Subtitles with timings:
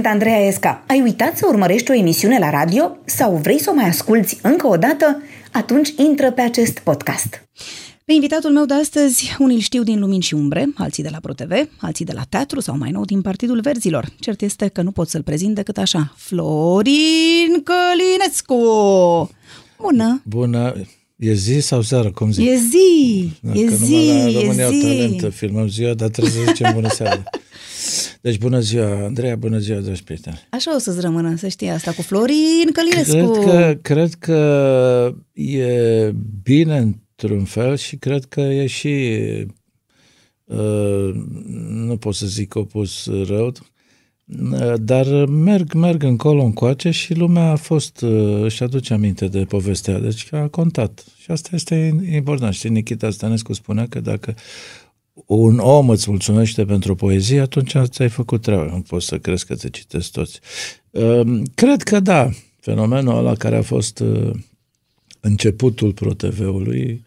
[0.00, 0.84] Sunt Andreea Esca.
[0.86, 4.66] Ai uitat să urmărești o emisiune la radio sau vrei să o mai asculți încă
[4.66, 5.22] o dată?
[5.52, 7.48] Atunci intră pe acest podcast.
[8.04, 11.18] Pe invitatul meu de astăzi, unii îl știu din Lumini și Umbre, alții de la
[11.20, 14.06] ProTV, alții de la teatru sau mai nou din Partidul Verzilor.
[14.18, 16.14] Cert este că nu pot să-l prezint decât așa.
[16.16, 19.30] Florin Călinescu!
[19.78, 20.22] Bună!
[20.24, 20.74] Bună!
[21.20, 22.48] E zi sau seară, cum zic?
[22.48, 23.32] E zi!
[23.40, 24.30] Dacă e zi!
[24.32, 24.80] la România e zi!
[24.80, 27.22] talentă, filmăm ziua, dar trebuie să zicem bună seara.
[28.20, 30.46] Deci bună ziua, Andreea, bună ziua, dragi prieteni.
[30.50, 33.30] Așa o să-ți rămână, să știi asta cu Florin Călinescu.
[33.30, 39.16] Cred că, cred că e bine într-un fel și cred că e și,
[40.44, 41.10] uh,
[41.68, 43.52] nu pot să zic opus rău, uh,
[44.76, 49.98] dar merg, merg încolo încoace și lumea a fost, uh, își aduce aminte de povestea,
[49.98, 51.04] deci a contat.
[51.18, 52.54] Și asta este important.
[52.54, 54.34] Știi, Nikita Stănescu spunea că dacă
[55.26, 58.64] un om îți mulțumește pentru poezie, atunci ți-ai făcut treaba.
[58.64, 60.40] Nu poți să crezi că te citesc toți.
[61.54, 64.02] Cred că da, fenomenul ăla care a fost
[65.20, 67.04] începutul ProTV-ului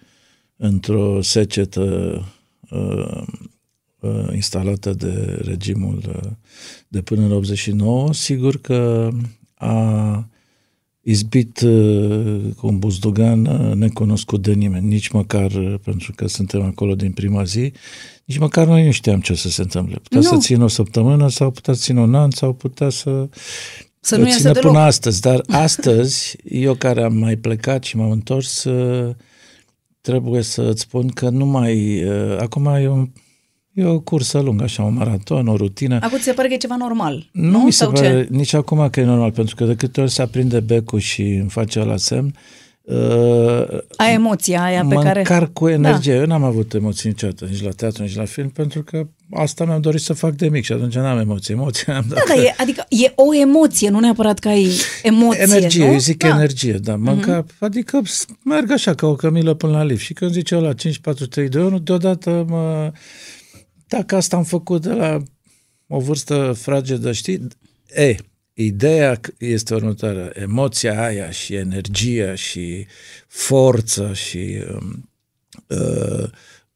[0.55, 2.25] într-o secetă
[4.33, 6.29] instalată de regimul
[6.87, 9.09] de până în 89, sigur că
[9.53, 10.27] a
[11.01, 11.59] izbit
[12.57, 13.41] cu un buzdugan
[13.73, 17.71] necunoscut de nimeni, nici măcar pentru că suntem acolo din prima zi,
[18.25, 19.95] nici măcar noi nu știam ce să se întâmple.
[19.95, 20.25] Putea nu.
[20.25, 23.29] să țină o săptămână sau putea să țină un an sau putea să,
[23.99, 24.75] să nu țină până deloc.
[24.75, 25.21] astăzi.
[25.21, 28.65] Dar astăzi, eu care am mai plecat și m-am întors,
[30.01, 32.03] trebuie să îți spun că nu mai...
[32.39, 33.09] Acum e un
[33.73, 35.99] E o cursă lungă, așa, un maraton, o rutină.
[36.01, 37.49] Acum ți se pare că e ceva normal, nu?
[37.49, 38.27] Nu mi se pare ce?
[38.29, 41.49] nici acum că e normal, pentru că de câte ori se aprinde becul și îmi
[41.49, 42.35] face la semn,
[42.81, 45.19] uh, a emoția aia pe mă care...
[45.19, 46.13] încarc cu energie.
[46.13, 46.19] Da.
[46.19, 49.81] Eu n-am avut emoții niciodată, nici la teatru, nici la film, pentru că asta mi-am
[49.81, 51.53] dorit să fac de mic și atunci n-am emoții.
[51.53, 52.33] Emoții am da, dacă...
[52.35, 54.69] da, e, adică e o emoție, nu neapărat că ai
[55.03, 55.91] emoție, Energie, nu?
[55.91, 56.27] eu zic da.
[56.27, 56.95] energie, da.
[56.95, 57.13] Mă uh-huh.
[57.13, 58.01] încap, adică
[58.43, 60.03] merg așa ca o cămilă până la lift.
[60.03, 62.91] Și când zice la 5, 4, 3, 2, 1, deodată mă
[63.93, 65.23] dacă asta am făcut de la
[65.87, 67.47] o vârstă fragedă, știi?
[67.87, 68.15] E,
[68.53, 70.31] ideea este următoarea.
[70.33, 72.85] Emoția aia și energia și
[73.27, 74.63] forța și
[75.67, 76.23] uh,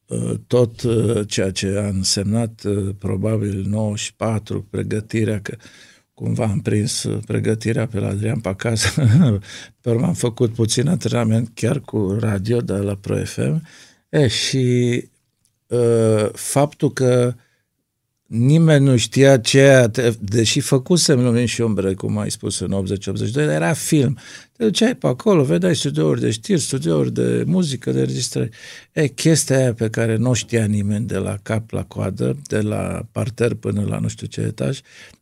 [0.07, 5.55] uh, tot uh, ceea ce a însemnat uh, probabil 94, pregătirea, că
[6.13, 8.95] cumva am prins pregătirea pe la Adrian Pacas,
[9.81, 13.67] pe urmă am făcut puțin antrenament chiar cu radio de la Pro FM,
[14.09, 14.65] e, și
[15.01, 15.16] Uh,
[16.33, 17.33] faptul că
[18.27, 22.85] nimeni nu știa ce, deși făcusem Lumini și Umbre, cum ai spus, în
[23.31, 24.17] 80-82, dar era film.
[24.57, 28.49] Te duceai pe acolo, vedeai studiouri de știri, studiouri de muzică, de registrări.
[28.91, 33.05] E, chestia aia pe care nu știa nimeni de la cap la coadă, de la
[33.11, 34.79] parter până la nu știu ce etaj,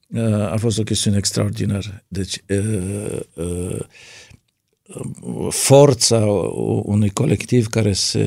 [0.07, 2.03] uh, a fost o chestiune extraordinară.
[2.07, 3.79] Deci, uh, uh,
[5.49, 6.25] forța
[6.83, 8.23] unui colectiv care se,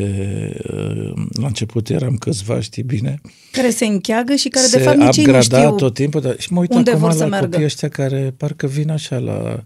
[1.33, 3.21] la început eram câțiva, știi bine,
[3.53, 6.53] care se încheagă și care de fapt nici ei nu știu tot timpul, dar și
[6.53, 7.47] mă uit unde acum vor la să meargă.
[7.47, 9.63] copiii ăștia care parcă vin așa la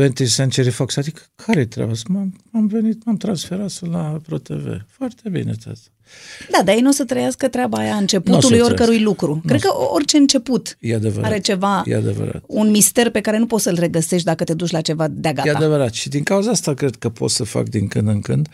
[0.00, 1.92] 20th Century Fox, adică care e treaba?
[2.08, 4.84] M-am, am venit, m-am transferat la ProTV.
[4.88, 5.80] Foarte bine, tată.
[6.50, 9.34] Da, dar ei nu o să trăiască treaba aia începutului oricărui lucru.
[9.34, 11.30] Nu Cred că orice început e adevărat.
[11.30, 12.42] are ceva, e adevărat.
[12.46, 15.48] un mister pe care nu poți să-l regăsești dacă te duci la ceva de gata.
[15.48, 15.92] E adevărat.
[15.92, 18.48] Și din cauza asta cred că pot să fac din când în când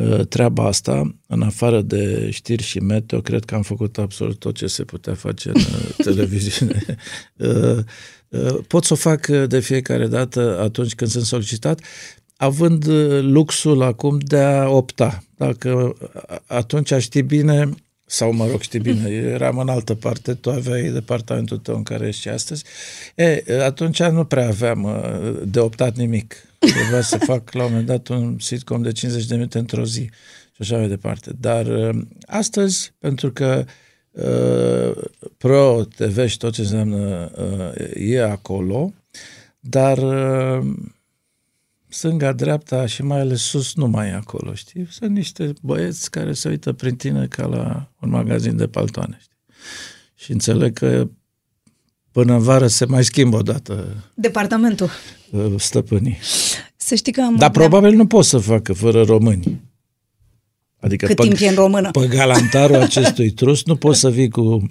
[0.00, 4.54] uh, treaba asta, în afară de știri și meteo, cred că am făcut absolut tot
[4.54, 6.84] ce se putea face în uh, televiziune.
[8.30, 11.80] Uh, pot să o fac de fiecare dată atunci când sunt solicitat,
[12.38, 12.86] având
[13.20, 15.22] luxul acum de a opta.
[15.36, 15.96] Dacă
[16.46, 17.68] atunci știi bine,
[18.06, 22.06] sau mă rog, știi bine, eram în altă parte, tu aveai departamentul tău în care
[22.06, 22.64] ești astăzi,
[23.14, 25.02] e, atunci nu prea aveam
[25.44, 26.34] de optat nimic.
[26.58, 30.10] Trebuia să fac la un moment dat un sitcom de 50 de minute într-o zi
[30.52, 31.30] și așa mai departe.
[31.40, 31.66] Dar
[32.26, 33.64] astăzi, pentru că
[34.10, 35.04] uh,
[35.36, 38.92] Pro TV și tot ce înseamnă uh, e acolo,
[39.60, 40.66] dar uh,
[41.88, 44.86] stânga-dreapta și mai ales sus nu mai e acolo, știi?
[44.90, 49.36] Sunt niște băieți care se uită prin tine ca la un magazin de paltoane, știi?
[50.14, 51.08] Și înțeleg că
[52.12, 54.90] până în vară se mai schimbă o dată Departamentul.
[55.56, 56.18] Stăpânii.
[56.76, 57.36] Să știi că am...
[57.36, 59.60] Dar probabil nu pot să facă fără români.
[60.80, 61.90] Adică Cât pe, timp e în română.
[61.90, 64.70] Pe galantarul acestui trus nu poți să vii cu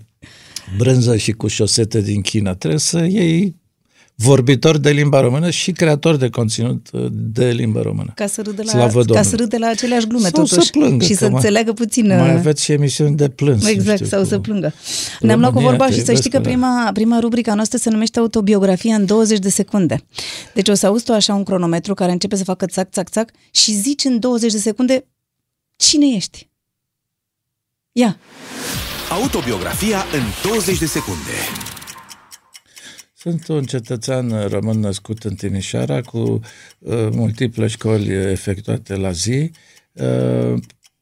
[0.78, 2.56] brânză și cu șosete din China.
[2.56, 3.56] Trebuie să iei
[4.19, 8.12] vorbitor de limba română și creator de conținut uh, de limba română.
[8.16, 9.30] Ca să râde la, Slavă ca Domnului.
[9.30, 10.66] să râde la aceleași glume, Sau totuși.
[10.66, 12.08] să plângă, și că să mai- înțeleagă puțin...
[12.08, 13.64] Mai uh, aveți și emisiuni de plâns.
[13.64, 14.74] nu Exact, știu, sau cu- să plângă.
[15.19, 16.50] Ne-am luat cu România, vorba te și să iubesc, știi că da.
[16.50, 20.02] prima, prima rubrica noastră se numește Autobiografia în 20 de secunde.
[20.54, 23.30] Deci o să auzi tu așa un cronometru care începe să facă țac, țac, țac
[23.52, 25.06] și zici în 20 de secunde
[25.75, 26.50] cine ești.
[27.92, 28.18] Ia,
[29.22, 31.31] Autobiografia în 20 de secunde.
[33.27, 36.18] Sunt un cetățean român născut în Timișoara cu
[36.79, 39.51] uh, multiple școli efectuate la zi.
[39.94, 40.53] Uh,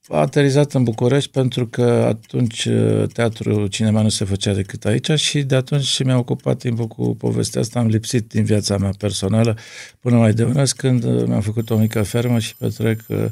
[0.07, 5.11] a aterizat în București pentru că atunci uh, teatru, cinema nu se făcea decât aici
[5.11, 7.79] și de atunci și mi-am ocupat timpul cu povestea asta.
[7.79, 9.57] Am lipsit din viața mea personală
[9.99, 13.25] până mai devreme când uh, mi-am făcut o mică fermă și petrec uh,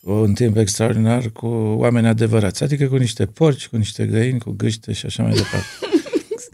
[0.00, 1.46] un timp extraordinar cu
[1.78, 5.91] oameni adevărați, adică cu niște porci, cu niște găini, cu gâște și așa mai departe.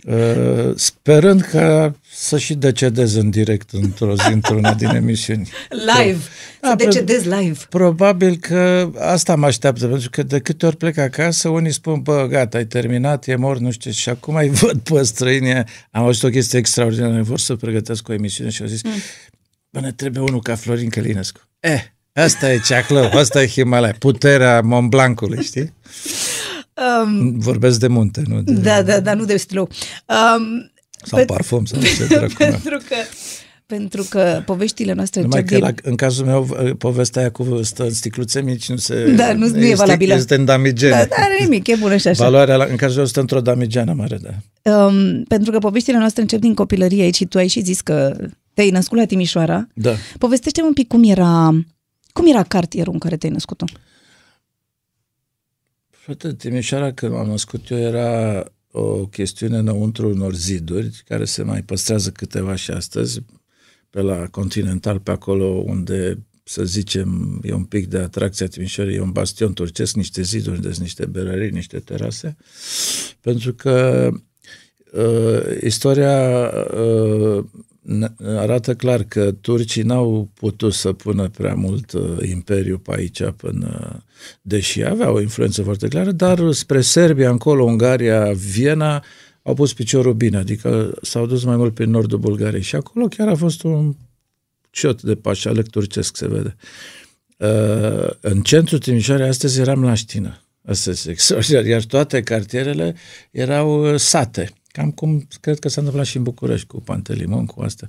[0.09, 5.49] Uh, sperând că să și decedez în direct într-o zi, într-una din emisiuni.
[5.71, 6.19] live,
[6.61, 7.59] Da, să pe- decedezi live.
[7.69, 12.27] Probabil că asta mă așteaptă, pentru că de câte ori plec acasă, unii spun, bă,
[12.31, 13.97] gata, ai terminat, e mort, nu știu, ce.
[13.97, 15.53] și acum îi văd pe străini,
[15.91, 18.91] am auzit o chestie extraordinară, vor să pregătesc o emisiune și au zis, mm.
[19.71, 21.41] bă, ne trebuie unul ca Florin Călinescu.
[21.61, 21.83] Eh,
[22.13, 25.73] asta e Ceaclău, asta e Himalaya, puterea Mont Blancului, știi?
[27.05, 28.53] Um, Vorbesc de munte, nu de...
[28.53, 29.69] da, da, da, nu de stilou.
[30.07, 30.71] Um,
[31.05, 32.33] Sau parfum, sau ce dracu.
[32.39, 32.49] mea.
[32.49, 32.95] pentru că
[33.67, 35.75] pentru că poveștile noastre Numai încep că din...
[35.83, 39.13] la, în cazul meu, povestea aia cu stă în sticluțe mici nu se...
[39.17, 40.15] Da, nu- nu e este, valabilă.
[40.15, 40.91] Este în damigene.
[40.93, 42.25] Da, da, are nimic, e bună și așa.
[42.25, 44.73] Valoarea, la, în cazul meu, stă într-o damigeană mare, da.
[44.73, 48.17] Um, pentru că poveștile noastre încep din copilărie aici și tu ai și zis că
[48.55, 49.67] te-ai născut la Timișoara.
[49.75, 49.95] Da.
[50.19, 51.65] Povestește un pic cum era,
[52.13, 53.65] cum era cartierul în care te-ai născut tu.
[56.09, 61.63] Frate, Timișoara, când m-am născut eu, era o chestiune înăuntru unor ziduri, care se mai
[61.63, 63.25] păstrează câteva și astăzi,
[63.91, 68.95] pe la Continental, pe acolo unde, să zicem, e un pic de atracție a Timișoarei,
[68.95, 72.37] e un bastion turcesc, niște ziduri, deci niște berării, niște terase,
[73.21, 74.09] pentru că
[74.93, 77.45] uh, istoria uh,
[77.78, 77.78] ne-
[78.25, 84.03] arată clar că turcii n-au putut să pună prea mult uh, imperiu pe aici până,
[84.43, 89.05] deși aveau o influență foarte clară, dar spre Serbia, încolo, Ungaria, Viena,
[89.43, 93.29] au pus piciorul bine, adică s-au dus mai mult prin nordul Bulgariei și acolo chiar
[93.29, 93.95] a fost un
[94.71, 96.57] ciot de pașalec turcesc, se vede.
[97.37, 100.43] Uh, în centrul Timișoarei astăzi eram la ștină.
[100.67, 101.65] Asta este extraordinar.
[101.65, 102.95] Iar toate cartierele
[103.31, 104.53] erau uh, sate.
[104.73, 107.87] Cam cum cred că s-a întâmplat și în București cu Pantelimon, cu asta.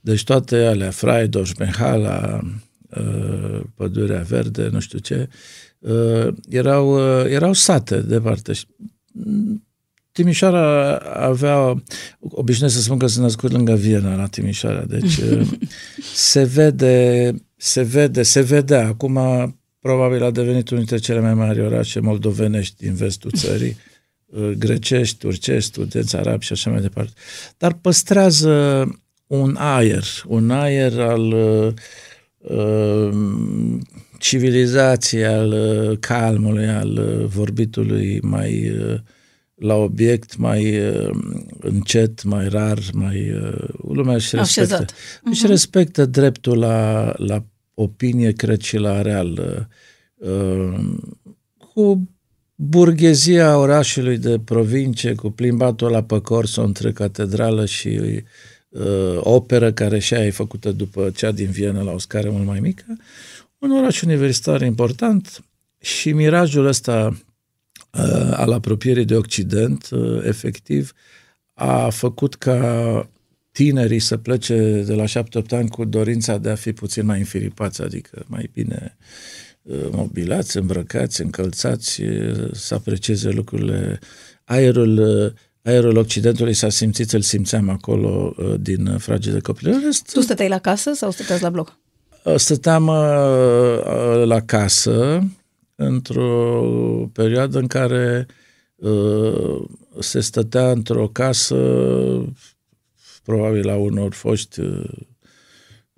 [0.00, 2.40] Deci toate alea, Fraidoș, Benhala,
[2.96, 5.28] uh, Pădurea Verde, nu știu ce,
[5.78, 8.52] uh, erau, uh, erau sate departe.
[8.52, 8.66] Și,
[9.12, 9.60] mm,
[10.12, 11.82] Timișoara avea,
[12.20, 15.48] obișnuiesc să spun că sunt născut lângă Viena, la Timișoara, deci uh,
[16.14, 18.86] se vede, se vede, se vedea.
[18.86, 19.18] Acum
[19.80, 23.95] probabil a devenit unul dintre cele mai mari orașe moldovenești din vestul țării, uh,
[24.58, 27.12] grecești, turcești, studenți arabi și așa mai departe.
[27.58, 28.84] Dar păstrează
[29.26, 31.72] un aer, un aer al uh,
[32.38, 33.14] uh,
[34.18, 38.98] civilizației, al uh, calmului, al uh, vorbitului mai uh,
[39.54, 41.10] la obiect, mai uh,
[41.60, 43.30] încet, mai rar, mai...
[43.30, 44.94] Uh, lumea își respectă, Așezat.
[45.22, 49.66] își respectă dreptul la, la opinie, cred, și la real.
[50.16, 50.74] Uh,
[51.56, 52.08] cu
[52.56, 58.00] burghezia orașului de provincie, cu plimbatul la pe Corso între catedrală și
[58.68, 62.46] uh, operă, care și aia e făcută după cea din Viena la o scară mult
[62.46, 62.84] mai mică,
[63.58, 65.44] un oraș universitar important
[65.80, 67.06] și mirajul ăsta
[67.92, 70.92] uh, al apropierii de Occident, uh, efectiv,
[71.54, 73.08] a făcut ca
[73.52, 75.06] tinerii să plece de la 7-8
[75.50, 79.45] ani cu dorința de a fi puțin mai înfiripați, adică mai bine uh,
[79.90, 83.98] mobilați, îmbrăcați, încălțați, uh, să aprecieze lucrurile.
[84.44, 85.32] Aerul, uh,
[85.62, 89.68] aerul Occidentului s-a simțit, îl simțeam acolo uh, din frage de copil.
[89.68, 91.78] În rest, Tu stăteai la casă sau stăteați la bloc?
[92.36, 95.20] Stăteam uh, la casă
[95.74, 96.62] într-o
[97.12, 98.26] perioadă în care
[98.76, 99.64] uh,
[99.98, 101.56] se stătea într-o casă
[103.22, 104.60] probabil la unor foști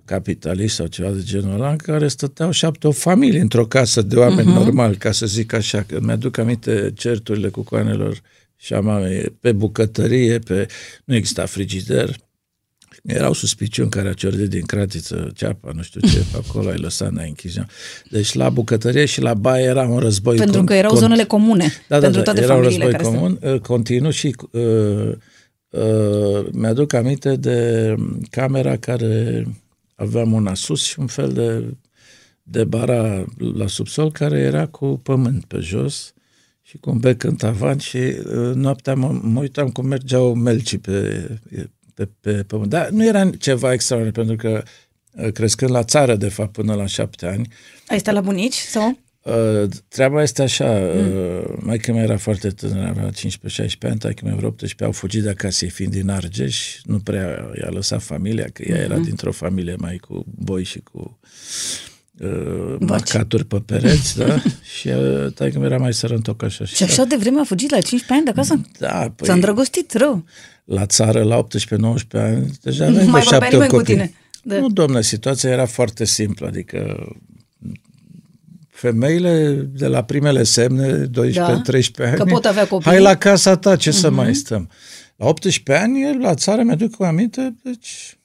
[0.09, 4.03] uh, capitaliști sau ceva de genul ăla, în care stăteau șapte o familie într-o casă
[4.03, 4.55] de oameni uh-huh.
[4.55, 8.21] normali, ca să zic așa, că mi-aduc aminte certurile cu coanelor
[8.57, 10.67] și a mamei pe bucătărie, pe...
[11.05, 12.17] nu exista frigider,
[13.03, 17.11] erau suspiciuni care a ciordit din cratiță ceapa, nu știu ce, pe acolo ai lăsat,
[17.11, 17.55] n-ai închis.
[18.11, 20.37] Deci la bucătărie și la baie era un război.
[20.37, 22.85] Pentru con- că erau con- zonele comune da, da, pentru da, toate era un familiile
[22.85, 25.13] război care comun, uh, continuu și uh,
[25.69, 27.95] uh, mi-aduc aminte de
[28.31, 29.47] camera care
[29.99, 31.77] aveam una sus și un fel de,
[32.43, 33.25] de bara
[33.55, 36.13] la subsol care era cu pământ pe jos
[36.63, 40.79] și cu un bec în tavan și uh, noaptea mă, mă uitam cum mergeau melcii
[40.79, 41.29] pe,
[41.95, 42.71] pe, pe pământ.
[42.71, 44.63] Dar nu era ceva extraordinar, pentru că
[45.11, 47.49] uh, crescând la țară, de fapt, până la șapte ani.
[47.89, 48.99] Ai stat la bunici sau?
[49.23, 51.17] Uh, treaba este așa, mm.
[51.17, 53.13] uh, maica mea era foarte tânără, avea 15-16
[53.81, 57.69] ani, taică mea vreo 18, au fugit de acasă, fiind din Argeș, nu prea i-a
[57.71, 58.85] lăsat familia, că ea mm-hmm.
[58.85, 61.19] era dintr-o familie mai cu boi și cu
[62.19, 64.43] uh, marcaturi pe pereți, da?
[64.79, 66.65] și uh, taică era mai sărăntoc așa.
[66.65, 68.61] Și așa de vreme a fugit la 15 ani de acasă?
[68.79, 70.25] Da, păi, S-a îndrăgostit rău.
[70.65, 71.47] La țară, la 18-19
[72.11, 73.69] ani, deja aveai de șapte copii.
[73.69, 74.13] Cu tine.
[74.43, 74.59] Da.
[74.59, 77.09] Nu, domnule, situația era foarte simplă, adică
[78.79, 81.63] femeile de la primele semne, 12-13 da, ani,
[82.15, 82.91] că pot avea copii.
[82.91, 83.93] hai la casa ta, ce uh-huh.
[83.93, 84.17] să mhm.
[84.17, 84.71] mai stăm.
[85.17, 88.19] La 18 ani, la țară, mi-aduc aminte, deci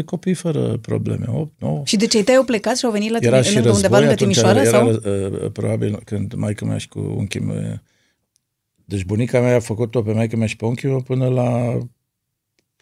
[0.00, 1.82] 6-7 copii fără probleme, 8, 9.
[1.84, 4.14] Și de cei tăi au plecat și au venit la era tine, și undeva lângă
[4.14, 4.60] Timișoara?
[4.60, 4.88] Era, sau?
[4.88, 7.80] Uh, probabil când maica mea și cu unchiul meu,
[8.84, 11.78] deci bunica mea a făcut-o pe maica mea și pe unchiul meu până la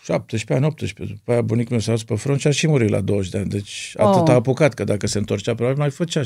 [0.03, 1.15] 17 ani, 18.
[1.15, 3.39] După aia bunicul meu s-a dus pe front și a și murit la 20 de
[3.39, 3.49] ani.
[3.49, 4.07] Deci oh.
[4.07, 6.25] atât a apucat, că dacă se întorcea, probabil mai făcea 6-7.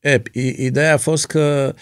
[0.00, 0.22] E,
[0.56, 1.74] ideea a fost că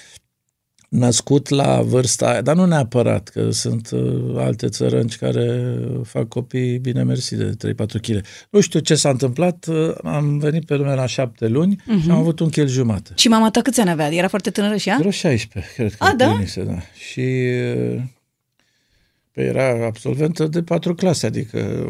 [0.89, 6.79] născut la vârsta aia, dar nu neapărat, că sunt uh, alte țărănci care fac copii
[6.79, 8.25] bine mersi de 3-4 kg.
[8.51, 12.03] Nu știu ce s-a întâmplat, uh, am venit pe lume la șapte luni uh-huh.
[12.03, 13.11] și am avut un chel jumate.
[13.15, 14.15] Și mama ta câți ani avea?
[14.15, 14.97] Era foarte tânără și ea?
[14.99, 16.05] Vreo 16, cred că.
[16.05, 16.29] A, da?
[16.29, 16.79] Plinise, da.
[17.09, 17.21] Și
[17.95, 18.03] uh,
[19.35, 21.89] Păi era absolventă de patru clase, adică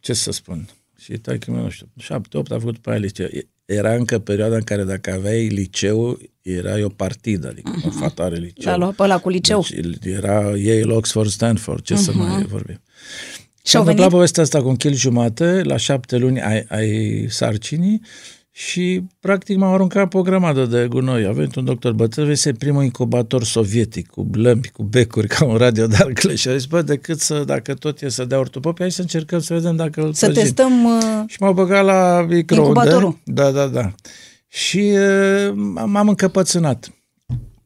[0.00, 0.68] ce să spun.
[0.98, 3.28] Și taică nu știu, șapte, opt a făcut pe aia liceu.
[3.64, 7.84] Era încă perioada în care dacă aveai liceu, era o partidă, adică uh-huh.
[7.84, 7.98] o mhm.
[7.98, 8.70] fată are liceu.
[8.70, 9.66] L-a luat pe ăla cu liceu.
[9.70, 11.98] Deci era Yale, Oxford, Stanford, ce uh-huh.
[11.98, 12.80] să mai vorbim.
[13.64, 18.00] Și a întâmplat povestea asta cu un kil jumate, la șapte luni ai, ai sarcinii
[18.54, 21.26] și practic m-am aruncat pe o grămadă de gunoi.
[21.26, 25.56] A venit un doctor bătrân, este primul incubator sovietic, cu blămpi, cu becuri, ca un
[25.56, 26.34] radio de arcle.
[26.34, 29.40] Și a zis, bă, decât să, dacă tot e să dea ortopopie, hai să încercăm
[29.40, 30.42] să vedem dacă îl Să păzim.
[30.42, 32.68] testăm uh, Și m-au băgat la microunde.
[32.68, 33.18] Incubatorul.
[33.24, 33.92] Da, da, da.
[34.48, 35.52] Și uh,
[35.86, 36.92] m-am încăpățânat.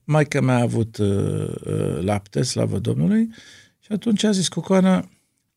[0.05, 3.29] Maica mea a avut uh, uh, lapte, slavă Domnului,
[3.81, 5.09] și atunci a zis, Cucoana,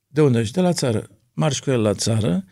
[0.08, 0.54] de unde ești?
[0.54, 1.08] De la țară.
[1.34, 2.46] Marș cu el la țară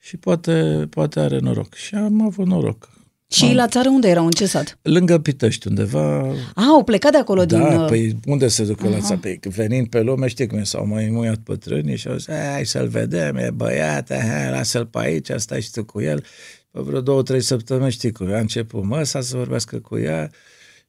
[0.00, 1.74] și poate, poate are noroc.
[1.74, 2.90] Și am avut noroc.
[3.30, 3.54] Și am...
[3.54, 4.24] la țară unde erau?
[4.24, 4.78] În ce sat?
[4.82, 6.34] Lângă Pitești, undeva.
[6.54, 7.76] A, au plecat de acolo da, din...
[7.76, 8.92] Da, păi unde se ducă uh-huh.
[8.92, 9.20] la țară?
[9.20, 12.66] Păi venind pe lume, știi cum e, s-au mai muiat pătrânii și au zis, hai
[12.66, 16.24] să-l vedem, e băiat, hai, lasă-l pe aici, stai și tu cu el.
[16.70, 20.30] Pe vreo două, trei săptămâni, știi cum, a început măsa să vorbească cu ea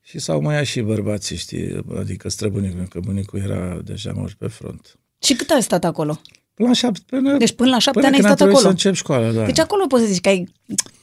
[0.01, 4.99] și s-au muiat și bărbații, știi, adică străbunicul, că bunicul era deja mort pe front.
[5.23, 6.21] Și cât ai stat acolo?
[6.53, 8.61] Până la șapte, până, deci până la șapte până ani ai stat acolo.
[8.61, 9.45] să încep școala, da.
[9.45, 10.47] Deci acolo poți să zici că ai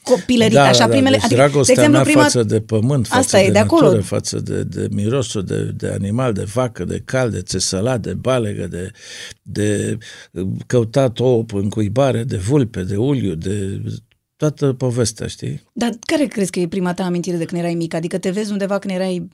[0.03, 1.15] copilărit, da, așa, da, primele...
[1.15, 2.21] Deci adică, dragostea de exemplu, prima...
[2.21, 4.01] față de pământ, față Asta de, e, de natură, acolo.
[4.01, 8.67] față de, de mirosul de, de animal, de vacă, de cal, de țesălat, de balegă,
[8.67, 8.91] de,
[9.41, 9.97] de
[10.67, 13.81] căutat ouă în cuibare, de vulpe, de uliu, de
[14.35, 15.61] toată povestea, știi?
[15.73, 17.93] Dar care crezi că e prima ta amintire de când erai mic?
[17.93, 19.27] Adică te vezi undeva când erai...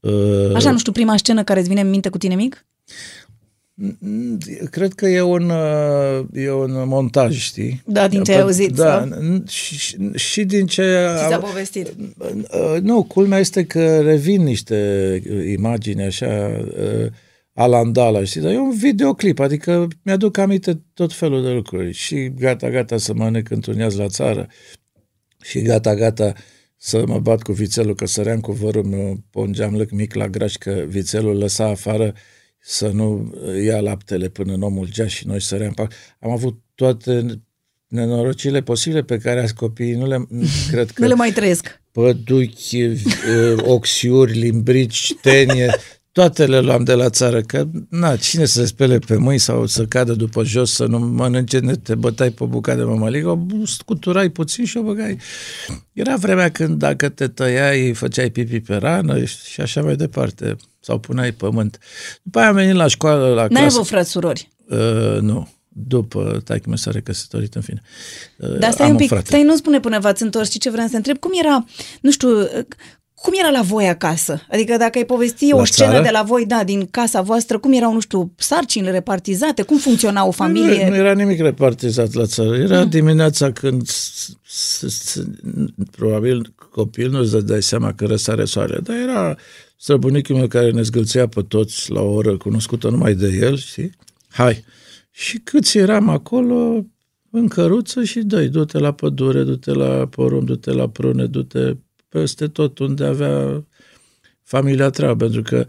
[0.00, 0.54] Uh...
[0.54, 2.66] Așa, nu știu, prima scenă care îți vine în minte cu tine mic?
[4.70, 7.82] Cred că e un, uh, e un montaj, știi?
[7.86, 8.74] Da, din ce ai auzit.
[8.74, 9.08] Da,
[9.48, 11.06] și, și din ce...
[11.16, 11.94] Ți s-a povestit.
[12.18, 15.22] Uh, nu, culmea este că revin niște
[15.56, 17.06] imagini așa uh,
[17.52, 18.40] alandala, știi?
[18.40, 21.92] Dar e un videoclip, adică mi-aduc aminte tot felul de lucruri.
[21.92, 24.48] Și gata, gata să mănânc într-un la țară.
[25.42, 26.32] Și gata, gata
[26.76, 30.28] să mă bat cu vițelul, că săream cu vărul meu pe un geamlăc mic la
[30.28, 32.14] graș, că vițelul lăsa afară
[32.58, 33.34] să nu
[33.64, 35.74] ia laptele până în omul gea și noi săream.
[36.20, 37.42] Am avut toate
[37.86, 40.26] nenorocile posibile pe care azi copiii nu le
[40.70, 41.02] cred că...
[41.02, 41.80] nu le mai trăiesc.
[41.92, 42.86] Păduchi,
[43.56, 45.74] oxiuri, limbrici, tenie,
[46.18, 49.66] toate le luam de la țară, că na, cine să se spele pe mâini sau
[49.66, 54.28] să cadă după jos, să nu mănânce, te bătai pe bucată de mămăligă, o scuturai
[54.28, 55.18] puțin și o băgai.
[55.92, 60.98] Era vremea când dacă te tăiai, făceai pipi pe rană și așa mai departe, sau
[60.98, 61.78] puneai pământ.
[62.22, 63.52] După aia am venit la școală, la clasă.
[63.52, 64.48] N-ai avut frați surori?
[64.68, 67.82] Uh, nu după taică s-a recăsătorit, în fine.
[68.58, 69.26] Dar stai un pic, frate.
[69.26, 71.64] stai, nu spune până v-ați întors, ce vreau să întreb, cum era,
[72.00, 72.28] nu știu,
[73.22, 74.42] Cum era la voi acasă?
[74.50, 76.02] Adică dacă ai povesti La o scenă țară?
[76.02, 79.62] de la voi, da, din casa voastră, cum erau, nu știu, sarcinile repartizate?
[79.62, 80.84] Cum funcționa o familie?
[80.84, 82.56] Nu, nu era nimic repartizat la țară.
[82.56, 82.88] Era mm.
[82.88, 85.24] dimineața când s- s- s-
[85.90, 89.36] probabil copil nu-ți dai seama că răsare soarele, dar era
[89.76, 93.90] străbunicul meu care ne zgâlțea pe toți la o oră cunoscută numai de el, știi?
[94.30, 94.64] Hai!
[95.10, 96.84] Și câți eram acolo,
[97.30, 101.76] în căruță și dă du-te la pădure, du-te la porumb, du-te la prune, du-te
[102.08, 103.64] peste tot unde avea
[104.42, 105.66] familia treabă, pentru că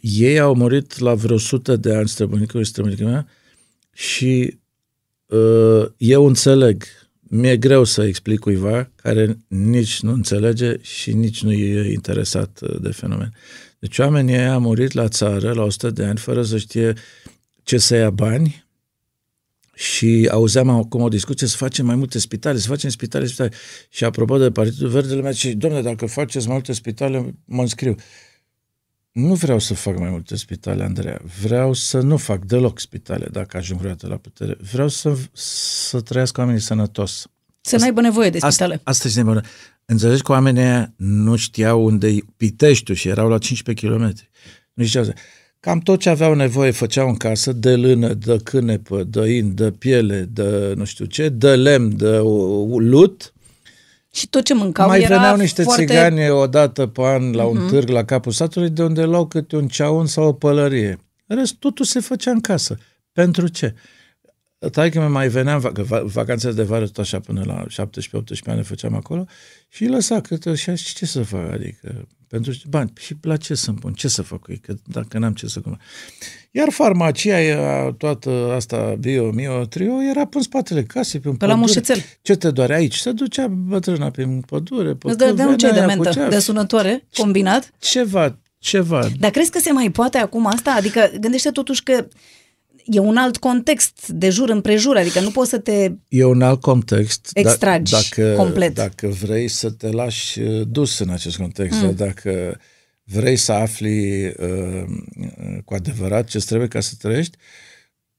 [0.00, 3.28] ei au murit la vreo sută de ani, străbunicul și străbunica mea,
[3.92, 4.58] și
[5.26, 6.84] uh, eu înțeleg.
[7.20, 12.80] Mi-e greu să explic cuiva care nici nu înțelege și nici nu e interesat uh,
[12.80, 13.32] de fenomen.
[13.78, 16.94] Deci oamenii ăia au murit la țară la 100 de ani fără să știe
[17.62, 18.64] ce să ia bani
[19.74, 23.50] și auzeam acum o discuție să facem mai multe spitale, să facem spitale, spitale.
[23.88, 27.94] Și apropo de Partidul Verde, lumea zice, domnule, dacă faceți mai multe spitale, mă înscriu.
[29.12, 31.20] Nu vreau să fac mai multe spitale, Andreea.
[31.42, 34.56] Vreau să nu fac deloc spitale dacă ajung vreodată la putere.
[34.72, 37.26] Vreau să, să trăiască oamenii sănătos.
[37.60, 38.80] Să n-aibă nevoie de Asta, spitale.
[38.84, 39.40] asta este nebună.
[39.84, 44.14] Înțelegi că oamenii aia nu știau unde e Piteștiul și erau la 15 km.
[44.72, 45.04] Nu știau.
[45.66, 49.70] Cam tot ce aveau nevoie făceau în casă, de lână, de cânepă, de in, de
[49.70, 53.32] piele, de nu știu ce, de lemn, de uh, lut.
[54.12, 55.84] Și tot ce mâncau Mai era veneau niște foarte...
[55.84, 59.56] țigani o dată pe an la un târg la capul satului de unde luau câte
[59.56, 60.98] un ceaun sau o pălărie.
[61.26, 62.78] În rest, totul se făcea în casă.
[63.12, 63.74] Pentru ce?
[64.72, 68.46] Taică mi mai veneam, va- că va- vacanțele de vară tot așa până la 17-18
[68.46, 69.26] ani le făceam acolo
[69.68, 73.36] și îi lăsa câte și așa, ce să fac, adică pentru ce- bani, și la
[73.36, 75.78] ce să-mi pun, ce să fac cu ei, că dacă n-am ce să cum.
[76.50, 81.36] Iar farmacia, era toată asta bio, mio, trio, era pe în spatele casei, pe, în
[81.36, 81.68] Pe la pădure.
[81.72, 82.02] mușețel.
[82.22, 82.96] Ce te doare aici?
[82.96, 86.18] Se ducea bătrâna pe pădure, pe Îți dădeam câmp, ce de venea ea cu mentă?
[86.20, 87.06] cea- De sunătoare?
[87.16, 87.70] Combinat?
[87.78, 89.08] Ceva, ceva.
[89.18, 90.72] Dar crezi că se mai poate acum asta?
[90.72, 92.06] Adică gândește totuși că
[92.84, 95.92] e un alt context de jur împrejur, adică nu poți să te...
[96.08, 97.30] E un alt context.
[97.34, 98.74] Extragi dacă, complet.
[98.74, 101.94] Dacă vrei să te lași uh, dus în acest context, mm.
[101.94, 102.60] dacă
[103.04, 104.84] vrei să afli uh,
[105.64, 107.36] cu adevărat ce trebuie ca să trăiești,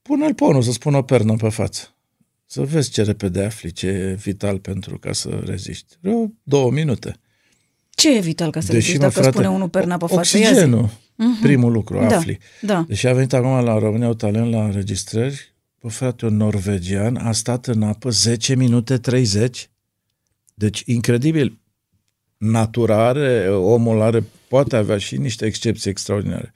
[0.01, 1.95] pune-l pe unul să spună o pernă pe față.
[2.45, 5.95] Să vezi ce repede afli, ce e vital pentru ca să reziști.
[5.99, 7.15] Vreo două minute.
[7.89, 10.37] Ce e vital ca să Deși, Deși, mă, dacă frate, spune unul perna pe față?
[10.37, 10.69] Ia
[11.17, 11.23] zi.
[11.23, 12.37] Oxigenul, primul lucru, Da, afli.
[12.61, 12.85] da.
[12.87, 17.31] Deși a venit acum la România o talent la înregistrări, bă, frate, un norvegian a
[17.31, 19.69] stat în apă 10 minute 30.
[20.53, 21.57] Deci, incredibil.
[22.37, 26.53] Natura are, omul are, poate avea și niște excepții extraordinare.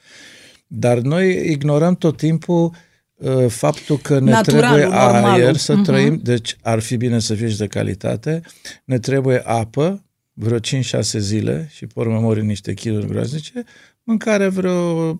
[0.67, 2.71] Dar noi ignorăm tot timpul
[3.15, 5.41] uh, faptul că ne Naturalul, trebuie normalul.
[5.41, 5.83] aer să Mhm.
[5.83, 8.41] trăim, deci ar fi bine să fie și de calitate,
[8.85, 10.03] ne trebuie apă,
[10.39, 10.61] vreo 5-6
[11.01, 13.63] zile și pe urmă mori niște kiluri groaznice,
[14.03, 15.19] mâncare vreo 3-4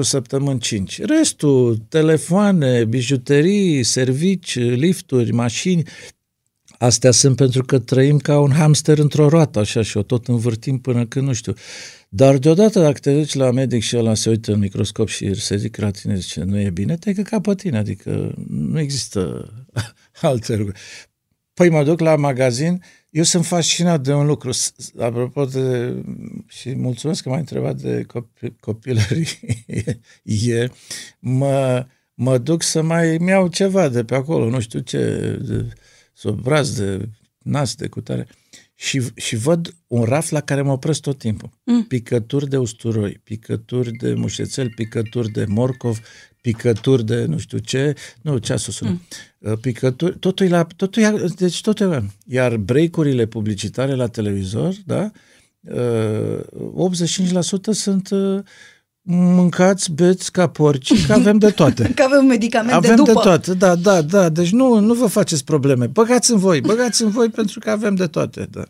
[0.00, 1.02] săptămâni, 5.
[1.02, 5.82] Restul, telefoane, bijuterii, servici, lifturi, mașini,
[6.78, 10.78] astea sunt pentru că trăim ca un hamster într-o roată, așa, și o tot învârtim
[10.78, 11.54] până când nu știu.
[12.08, 15.56] Dar deodată dacă te duci la medic și ăla se uită în microscop și se
[15.56, 19.50] zice la tine, zice, nu e bine, te ca pe tine, adică nu există
[20.20, 20.80] alte lucruri.
[21.58, 25.94] Păi mă duc la magazin, eu sunt fascinat de un lucru, S- apropo de,
[26.46, 29.26] și mulțumesc că m-ai întrebat de copi, copilărie,
[30.58, 30.68] e,
[31.18, 34.98] mă, mă duc să mai mi-au ceva de pe acolo, nu știu ce,
[35.42, 35.68] de
[36.12, 38.26] sobraz, de nas, de cutare,
[38.74, 41.50] și, și văd un raf la care mă opresc tot timpul.
[41.64, 41.84] Mm.
[41.84, 46.00] Picături de usturoi, picături de mușețel, picături de morcov,
[46.52, 49.00] picături de nu știu ce, nu, ceasul sună.
[49.38, 49.56] Mm.
[49.56, 52.02] Picături, totul e la, totul e, deci totul e la.
[52.26, 55.10] Iar break-urile publicitare la televizor, da,
[55.60, 58.40] uh, 85% sunt uh,
[59.02, 61.90] mâncați, beți ca porci, că avem de toate.
[61.96, 63.12] Că avem medicamente Avem după.
[63.12, 64.28] de toate, da, da, da.
[64.28, 65.86] Deci nu, nu vă faceți probleme.
[65.86, 68.64] Băgați în voi, băgați în voi pentru că avem de toate, da.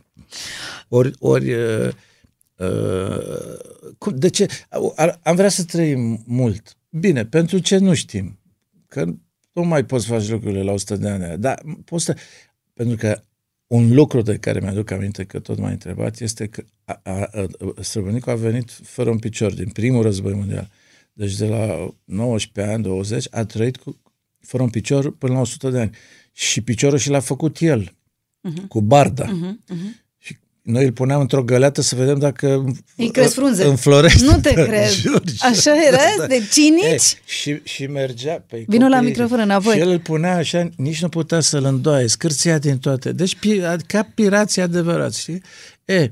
[0.88, 1.88] Ori, ori uh,
[2.56, 3.18] uh,
[3.98, 4.46] cum, de ce?
[4.94, 6.77] Ar, am vrea să trăim mult.
[6.90, 8.38] Bine, pentru ce nu știm.
[8.86, 9.04] Că
[9.52, 11.38] nu mai poți face lucrurile la 100 de ani.
[11.38, 12.16] Dar poți să...
[12.72, 13.22] Pentru că
[13.66, 17.46] un lucru de care mi-aduc aminte că tot m-ai întrebat este că a, a, a,
[17.80, 20.70] Străbunicul a venit fără un picior din primul război mondial.
[21.12, 24.00] Deci de la 19 ani, 20, a trăit cu,
[24.40, 25.90] fără un picior până la 100 de ani.
[26.32, 27.96] Și piciorul și l-a făcut el,
[28.48, 28.68] uh-huh.
[28.68, 29.24] cu barda.
[29.24, 29.74] Uh-huh.
[29.74, 30.07] Uh-huh.
[30.68, 32.64] Și noi îl puneam într-o găleată să vedem dacă
[32.96, 33.64] Îi crezi frunze.
[33.64, 34.24] înflorește.
[34.24, 34.88] Nu te cred.
[34.90, 36.26] Jur, Așa era?
[36.26, 36.82] De cinici?
[36.84, 39.74] E, și, și mergea pe Vino la copiii- microfon înapoi.
[39.74, 43.12] Și el îl punea așa, nici nu putea să-l îndoaie, scârția din toate.
[43.12, 45.42] Deci pi- ca pirații adevărați, știi?
[45.84, 46.08] E,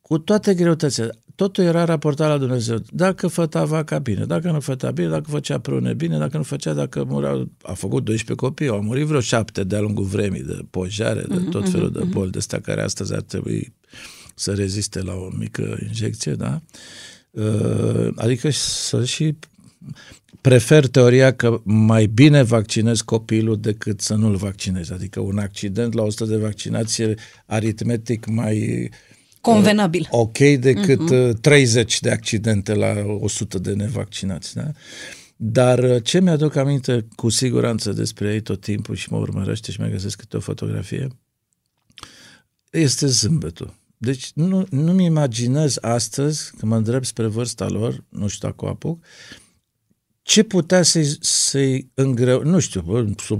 [0.00, 1.10] cu toate greutățile.
[1.34, 2.78] Totul era raportat la Dumnezeu.
[2.90, 6.72] Dacă făta vaca bine, dacă nu făta bine, dacă făcea prune bine, dacă nu făcea,
[6.72, 7.48] dacă mureau...
[7.62, 11.50] A făcut 12 copii, au murit vreo șapte de-a lungul vremii, de pojare, de Mhm,
[11.50, 13.72] tot felul de boli de astea care astăzi ar trebui
[14.38, 16.60] să reziste la o mică injecție, da?
[17.30, 19.36] Uh, Adică să și
[20.40, 24.92] prefer teoria că mai bine vaccinezi copilul decât să nu-l vaccinezi.
[24.92, 27.14] Adică un accident la 100 de vaccinație
[27.46, 28.90] aritmetic mai
[29.40, 30.06] Convenabil.
[30.10, 31.40] ok decât uh-huh.
[31.40, 34.54] 30 de accidente la 100 de nevaccinați.
[34.54, 34.70] Da?
[35.36, 39.80] Dar uh, ce mi-aduc aminte cu siguranță despre ei tot timpul și mă urmărește și
[39.80, 41.08] mai găsesc câte o fotografie,
[42.70, 43.74] este zâmbetul.
[43.98, 48.68] Deci nu, nu-mi imaginez astăzi, când mă îndrept spre vârsta lor, nu știu dacă o
[48.68, 49.04] apuc,
[50.22, 53.36] ce putea să-i, să-i îngreu, nu știu, bă, să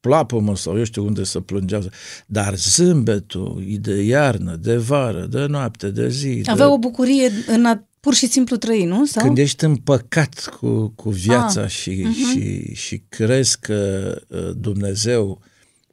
[0.00, 1.82] plapă mă sau eu știu unde să plângeau,
[2.26, 6.42] dar zâmbetul de iarnă, de vară, de noapte, de zi.
[6.44, 6.72] Avea de...
[6.72, 9.06] o bucurie în a pur și simplu trăi, nu?
[9.06, 9.24] Sau?
[9.24, 12.32] Când ești împăcat cu, cu viața Ah, și, uh-huh.
[12.32, 15.40] și, și crezi că uh, Dumnezeu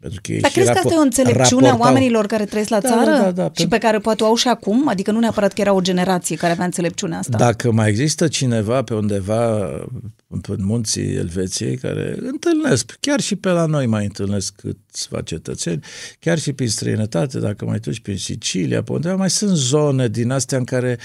[0.05, 2.45] pentru că ei Dar și crezi că asta e o înțelepciune a raportau- oamenilor care
[2.45, 3.11] trăiesc la Da, țară?
[3.11, 4.87] da, da, da, și pentru- pe care poate o au și acum?
[4.87, 7.37] Adică nu neapărat că era o generație care avea înțelepciunea asta.
[7.37, 9.59] Dacă mai există cineva pe undeva
[10.27, 15.79] în munții Elveției care întâlnesc, chiar și pe la noi mai întâlnesc câțiva cetățeni,
[16.19, 20.31] chiar și prin străinătate, dacă mai duci prin Sicilia, pe undeva, mai sunt zone din
[20.31, 20.97] astea în care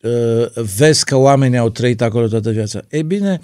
[0.00, 2.80] uh, vezi că oamenii au trăit acolo toată viața.
[2.90, 3.40] Ei bine,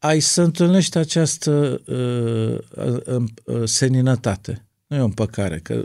[0.00, 4.66] ai să întâlnești această uh, uh, uh, seninătate.
[4.86, 5.84] Nu e o împăcare, că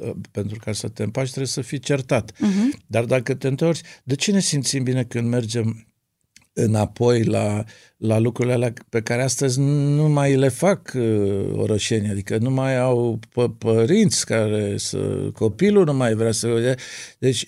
[0.00, 2.32] uh, pentru ca să te împaci trebuie să fii certat.
[2.32, 2.78] Uh-huh.
[2.86, 5.86] Dar dacă te întorci, de ce ne simțim bine când mergem
[6.52, 7.64] înapoi la,
[7.96, 12.78] la lucrurile alea pe care astăzi nu mai le fac uh, orășenii, adică nu mai
[12.78, 14.98] au pă- părinți care să...
[15.32, 16.76] copilul nu mai vrea să...
[17.18, 17.44] Deci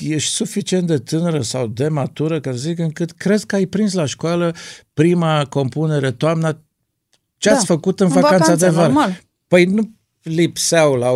[0.00, 3.92] ești suficient de tânără sau de matură, ca să zic, încât crezi că ai prins
[3.92, 4.54] la școală
[4.94, 6.62] prima compunere toamna
[7.36, 8.86] ce Da, ați făcut în, în vacanța, vacanță, de vară.
[8.86, 9.20] normal.
[9.48, 9.90] Păi nu
[10.22, 11.10] lipseau la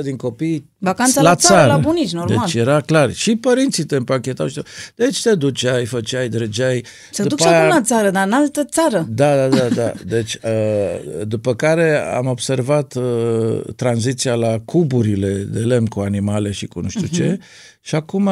[0.00, 2.44] 80% din copii Vacanța la țară, la bunici, normal.
[2.44, 3.12] Deci era clar.
[3.12, 4.46] Și părinții te împachetau.
[4.46, 4.62] Și te...
[4.94, 6.84] Deci te duceai, făceai, dregeai.
[7.10, 9.06] Se duc și acum la țară, dar în altă țară.
[9.08, 9.92] Da, da, da, da.
[10.06, 16.66] Deci, uh, după care am observat uh, tranziția la cuburile de lemn cu animale și
[16.66, 17.16] cu nu știu uh-huh.
[17.16, 17.38] ce.
[17.80, 18.22] Și acum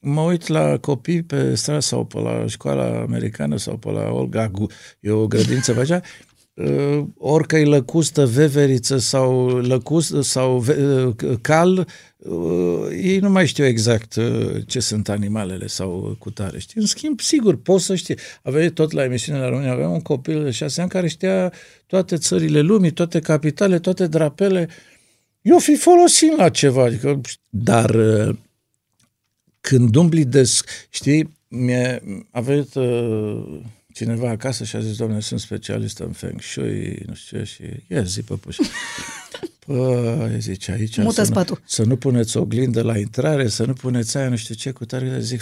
[0.00, 4.48] mă uit la copii pe stradă sau pe la școala americană sau pe la Olga,
[4.48, 6.35] Gu- e o grădință pe aceea, uh,
[7.16, 13.64] orică e lăcustă, veveriță sau lăcustă sau ve- uh, cal, uh, ei nu mai știu
[13.64, 16.58] exact uh, ce sunt animalele sau cutare.
[16.58, 16.80] Știi?
[16.80, 18.16] În schimb, sigur, poți să știi.
[18.42, 21.52] A venit tot la emisiune la România, aveam un copil de șase ani care știa
[21.86, 24.68] toate țările lumii, toate capitale, toate drapele.
[25.42, 28.36] Eu fi folosit la ceva, adică, dar uh,
[29.60, 33.60] când umbli des, știi, mi-a a venit uh,
[33.96, 37.62] cineva acasă și a zis, doamne, sunt specialist în Feng Shui, nu știu ce, și
[37.88, 38.56] ia zi, păpuș.
[39.66, 41.62] Păi, zice, aici Mută să nu, spatul.
[41.66, 45.20] să nu puneți oglindă la intrare, să nu puneți aia, nu știu ce, cu tare,
[45.20, 45.40] zic,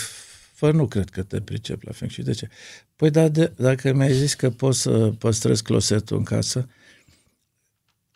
[0.54, 2.24] fă, nu cred că te pricep la Feng Shui.
[2.24, 2.48] De ce?
[2.96, 6.68] Păi, da, de, dacă mi-ai zis că poți să păstrezi closetul în casă,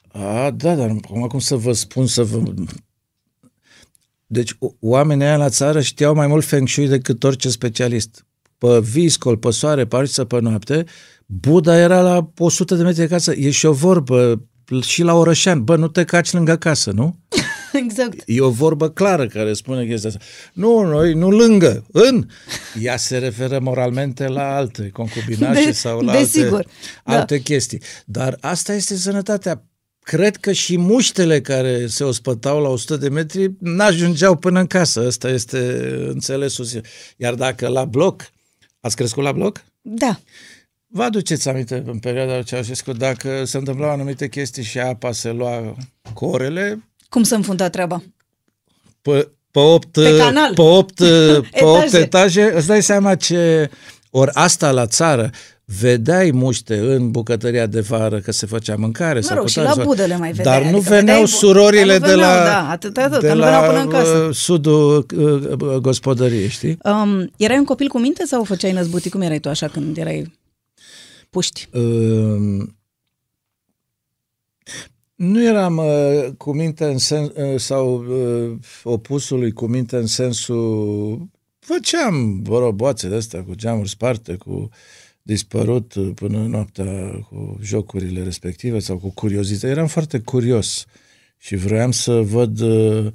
[0.08, 2.54] a, da, dar acum cum să vă spun să vă...
[4.26, 8.26] Deci o- oamenii aia la țară știau mai mult Feng Shui decât orice specialist.
[8.58, 10.84] Pe viscol, pe soare, pe ariță, pe noapte,
[11.26, 13.32] Buddha era la 100 de metri de casă.
[13.32, 14.48] E și o vorbă
[14.80, 15.64] și la Orășan.
[15.64, 17.18] Bă, nu te caci lângă casă, nu?
[17.84, 18.22] exact.
[18.26, 20.24] E o vorbă clară care spune chestia asta.
[20.52, 22.26] Nu, noi, nu lângă, în.
[22.80, 26.70] Ea se referă moralmente la alte concubinașe De- sau la desigur, alte,
[27.04, 27.18] da.
[27.18, 27.82] alte chestii.
[28.06, 29.62] Dar asta este sănătatea.
[30.02, 35.04] Cred că și muștele care se ospătau la 100 de metri n-ajungeau până în casă.
[35.06, 36.66] Ăsta este înțelesul.
[37.16, 38.22] Iar dacă la bloc,
[38.80, 39.64] ați crescut la bloc?
[39.80, 40.18] Da.
[40.86, 45.76] Vă aduceți aminte în perioada Ceaușescu dacă se întâmplau anumite chestii și apa se lua
[46.14, 48.02] cu orele, Cum să înfunda treaba?
[49.02, 50.54] pe, pe, opt, Pe canal.
[50.54, 50.94] pe opt,
[51.50, 51.98] pe opt Etaje.
[51.98, 53.70] etaje, îți dai seama ce...
[54.10, 55.30] Ori asta la țară,
[55.80, 59.14] vedeai muște în bucătăria de vară că se făcea mâncare.
[59.18, 61.04] Mă sau rog, cu și tare la sau- budele mai vedeai, Dar nu adică veneau
[61.04, 63.44] vedeai bu- surorile dar nu de veneau, la, da, atât, atât, de că nu la
[63.46, 64.24] veneau până în casă.
[64.28, 66.78] uh, sudul uh, gospodăriei, știi?
[66.84, 69.10] Um, erai un copil cu minte sau făceai năzbutii?
[69.10, 70.32] Cum erai tu așa când erai
[71.30, 71.68] puști?
[71.72, 72.66] Uh,
[75.14, 81.28] nu eram uh, cu minte în sens, uh, sau uh, opusului cu minte în sensul
[81.58, 84.68] făceam roboațe de astea cu geamuri sparte, cu
[85.28, 86.84] dispărut uh, până noaptea
[87.28, 89.72] cu jocurile respective sau cu curiozitate.
[89.72, 90.86] Eram foarte curios
[91.38, 93.06] și vroiam să văd uh,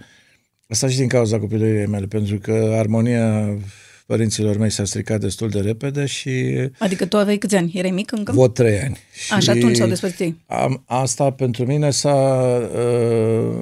[0.67, 3.57] Asta și din cauza copilăriei mele, pentru că armonia
[4.05, 6.31] părinților mei s-a stricat destul de repede și...
[6.79, 7.71] Adică tu aveai câți ani?
[7.75, 8.31] Erai mic încă?
[8.31, 8.97] Vă trei ani.
[9.29, 10.35] A, și atunci s-au despărțit ei.
[10.45, 12.47] Am, asta pentru mine s-a...
[12.75, 13.53] Uh,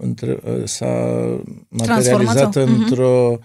[0.00, 0.86] între, uh, s-a
[1.68, 2.66] materializat sau?
[2.66, 2.82] Mhm.
[2.82, 3.38] într-o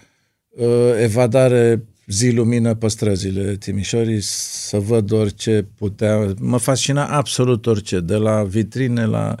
[0.48, 0.66] uh,
[1.02, 6.34] evadare zi lumină pe străzile Timișorii, să văd orice putea.
[6.38, 9.34] Mă fascina absolut orice, de la vitrine la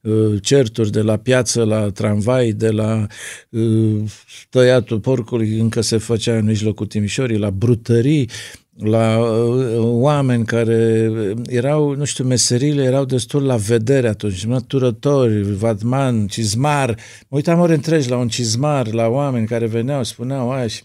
[0.00, 3.06] uh, certuri, de la piață la tramvai, de la
[3.48, 4.02] uh,
[4.50, 8.30] tăiatul porcului încă se făcea în mijlocul Timișorii, la brutării,
[8.76, 11.10] la uh, oameni care
[11.46, 16.88] erau, nu știu, meserile erau destul la vedere atunci, măturători, vadman, cizmar.
[17.28, 20.82] Mă uitam ori întregi la un cizmar, la oameni care veneau, spuneau aia și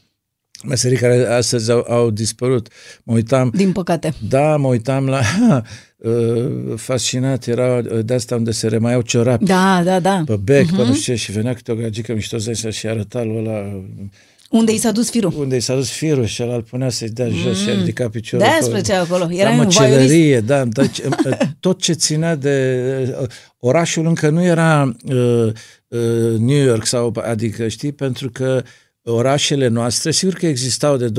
[0.66, 2.68] meserii care astăzi au, au dispărut.
[3.04, 3.52] Mă uitam...
[3.56, 4.14] Din păcate.
[4.30, 5.22] Da, mă uitam la...
[5.40, 5.62] Ha,
[5.98, 9.46] uh, fascinat era de asta unde se remaiau ciorapi.
[9.46, 10.24] Da, da, da.
[10.26, 10.76] Pe bec, uh-huh.
[10.76, 12.38] pe nu știu ce, și venea câte o gagică mișto
[12.70, 13.84] și arăta lui ăla
[14.50, 15.34] unde i s-a dus firul.
[15.38, 17.64] Unde i s-a dus firul și ăla îl punea să-i dea jos mm.
[17.64, 18.46] și a ridicat piciorul.
[18.46, 19.28] Da, spre ce acolo.
[19.32, 20.66] Era la măcelărie, da.
[20.66, 21.02] Deci,
[21.60, 23.18] tot ce ținea de...
[23.60, 25.52] Orașul încă nu era uh,
[25.88, 27.16] uh, New York sau...
[27.24, 28.64] Adică, știi, pentru că
[29.04, 31.12] orașele noastre, sigur că existau de 2-300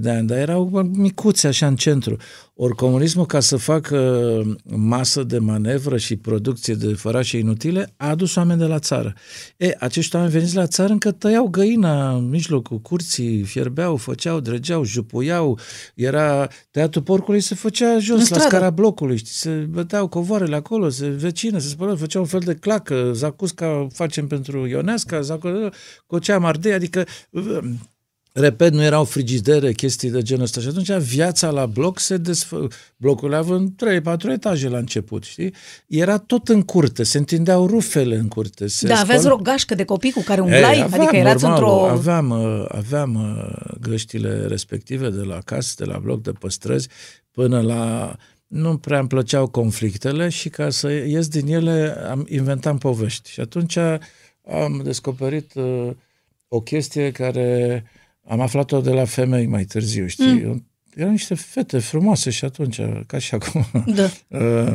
[0.00, 0.64] de ani, dar erau
[0.94, 2.16] micuțe așa în centru.
[2.60, 8.34] Ori comunismul, ca să facă masă de manevră și producție de fărașe inutile, a adus
[8.34, 9.14] oameni de la țară.
[9.56, 14.84] E, acești oameni veniți la țară încă tăiau găina în mijlocul curții, fierbeau, făceau, drăgeau,
[14.84, 15.58] jupuiau,
[15.94, 21.08] era tăiatul porcului se făcea jos, la scara blocului, știi, se băteau covoarele acolo, se
[21.08, 25.70] vecină, se spălau, făceau un fel de clacă, zacusca facem pentru Ionesca, zacusca,
[26.06, 27.04] cocea mardei, adică
[28.40, 30.60] Repet, nu erau frigidere, chestii de genul ăsta.
[30.60, 32.66] Și atunci viața la bloc se desfă...
[32.96, 33.70] Blocurile având
[34.28, 35.54] 3-4 etaje la început, știi?
[35.86, 38.66] Era tot în curte, se întindeau rufele în curte.
[38.66, 40.76] Se da, aveți o gașcă de copii cu care umblai?
[40.76, 41.86] Ei, aveam, adică erați normal, într-o...
[41.86, 46.88] Aveam, uh, aveam uh, găștile respective de la casă, de la bloc, de păstrăzi,
[47.30, 48.16] până la...
[48.46, 53.30] Nu prea îmi plăceau conflictele și ca să ies din ele am inventam povești.
[53.30, 53.76] Și atunci
[54.50, 55.90] am descoperit uh,
[56.48, 57.84] o chestie care
[58.28, 60.44] am aflat-o de la femei mai târziu, știi?
[60.44, 60.66] Mm.
[60.94, 63.66] Erau niște fete frumoase și atunci, ca și acum.
[63.86, 64.10] Da.
[64.38, 64.74] uh,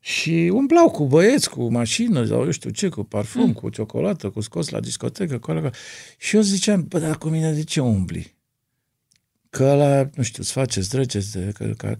[0.00, 3.52] și umblau cu băieți, cu mașină, sau eu știu ce, cu parfum, mm.
[3.52, 5.72] cu ciocolată, cu scos la discotecă, cu alea.
[6.18, 8.34] Și eu ziceam, bă, dar cu mine de ce umbli?
[9.50, 11.50] Că ăla, nu știu, îți faceți, drăgeți de...
[11.54, 11.96] Că, că...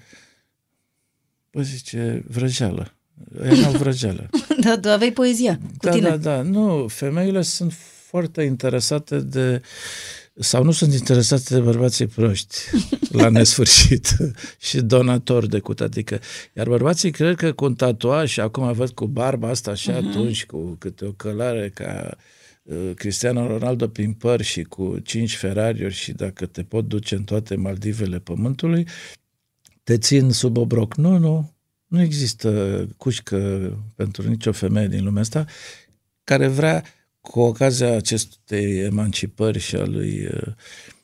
[1.50, 2.94] Bă, zice, vrăjeală.
[3.42, 4.30] Erau vrăjeală.
[4.64, 6.08] da, tu aveai poezia cu da, tine.
[6.08, 7.72] Da, da, nu, femeile sunt
[8.06, 9.62] foarte interesate de
[10.34, 12.56] sau nu sunt interesate de bărbații proști
[13.20, 14.16] la nesfârșit
[14.66, 16.20] și donatori de cut, adică,
[16.52, 19.94] iar bărbații cred că cu un tatuaj și acum văd cu barba asta și uh-huh.
[19.94, 22.16] atunci cu câte o călare ca
[22.62, 27.24] uh, Cristiano Ronaldo prin păr și cu cinci Ferrari-uri și dacă te pot duce în
[27.24, 28.86] toate Maldivele pământului,
[29.82, 30.94] te țin sub obroc.
[30.94, 31.54] Nu, nu,
[31.86, 35.44] nu există cușcă pentru nicio femeie din lumea asta
[36.24, 36.84] care vrea
[37.30, 40.52] cu ocazia acestei emancipări și a lui uh,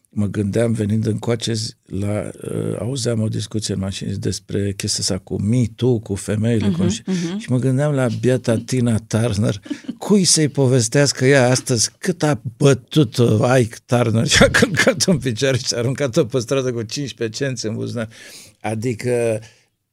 [0.08, 1.52] mă gândeam venind în coace
[1.86, 6.68] la, uh, auzeam o discuție în mașină despre chestia asta cu Me Too, cu femeile
[6.68, 7.38] uh-huh, cu, uh-huh.
[7.38, 9.60] și mă gândeam la biata Tina Turner,
[9.98, 13.16] cui să-i povestească ea astăzi cât a bătut
[13.58, 17.66] Ike Turner și a călcat-o în picioare și a aruncat-o pe stradă cu 15 cenți
[17.66, 18.08] în buzunar.
[18.60, 19.40] Adică,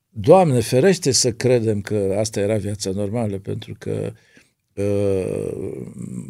[0.10, 4.14] Doamne ferește să credem că asta era viața normală, pentru că Uh,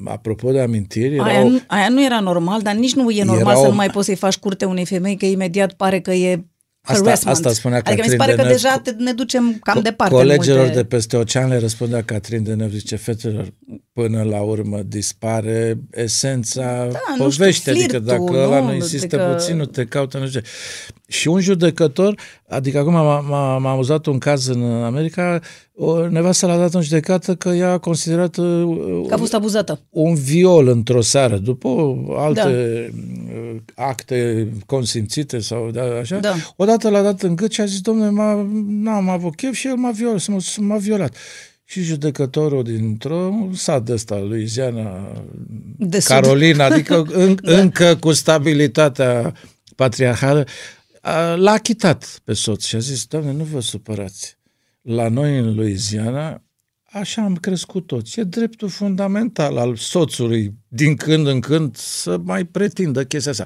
[0.06, 1.14] apropo de amintiri...
[1.14, 3.76] Erau, aia, nu, aia nu era normal, dar nici nu e normal erau, să nu
[3.76, 6.44] mai poți să-i faci curte unei femei, că imediat pare că e
[6.88, 9.84] Asta, asta spunea adică mi se pare că Deneuve, deja te, ne ducem cam co-
[9.84, 10.14] departe.
[10.14, 10.74] Colegilor multe...
[10.74, 13.54] de peste ocean le răspundea Catrin de zice, fetelor,
[13.94, 19.18] până la urmă dispare esența da, poveștii, știu, adică flirtul, dacă nu, ăla nu insistă
[19.18, 19.34] că...
[19.34, 20.42] puțin, nu te caută, nu știu
[21.08, 25.40] Și un judecător, adică acum m-a, m-a, m-a amuzat un caz în America,
[25.80, 28.36] o nevastă l-a dat în judecată că ea a considerat
[29.08, 29.82] că a fost abuzată.
[29.90, 32.92] Un viol într-o seară, după alte
[33.76, 33.84] da.
[33.84, 36.18] acte consimțite sau da, așa.
[36.18, 36.34] Da.
[36.56, 39.76] Odată l-a dat în gât și a zis, domnule, m-a, n-am avut chef și el
[39.76, 40.26] m-a violat,
[40.58, 41.16] m-a violat.
[41.64, 45.12] Și judecătorul dintr-o sat de ăsta, Louisiana,
[45.78, 47.60] de Carolina, adică în, da.
[47.60, 49.34] încă cu stabilitatea
[49.76, 50.46] patriarhală,
[51.36, 54.37] l-a achitat pe soț și a zis, doamne, nu vă supărați
[54.88, 56.44] la noi în Louisiana,
[56.84, 58.20] așa am crescut toți.
[58.20, 63.46] E dreptul fundamental al soțului din când în când să mai pretindă chestia asta.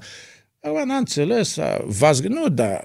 [0.60, 2.28] Acum n-a înțeles, v-ați...
[2.28, 2.82] Nu, da...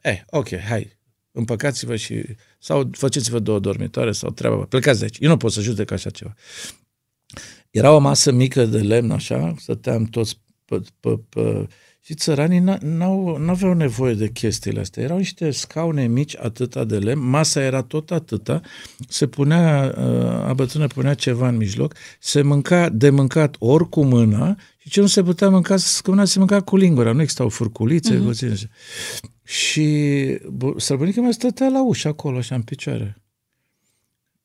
[0.00, 0.98] Eh, ok, hai.
[1.32, 2.24] împăcați-vă și
[2.58, 5.16] sau faceți-vă două dormitoare sau treaba, plecați de aici.
[5.20, 6.34] Eu nu pot să judec așa ceva.
[7.70, 11.66] Era o masă mică de lemn, așa, stăteam toți pe, pe, pe
[12.08, 15.02] și țăranii n-au, n-aveau nevoie de chestiile astea.
[15.02, 18.60] Erau niște scaune mici, atâta de lemn, masa era tot atâta,
[19.08, 24.04] se punea, uh, a bătrână punea ceva în mijloc, se mânca de mâncat ori cu
[24.04, 28.22] mâna și ce nu se putea mânca, scăuna se mânca cu lingura, nu existau furculițe,
[28.30, 28.68] uh-huh.
[29.44, 30.38] Și
[30.76, 33.22] străbunica mea stătea la ușă acolo, așa, în picioare.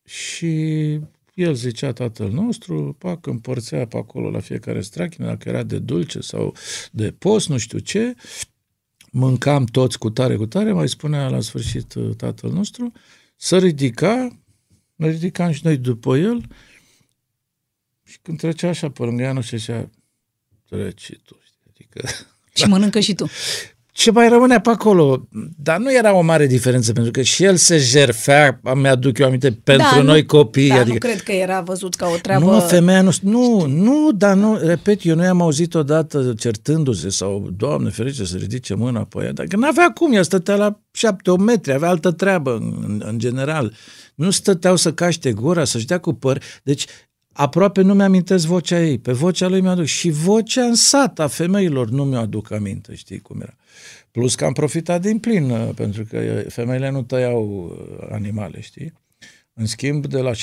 [0.05, 0.99] Și
[1.33, 6.19] el zicea tatăl nostru, pac, împărțea pe acolo la fiecare strachină, dacă era de dulce
[6.19, 6.55] sau
[6.91, 8.15] de post, nu știu ce,
[9.11, 12.91] mâncam toți cu tare, cu tare, mai spunea la sfârșit uh, tatăl nostru,
[13.35, 14.39] să ridica,
[14.95, 16.45] ne ridicam și noi după el
[18.03, 19.91] și când trecea așa pe lângă ea, nu știu,
[20.69, 22.07] treci tu, adică...
[22.55, 23.29] Și mănâncă și tu
[23.93, 25.27] ce mai rămâne pe acolo.
[25.57, 29.51] Dar nu era o mare diferență, pentru că și el se jerfea, mi-aduc eu aminte,
[29.63, 30.67] pentru da, noi nu, copii.
[30.67, 30.91] Da, adică...
[30.91, 32.45] nu cred că era văzut ca o treabă...
[32.45, 33.11] Nu, femeia nu...
[33.21, 38.37] Nu, nu, dar nu, repet, eu nu i-am auzit odată certându-se sau, Doamne ferice, să
[38.37, 41.89] ridice mâna pe ea, dar că n-avea cum, ea stătea la șapte, o metri, avea
[41.89, 43.73] altă treabă în, în general.
[44.15, 46.41] Nu stăteau să caște gura, să-și dea cu păr.
[46.63, 46.85] Deci
[47.33, 48.97] aproape nu mi-amintesc vocea ei.
[48.97, 49.85] Pe vocea lui mi-aduc.
[49.85, 53.55] Și vocea în sat a femeilor nu mi-o aduc aminte, știi cum era.
[54.11, 58.93] Plus că am profitat din plin, uh, pentru că femeile nu tăiau uh, animale, știi?
[59.53, 60.35] În schimb, de la 6-7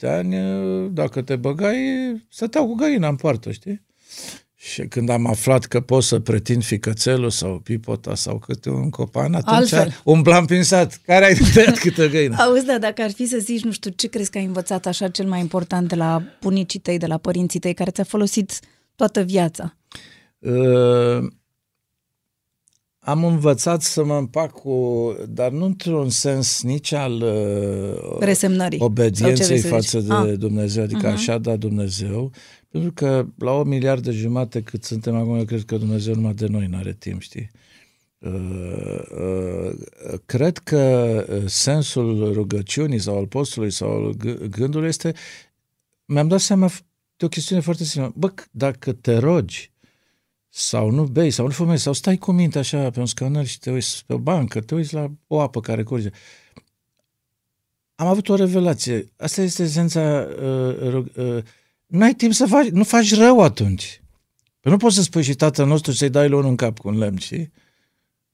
[0.00, 1.76] ani, uh, dacă te băgai,
[2.28, 3.82] stăteau cu găina în poartă, știi?
[4.64, 9.34] Și când am aflat că pot să pretind ficățelul sau pipota sau câte un copan,
[9.34, 10.00] atunci Altfel.
[10.04, 11.00] umblam prin sat.
[11.06, 12.36] Care ai tăiat câtă găină?
[12.38, 15.08] Auzi, da, dacă ar fi să zici, nu știu, ce crezi că ai învățat așa
[15.08, 18.58] cel mai important de la bunicii tăi, de la părinții tăi, care ți-a folosit
[18.96, 19.76] toată viața?
[20.38, 21.30] Uh,
[22.98, 29.58] am învățat să mă împac cu, dar nu într-un sens nici al uh, resemnării obedienței
[29.58, 30.32] față de ah.
[30.38, 31.14] Dumnezeu, adică uh-huh.
[31.14, 32.30] așa da Dumnezeu,
[32.72, 36.34] pentru că la o miliard de jumate cât suntem acum, eu cred că Dumnezeu numai
[36.34, 37.50] de noi nu are timp, știi?
[38.18, 40.78] Uh, uh, cred că
[41.28, 44.12] uh, sensul rugăciunii sau al postului sau al
[44.50, 45.14] gândului este,
[46.04, 46.70] mi-am dat seama
[47.16, 48.12] de o chestiune foarte simplă.
[48.16, 49.72] Bă, dacă te rogi
[50.48, 53.58] sau nu bei, sau nu fumezi, sau stai cu minte așa pe un scaner și
[53.58, 56.10] te uiți pe o bancă, te uiți la o apă care curge.
[57.94, 59.12] Am avut o revelație.
[59.16, 60.26] Asta este esența.
[60.42, 61.42] Uh, uh,
[61.92, 64.02] nu ai timp să faci, nu faci rău atunci.
[64.60, 66.98] Păi nu poți să spui și tatăl nostru să-i dai lor în cap cu un
[66.98, 67.52] lemn, știi?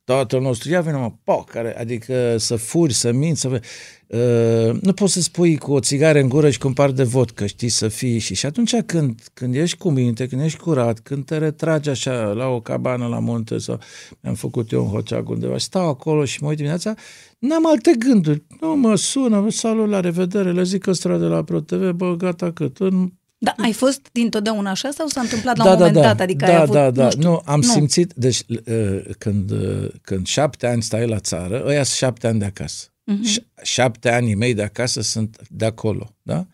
[0.04, 3.48] Tatăl nostru, ia vină mă, po, care, adică să furi, să minți, să...
[3.48, 7.02] Uh, nu poți să spui cu o țigară în gură și cu un par de
[7.02, 8.34] vodcă, știi, să fii și...
[8.34, 12.46] Și atunci când, când ești cu minte, când ești curat, când te retragi așa la
[12.46, 13.78] o cabană la munte sau
[14.20, 16.94] mi-am făcut eu un hoceag undeva, stau acolo și mă uit dimineața,
[17.38, 18.44] n-am alte gânduri.
[18.60, 22.78] Nu mă sună, salut, la revedere, le zic ăstora de la ProTV, bă, gata cât,
[22.78, 26.20] în da, ai fost dintotdeauna așa sau s-a întâmplat la da, un moment da, dat?
[26.20, 27.72] Adică da, ai avut, da, da, nu, știu, nu am nu.
[27.72, 32.38] simțit, deci uh, când, uh, când șapte ani stai la țară, ăia sunt șapte ani
[32.38, 32.86] de acasă.
[33.12, 33.62] Uh-huh.
[33.62, 36.46] Șapte ani mei de acasă sunt de acolo, da?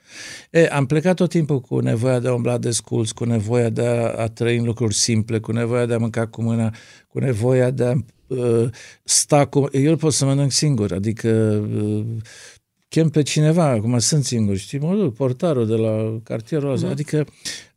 [0.50, 3.86] E, am plecat tot timpul cu nevoia de a umbla de sculț, cu nevoia de
[3.86, 6.74] a, a trăi în lucruri simple, cu nevoia de a mânca cu mâna,
[7.08, 7.92] cu nevoia de a
[8.26, 8.68] uh,
[9.04, 9.68] sta cu...
[9.72, 11.28] Eu pot să mănânc singur, adică
[11.74, 12.04] uh,
[12.94, 16.92] chem pe cineva, acum sunt singur, știi, mă duc, portarul de la cartierul ăsta, mm.
[16.92, 17.26] adică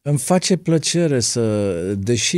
[0.01, 2.37] îmi face plăcere să, deși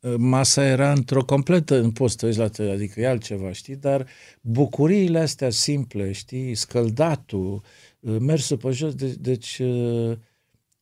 [0.00, 4.06] uh, masa era într-o completă în postă, la tele, adică e altceva, știi, dar
[4.40, 7.62] bucuriile astea simple, știi, scăldatul,
[8.00, 10.16] uh, mersul pe jos, de, deci uh,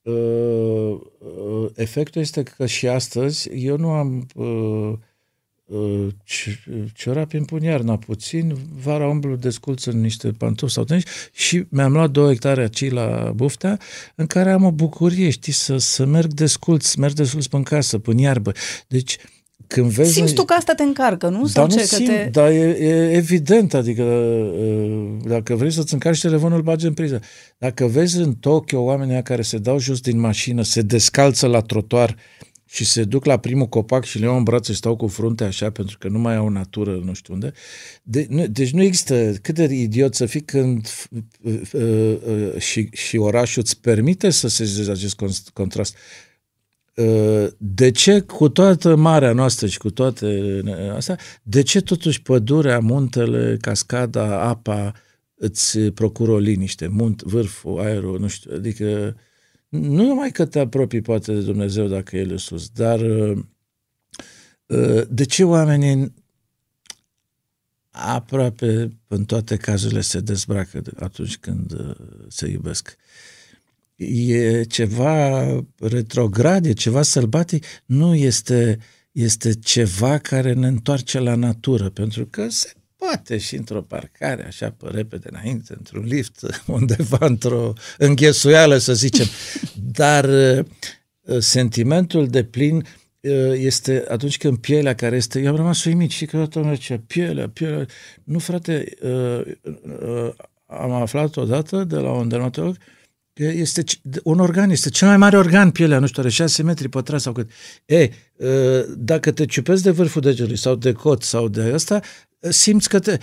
[0.02, 1.00] uh,
[1.74, 4.26] efectul este că și astăzi eu nu am
[5.68, 6.06] uh,
[6.94, 11.92] ciorapi îmi pun iarna puțin, vara umblu desculț în niște pantofi sau tenici și mi-am
[11.92, 13.78] luat două hectare aici la Buftea,
[14.14, 18.12] în care am o bucurie, știi, să, să merg desculț, merg desculț pe casă, pe
[18.16, 18.52] iarbă.
[18.88, 19.16] Deci,
[19.66, 20.12] când vezi...
[20.12, 21.46] Simți tu că asta te încarcă, nu?
[21.46, 22.28] Sau da, ce, nu simt, te...
[22.32, 24.04] dar e, e evident, adică
[25.24, 27.20] dacă vrei să-ți încarci telefonul, îl bagi în priză.
[27.58, 32.16] Dacă vezi în Tokyo oamenii care se dau jos din mașină, se descalță la trotuar,
[32.70, 35.44] și se duc la primul copac și le iau în brațe și stau cu frunte
[35.44, 37.52] așa pentru că nu mai au natură nu știu unde.
[38.02, 40.88] De, nu, deci nu există cât de idiot să fii când
[41.40, 45.96] uh, uh, uh, și, și orașul îți permite să se acest contrast.
[46.94, 50.60] Uh, de ce cu toată marea noastră și cu toate
[50.94, 54.92] astea, de ce totuși pădurea, muntele, cascada, apa
[55.34, 59.26] îți procură o liniște, munt, vârful, aerul, nu știu, adică uh,
[59.68, 63.38] nu numai că te apropii poate de Dumnezeu dacă El e sus, dar uh,
[64.66, 66.14] uh, de ce oamenii
[67.90, 71.96] aproape în toate cazurile se dezbracă atunci când uh,
[72.28, 72.96] se iubesc.
[73.96, 75.44] E ceva
[75.78, 78.78] retrograd, e ceva sălbatic, nu este,
[79.12, 84.70] este ceva care ne întoarce la natură, pentru că se poate și într-o parcare, așa
[84.70, 89.26] pe repede înainte, într-un lift, undeva într-o înghesuială, să zicem.
[90.00, 95.40] Dar uh, sentimentul de plin uh, este atunci când pielea care este...
[95.40, 97.86] Eu am rămas uimit și că toată lumea zicea, pielea, pielea...
[98.24, 100.32] Nu, frate, uh,
[100.66, 102.76] am aflat odată de la un dermatolog
[103.38, 103.82] este
[104.22, 107.32] un organ, este cel mai mare organ, pielea, nu știu, are 6 metri pătrați sau
[107.32, 107.50] cât.
[107.84, 108.10] E,
[108.96, 112.00] dacă te ciupezi de vârful degetului sau de cot sau de ăsta,
[112.40, 113.18] simți că te...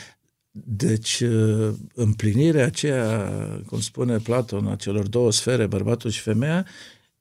[0.68, 3.32] Deci, uh, împlinirea aceea,
[3.66, 6.66] cum spune Platon, a celor două sfere, bărbatul și femeia,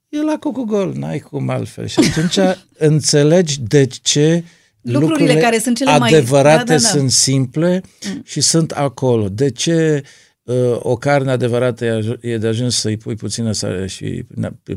[0.09, 1.87] e la gol, n-ai cum altfel.
[1.87, 2.57] Și atunci
[2.91, 4.45] înțelegi de ce
[4.81, 6.65] lucrurile, lucrurile care sunt cele adevărate mai...
[6.65, 6.89] da, da, da.
[6.89, 8.23] sunt simple mm.
[8.25, 9.29] și sunt acolo.
[9.29, 10.03] De ce
[10.43, 11.85] uh, o carne adevărată
[12.21, 14.25] e de ajuns să-i pui puțină sare și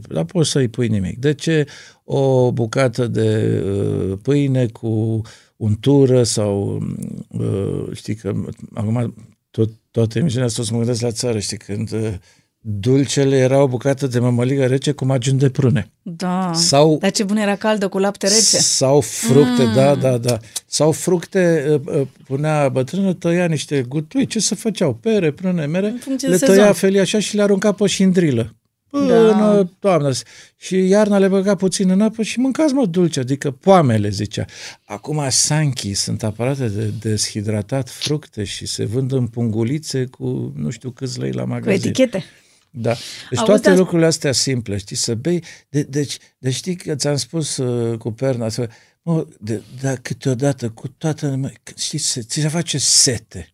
[0.09, 1.17] dar poți să-i pui nimic.
[1.17, 1.65] De ce
[2.03, 5.21] o bucată de uh, pâine cu
[5.57, 6.81] untură sau
[7.27, 8.33] uh, știi că
[8.73, 9.13] acum
[9.49, 12.13] tot, toată emisiunea asta o să mă gândesc la țară, știi, când uh,
[12.59, 15.91] dulcele era o bucată de mămăligă rece cu magiuni de prune.
[16.01, 18.57] Da, sau, dar ce bun era caldă cu lapte rece.
[18.57, 19.73] Sau fructe, mm.
[19.73, 20.37] da, da, da.
[20.65, 24.93] Sau fructe, uh, punea bătrână, tăia niște gutui, ce să făceau?
[24.93, 28.56] Pere, prune, mere, le tăia felii așa și le arunca pe șindrilă
[28.89, 29.69] până da.
[29.79, 30.09] toamna.
[30.55, 34.45] Și iarna le băga puțin în apă și mâncați mă dulce, adică poamele, zicea.
[34.85, 40.89] Acum Sanchi sunt aparate de deshidratat fructe și se vând în pungulițe cu nu știu
[40.89, 41.81] câți lei la magazin.
[41.81, 42.23] Cu etichete.
[42.69, 42.93] Da.
[43.29, 45.43] Deci Auzi, toate lucrurile astea simple, știi, să bei.
[45.69, 48.69] De, deci, deci știi că ți-am spus uh, cu perna, să,
[49.01, 53.51] mă, de, da, câteodată, cu toată, știi, se, ți se face sete.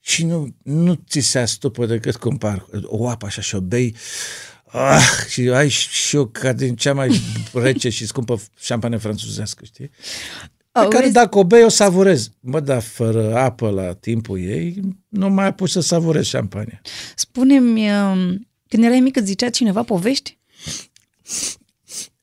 [0.00, 3.96] Și nu, nu ți se astupă decât cumpar o apă așa și o bei
[4.76, 7.20] ah, și ai și eu ca din cea mai
[7.52, 9.90] rece și scumpă șampanie franțuzească, știi?
[10.72, 12.30] Pe oh, care dacă o bei, o savurez.
[12.40, 16.80] Mă, dar fără apă la timpul ei, nu mai pus să savurez șampania.
[17.14, 20.38] Spune-mi, um, când erai mică, zicea cineva povești?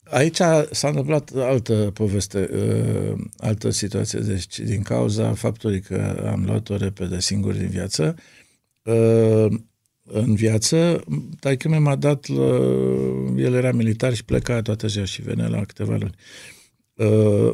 [0.04, 0.38] Aici
[0.72, 4.20] s-a întâmplat altă poveste, uh, altă situație.
[4.20, 8.16] Deci, din cauza faptului că am luat-o repede singur din viață,
[8.84, 9.46] uh,
[10.04, 11.04] în viață,
[11.40, 12.56] taică mi m-a dat, la,
[13.38, 16.16] el era militar și pleca toată ziua și venea la câteva luni.
[16.94, 17.54] Uh,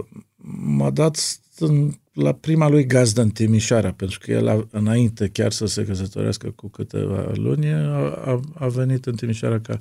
[0.56, 5.52] m-a dat în, la prima lui gazdă în Timișoara, pentru că el a, înainte chiar
[5.52, 9.78] să se căsătorească cu câteva luni, a, a, a venit în Timișoara ca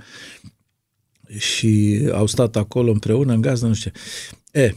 [1.39, 3.91] și au stat acolo împreună în gazdă, nu știu
[4.53, 4.75] E,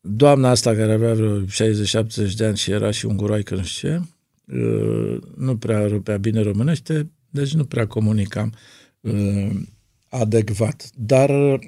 [0.00, 1.46] doamna asta care avea vreo 60-70
[2.36, 4.06] de ani și era și un guroaică, nu știu ce, Uh,
[5.36, 8.54] nu prea rupea bine românește, deci nu prea comunicam
[9.00, 9.50] uh,
[10.08, 10.90] adecvat.
[10.94, 11.58] Dar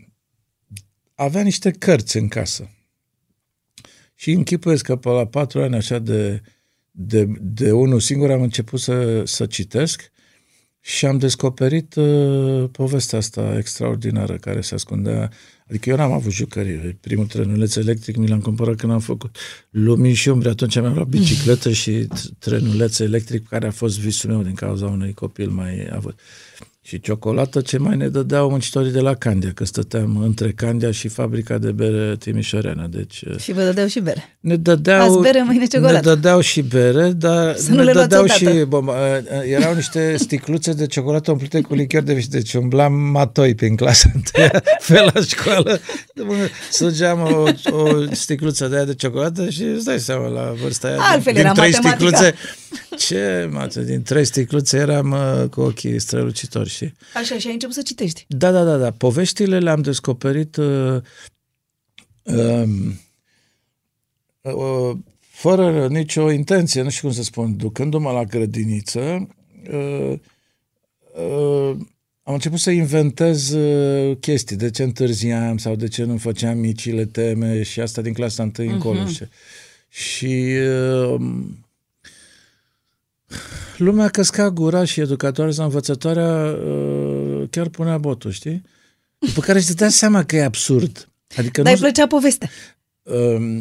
[1.14, 2.70] avea niște cărți în casă.
[4.14, 6.42] Și închipuiesc că pe la patru ani așa de,
[6.90, 10.10] de, de unul singur am început să, să citesc
[10.80, 15.30] și am descoperit uh, povestea asta extraordinară care se ascundea
[15.72, 16.76] Adică eu n-am avut jucării.
[17.00, 19.36] Primul trenuleț electric mi l-am cumpărat când am făcut
[19.70, 20.48] lumini și umbre.
[20.48, 22.08] Atunci mi-am luat bicicletă și
[22.38, 26.18] trenuleț electric, care a fost visul meu din cauza unui copil mai avut
[26.84, 31.08] și ciocolată ce mai ne dădeau muncitorii de la Candia, că stăteam între Candia și
[31.08, 32.88] fabrica de bere Timișoreană.
[32.90, 34.36] Deci, uh, și vă dădeau și bere.
[34.40, 35.94] Ne dădeau, Azi bere, mâine ciocolată.
[35.94, 38.44] Ne dădeau și bere, dar Să ne dădeau și...
[38.68, 38.94] Bă, uh,
[39.50, 42.36] erau niște sticluțe de ciocolată umplute cu lichior de viște.
[42.36, 45.80] Deci umblam matoi prin clasa întâia, pe la școală.
[46.70, 47.44] Sugeam o,
[47.76, 50.96] o sticluță de aia de ciocolată și îți dai seama la vârsta aia.
[51.00, 52.16] Altfel din, din trei matematica.
[52.16, 52.34] sticluțe.
[52.98, 56.92] Ce, mată, din trei sticluțe eram uh, cu ochii strălucitori și...
[57.14, 58.24] Așa, și ai început să citești.
[58.28, 58.90] Da, da, da, da.
[58.90, 61.00] Poveștile le-am descoperit uh,
[62.22, 62.64] uh,
[64.40, 69.28] uh, fără nicio intenție, nu știu cum să spun, ducându-mă la grădiniță,
[69.70, 70.18] uh,
[71.14, 71.76] uh,
[72.22, 77.04] am început să inventez uh, chestii, de ce întârziam sau de ce nu făceam micile
[77.04, 78.72] teme și asta din clasa întâi uh-huh.
[78.72, 79.06] încolo.
[79.06, 79.24] Și,
[79.88, 80.56] și
[81.06, 81.20] uh,
[83.76, 88.62] lumea căsca gura și educatoarea sau învățătoarea uh, chiar punea botul, știi?
[89.18, 91.08] După care îți dea seama că e absurd.
[91.36, 91.78] Adică Dar nu...
[91.78, 92.48] îi plăcea povestea.
[93.02, 93.58] Uh,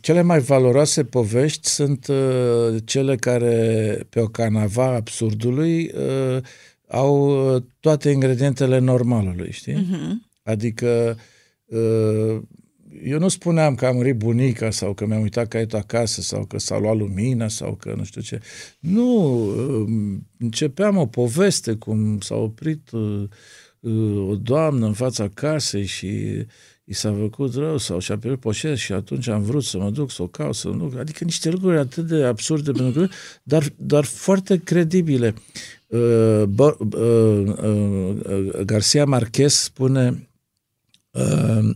[0.00, 6.42] cele mai valoroase povești sunt uh, cele care, pe o canava absurdului, uh,
[6.88, 9.74] au uh, toate ingredientele normalului, știi?
[9.74, 10.30] Uh-huh.
[10.42, 11.18] Adică
[11.64, 12.42] uh,
[13.02, 16.58] eu nu spuneam că a murit bunica sau că mi-am uitat caietul acasă sau că
[16.58, 18.40] s-a luat lumina sau că nu știu ce.
[18.78, 23.22] Nu, uh, începeam o poveste cum s-a oprit uh,
[23.80, 26.08] uh, o doamnă în fața casei și
[26.84, 30.10] i s-a făcut rău sau și-a pierdut poșet și atunci am vrut să mă duc
[30.10, 30.98] să o caut, să mă duc.
[30.98, 33.08] Adică niște lucruri atât de absurde, pentru că,
[33.42, 35.34] dar, dar foarte credibile.
[35.86, 40.33] Uh, uh, uh, Garcia Marquez spune uh,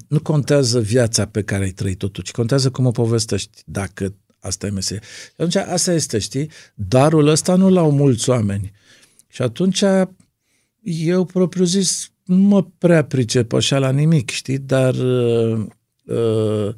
[0.09, 4.67] nu contează viața pe care ai trăit-o tu, ci contează cum o povestești, dacă asta
[4.67, 5.03] e meserie.
[5.03, 6.51] Și atunci asta este, știi?
[6.75, 8.73] Darul ăsta nu l-au mulți oameni.
[9.29, 9.83] Și atunci
[10.83, 15.67] eu propriu zis nu mă prea pricep așa la nimic, știi, dar uh,
[16.05, 16.75] uh,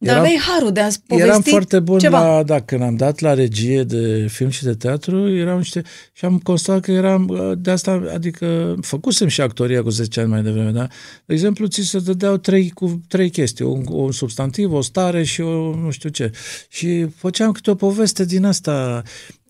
[0.00, 2.36] dar eram, aveai harul de a povesti Eram foarte bun ceva.
[2.36, 5.82] la, da, când am dat la regie de film și de teatru, erau niște,
[6.12, 10.28] și am constatat că eram, uh, de asta, adică, făcusem și actoria cu 10 ani
[10.28, 10.86] mai devreme, da?
[11.24, 15.40] De exemplu, ți se dădeau trei, cu trei chestii, un, un substantiv, o stare și
[15.40, 16.30] o nu știu ce.
[16.68, 19.02] Și făceam câte o poveste din asta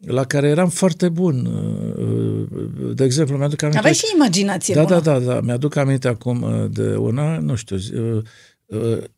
[0.07, 1.47] la care eram foarte bun.
[1.47, 3.79] Uh, de exemplu, mi-aduc aminte...
[3.79, 5.01] Aveai și imaginație Da, bună.
[5.01, 5.41] da, da, da.
[5.41, 8.23] Mi-aduc aminte acum uh, de una, nu știu, uh,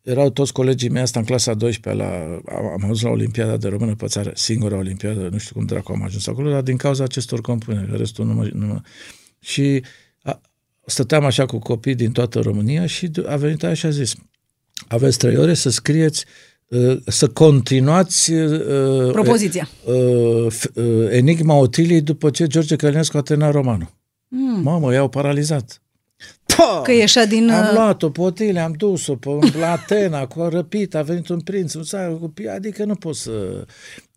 [0.01, 3.95] erau toți colegii mei asta în clasa 12 la, am ajuns la Olimpiada de Română
[3.95, 7.41] pe țară, singura Olimpiadă, nu știu cum dracu am ajuns acolo, dar din cauza acestor
[7.41, 8.49] compuneri, restul nu mă...
[8.53, 8.81] Nu mă
[9.39, 9.83] și
[10.21, 10.41] a,
[10.85, 14.13] stăteam așa cu copii din toată România și a venit aia și a zis,
[14.87, 16.25] aveți trei ore să scrieți
[17.05, 19.69] să continuați uh, Propoziția.
[19.85, 23.87] Uh, uh, Enigma Otiliei după ce George Călinescu a terminat romanul.
[24.27, 24.61] Mm.
[24.61, 25.81] Mamă, i-au paralizat.
[26.57, 26.81] Pa!
[26.83, 27.49] Că ieșea din...
[27.49, 31.73] Am luat-o pe Otilie, am dus-o pe, la Atena, cu răpit, a venit un prinț,
[31.73, 33.65] un țară, cu, adică nu pot să...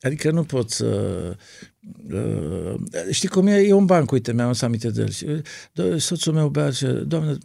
[0.01, 0.87] Adică nu pot să...
[2.13, 2.75] Uh,
[3.11, 3.57] știi cum e?
[3.57, 5.11] E un banc, uite, mi-am să aminte de el.
[5.11, 5.27] Și,
[5.73, 7.37] do, soțul meu bea și, doamne,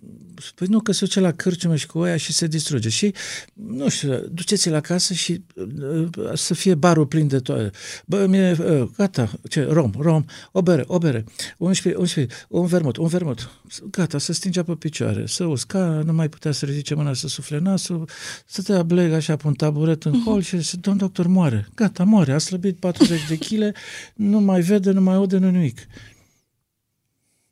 [0.56, 2.90] păi nu, că se duce la cârciumă și cu oia și se distruge.
[2.90, 3.14] Și,
[3.54, 7.72] nu știu, duceți-l acasă și uh, să fie barul plin de toate.
[8.06, 11.26] Bă, mie, uh, gata, ce, rom, rom, o bere, o bere,
[11.58, 13.50] un șpi, un șpi, un vermut, un vermut.
[13.92, 17.60] Gata, să stingea pe picioare, să usca, nu mai putea să ridice mâna să sufle
[17.60, 18.10] nasul,
[18.46, 21.68] să te ableg așa pe un taburet în hol și să domn doctor, moare.
[21.76, 23.76] Gata, moare, a slăbit 40 de kg,
[24.16, 25.78] nu mai vede, nu mai aude, nu nimic.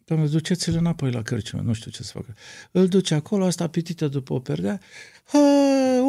[0.07, 2.35] Doamne, duceți-l înapoi la cărciumă, nu știu ce să facă.
[2.71, 4.79] Îl duce acolo, asta pitită după o perdea.
[5.31, 5.37] Hă,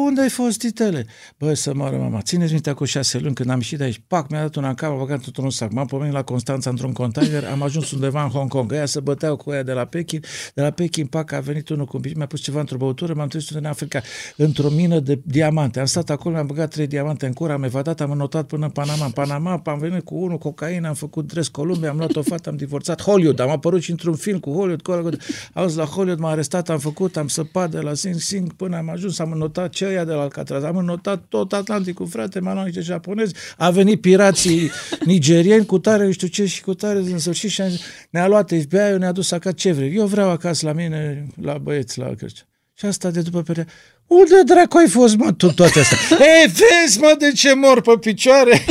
[0.05, 1.05] unde ai fost, titele?
[1.37, 2.21] Băi, să moară mama.
[2.21, 4.01] Țineți minte cu șase luni când am ieșit de aici.
[4.07, 5.71] Pac, mi-a dat una în cap, am băgat într-un sac.
[5.71, 8.73] M-am pomenit la Constanța într-un container, am ajuns undeva în Hong Kong.
[8.73, 10.21] Aia se băteau cu ea de la Pekin.
[10.53, 13.55] De la Pekin, pac, a venit unul cu mi-a pus ceva într-o băutură, m-am trezit
[13.55, 14.01] în Africa,
[14.35, 15.79] într-o mină de diamante.
[15.79, 18.71] Am stat acolo, mi-am băgat trei diamante în cur, am evadat, am notat până în
[18.71, 19.05] Panama.
[19.05, 22.49] În Panama am venit cu unul cocaină, am făcut dres Columbia, am luat o fată,
[22.49, 25.21] am divorțat Hollywood, am apărut și într-un film cu Hollywood, cu Hollywood.
[25.53, 28.89] Auzi, la Hollywood m-a arestat, am făcut, am săpat de la Sing Sing până am
[28.89, 32.65] ajuns, am notat ce ea de la Alcatraz, am notat tot Atlanticul, frate, m-am luat
[32.65, 34.71] niște japonezi, a venit pirații
[35.05, 37.61] nigerieni cu tare, nu știu ce și cu tare, în sfârșit și
[38.09, 39.95] ne-a luat FBI, ne-a dus acasă ce vrei.
[39.95, 42.43] Eu vreau acasă la mine, la băieți, la cărce.
[42.73, 43.65] Și asta de după perea.
[44.07, 45.97] Unde dracu ai fost, mă, tu toate astea?
[46.43, 48.65] E, vezi, mă, de ce mor pe picioare?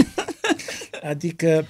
[1.10, 1.66] adică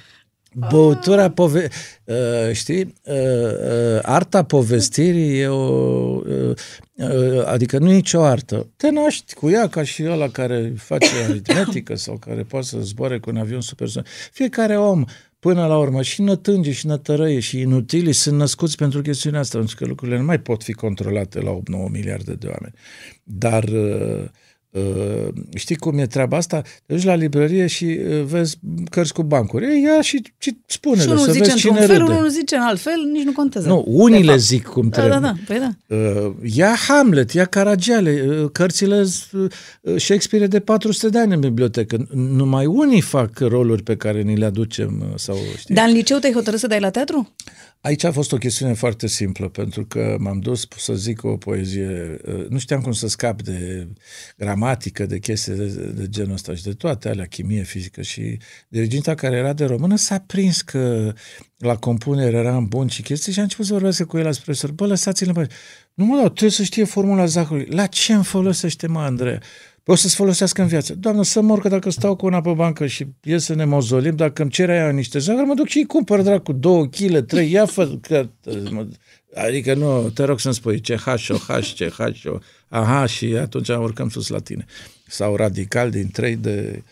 [0.71, 1.69] Băutura, pove-
[2.05, 6.55] uh, știi, uh, uh, arta povestirii e o, uh,
[6.95, 8.69] uh, adică nu e nicio artă.
[8.77, 13.19] Te naști cu ea ca și ăla care face aritmetică sau care poate să zboare
[13.19, 14.09] cu un avion supersonic.
[14.33, 15.05] Fiecare om,
[15.39, 19.77] până la urmă, și nătânge și nătărăie și inutili sunt născuți pentru chestiunea asta, pentru
[19.77, 22.75] că lucrurile nu mai pot fi controlate la 8-9 miliarde de oameni.
[23.23, 24.25] Dar uh,
[24.71, 26.61] Uh, știi cum e treaba asta?
[26.87, 28.57] Te duci la librărie și uh, vezi
[28.91, 29.65] cărți cu bancuri.
[29.65, 32.13] Ei, ia și, și spune Și unul să zice vezi cine într-un fel, râde.
[32.19, 33.69] unul zice în alt fel, nici nu contează.
[33.69, 34.43] Nu, unii De le fapt.
[34.43, 35.19] zic cum Da, trebuie.
[35.21, 35.97] da, da, păi da.
[35.97, 39.49] Uh, ia Hamlet, ia Caragiale, uh, cărțile uh,
[39.97, 42.07] Shakespeare de 400 de ani în bibliotecă.
[42.13, 45.75] Numai unii fac roluri pe care ni le aducem uh, sau știi.
[45.75, 47.35] Dar în liceu te-ai hotărât să dai la teatru?
[47.81, 52.19] Aici a fost o chestiune foarte simplă, pentru că m-am dus să zic o poezie,
[52.27, 53.89] uh, nu știam cum să scap de
[54.37, 59.15] gramatică, de chestii de, de genul ăsta și de toate alea, chimie, fizică și diriginta
[59.15, 61.13] care era de română s-a prins că
[61.57, 64.73] la compunere eram bun și chestii și a început să vorbească cu el la profesor.
[64.73, 65.47] Bă, lăsați-l în
[65.95, 67.67] Nu mă, dau, trebuie să știe formula Zahărului.
[67.71, 69.43] La ce îmi folosește, mă, Andreea?
[69.91, 70.95] O să-ți folosească în viață.
[70.95, 74.17] Doamnă, să mor că dacă stau cu una pe bancă și ies să ne mozolim,
[74.17, 77.51] dacă îmi cere aia niște zahăr, mă duc și îi cumpăr, dracu, două kg, trei,
[77.51, 78.29] ia fă, că,
[78.71, 78.87] mă,
[79.35, 84.09] adică nu, te rog să-mi spui ce H-o, H, ce H-o, aha, și atunci urcăm
[84.09, 84.65] sus la tine.
[85.07, 86.83] Sau radical din trei de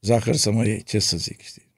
[0.00, 1.71] zahăr să mă iei, ce să zic, știi?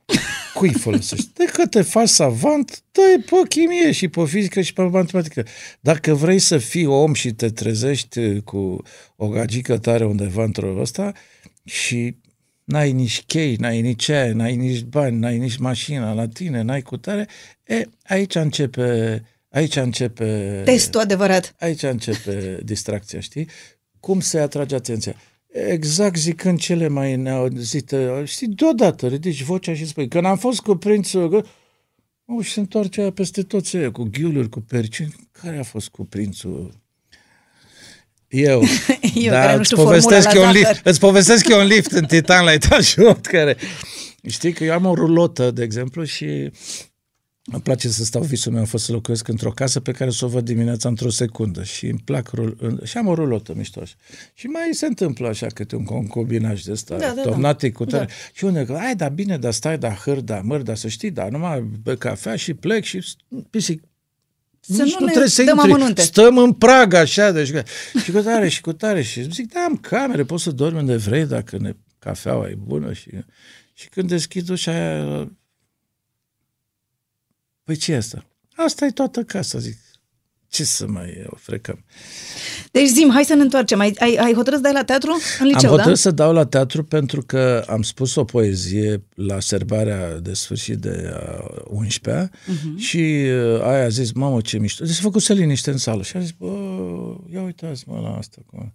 [0.54, 1.32] Cu cui folosești?
[1.32, 5.46] De că te faci savant, dă pe chimie și pe fizică și pe matematică.
[5.80, 8.82] Dacă vrei să fii om și te trezești cu
[9.16, 11.12] o gagică tare undeva într-o ăsta
[11.64, 12.16] și
[12.64, 16.82] n-ai nici chei, n-ai nici aia, n-ai nici bani, n-ai nici mașina la tine, n-ai
[16.82, 17.28] cu tare,
[17.64, 20.60] e, aici începe, aici începe...
[20.64, 21.54] Testul adevărat.
[21.58, 23.48] Aici începe distracția, știi?
[24.00, 25.14] Cum se atrage atenția?
[25.54, 30.74] Exact zicând cele mai neauzite, știi, deodată ridici vocea și spui, când am fost cu
[30.74, 31.44] prințul, că...
[32.24, 35.14] Oh, și se întoarce aia peste toți aia, cu ghiuluri, cu percini.
[35.32, 36.80] Care a fost cu prințul?
[38.28, 38.62] Eu.
[39.14, 40.72] Eu da, care nu îți știu povestesc, formula eu la un Zahăr.
[40.72, 43.56] lift, îți povestesc eu un lift în Titan la etajul 8 care...
[44.28, 46.50] Știi că eu am o rulotă, de exemplu, și
[47.52, 50.24] îmi place să stau, visul meu a fost să locuiesc într-o casă pe care să
[50.24, 52.80] o văd dimineața într-o secundă și îmi plac rul...
[52.84, 53.94] și am o rulotă mișto așa.
[54.34, 57.30] Și mai se întâmplă așa câte un concubinaj de ăsta, Da, da, da.
[57.30, 58.04] tomnatic cu tare.
[58.04, 58.12] Da.
[58.32, 61.10] Și unde că, ai, da, bine, dar stai, da, hâr, da, măr, da, să știi,
[61.10, 63.04] da, numai bă cafea și plec și
[63.50, 63.82] pisic.
[64.60, 65.72] Să Nici nu ne trebuie să dăm intri.
[65.72, 66.02] amănunte.
[66.02, 67.50] Stăm în Prag așa, deci,
[68.04, 69.02] și cu tare, și cu tare.
[69.02, 72.92] Și zic, da, am camere, poți să dormi unde vrei dacă ne, cafeaua e bună.
[72.92, 73.10] Și,
[73.72, 75.30] și când deschid ușa aia,
[77.64, 78.26] păi ce e asta?
[78.56, 79.78] Asta e toată casa, zic.
[80.48, 81.84] Ce să mai frecăm?
[82.70, 83.78] Deci zim, hai să ne întoarcem.
[83.78, 85.10] Ai, ai, ai hotărât să dai la teatru
[85.40, 86.00] în liceu, am hotărât da?
[86.00, 91.12] să dau la teatru pentru că am spus o poezie la serbarea de sfârșit de
[91.14, 91.44] a
[91.84, 92.76] 11-a uh-huh.
[92.76, 94.84] și uh, aia a zis, mamă, ce mișto.
[94.84, 96.46] Deci s-a făcut să liniște în sală și a zis, bă,
[97.32, 98.38] ia uitați mă la asta.
[98.46, 98.72] Cum...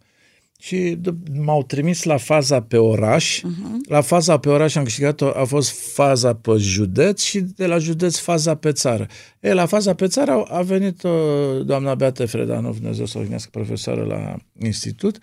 [0.62, 3.39] Și d- m-au trimis la faza pe oraș.
[3.39, 3.88] Uh-huh.
[3.89, 8.18] La faza pe oraș am câștigat-o, a fost faza pe județ și de la județ
[8.18, 9.07] faza pe țară.
[9.39, 13.20] E, la faza pe țară a- a venit uh, doamna Beate Fredanov, Dumnezeu să o
[13.20, 14.36] odihnească, profesoară la
[14.66, 15.20] institut,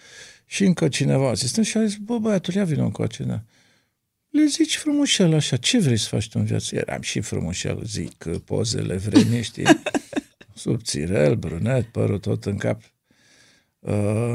[0.46, 3.42] și încă cineva asistent și a zis, bă, băiatul, ia vină încoace, da.
[4.30, 6.74] Le zici frumușel așa, ce vrei să faci tu în viață?
[6.76, 9.64] Eram și frumușel, zic, pozele vremii, știi?
[10.54, 12.80] Subțirel, brunet, părul tot în cap.
[13.78, 14.32] Uh,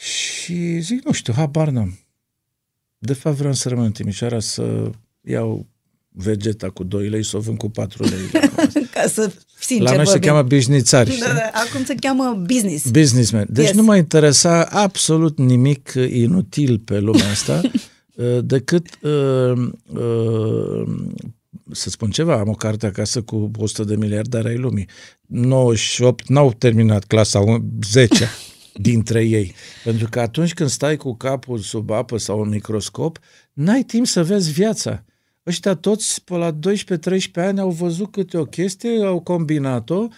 [0.00, 1.98] și zic, nu știu, habar n-am.
[2.98, 4.90] De fapt vreau să rămân în Timișoara să
[5.20, 5.66] iau
[6.08, 8.42] vegeta cu 2 lei să o vând cu 4 lei.
[8.94, 10.28] Ca să, sincer, La noi se vorbim.
[10.30, 11.22] cheamă bișnițari, știi?
[11.22, 12.90] Da, da, acum se cheamă business.
[12.90, 13.46] Businessman.
[13.50, 13.74] Deci Yes.
[13.74, 17.60] nu mă interesa absolut nimic inutil pe lumea asta,
[18.14, 19.52] uh, decât uh,
[19.86, 20.82] uh,
[21.72, 24.86] să spun ceva, am o carte acasă cu 100 de miliardari ai lumii.
[25.26, 28.28] 98 n-au terminat clasa 10
[28.80, 29.54] dintre ei.
[29.84, 33.18] Pentru că atunci când stai cu capul sub apă sau un microscop,
[33.52, 35.04] n-ai timp să vezi viața.
[35.46, 36.58] Ăștia toți, pe la 12-13
[37.34, 40.08] ani, au văzut câte o chestie, au combinat-o Mă,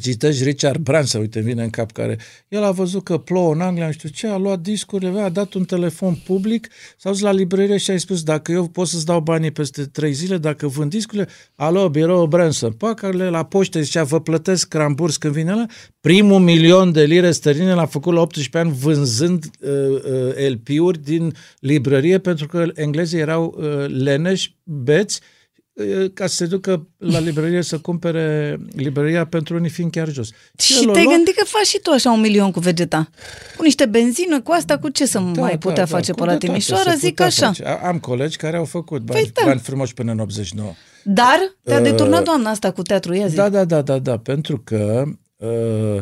[0.00, 2.18] Citești Richard Branson, uite, vine în cap care...
[2.48, 5.52] El a văzut că plouă în Anglia, nu știu ce, a luat discurile, a dat
[5.52, 9.20] un telefon public, s-a dus la librărie și a spus, dacă eu pot să-ți dau
[9.20, 14.20] banii peste trei zile, dacă vând discurile, alo, birou Branson, pacările la poște, zicea, vă
[14.20, 15.66] plătesc ramburs când vine la
[16.00, 21.32] primul milion de lire sterline l-a făcut la 18 ani vânzând uh, uh, LP-uri din
[21.58, 25.33] librărie, pentru că englezii erau uh, leneși, beți, uh,
[26.14, 30.28] ca să se ducă la librărie să cumpere librăria pentru unii fiind chiar jos.
[30.58, 33.08] Și El o te-ai lua- gândit că faci și tu așa un milion cu vegeta?
[33.56, 36.38] Cu niște benzină, cu asta, cu ce să mai putea face cu pe la de
[36.38, 36.90] toate Timișoara?
[36.90, 37.46] se Zic putea așa.
[37.46, 37.64] face.
[37.64, 39.42] A- Am colegi care au făcut bani, Păi da.
[39.44, 40.72] bani frumoși până în 89.
[41.04, 43.34] Dar te-a Uh, deturnat doamna asta cu teatru, ia zi.
[43.34, 45.02] Da, da, da, da, da, pentru că
[45.36, 46.00] uh,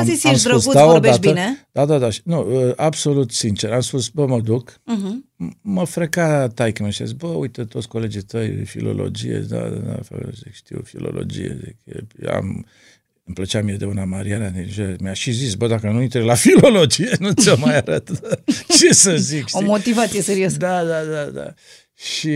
[0.00, 1.68] A zis, am ești spus, drăguț, da, vorbești odată- bine.
[1.72, 2.10] Da, da, da.
[2.10, 3.72] și- Nu, uh, absolut sincer.
[3.72, 4.72] Am spus, bă, mă duc.
[4.72, 5.46] Uh-huh.
[5.48, 9.58] M- Mă freca taică mă și a zis, bă, uite, toți colegii tăi, filologie, da,
[9.58, 12.44] da, da, fă- zic, știu, filologie, zic, e- am,
[13.24, 16.34] îmi plăcea mie de una Mariana, deci mi-a și zis, bă, dacă nu intri la
[16.46, 18.08] filologie, nu ți-o mai arăt.
[18.78, 19.64] Ce să zic, O știi?
[19.64, 20.56] motivație serios.
[20.56, 21.54] Da, da, da, da.
[21.94, 22.28] Și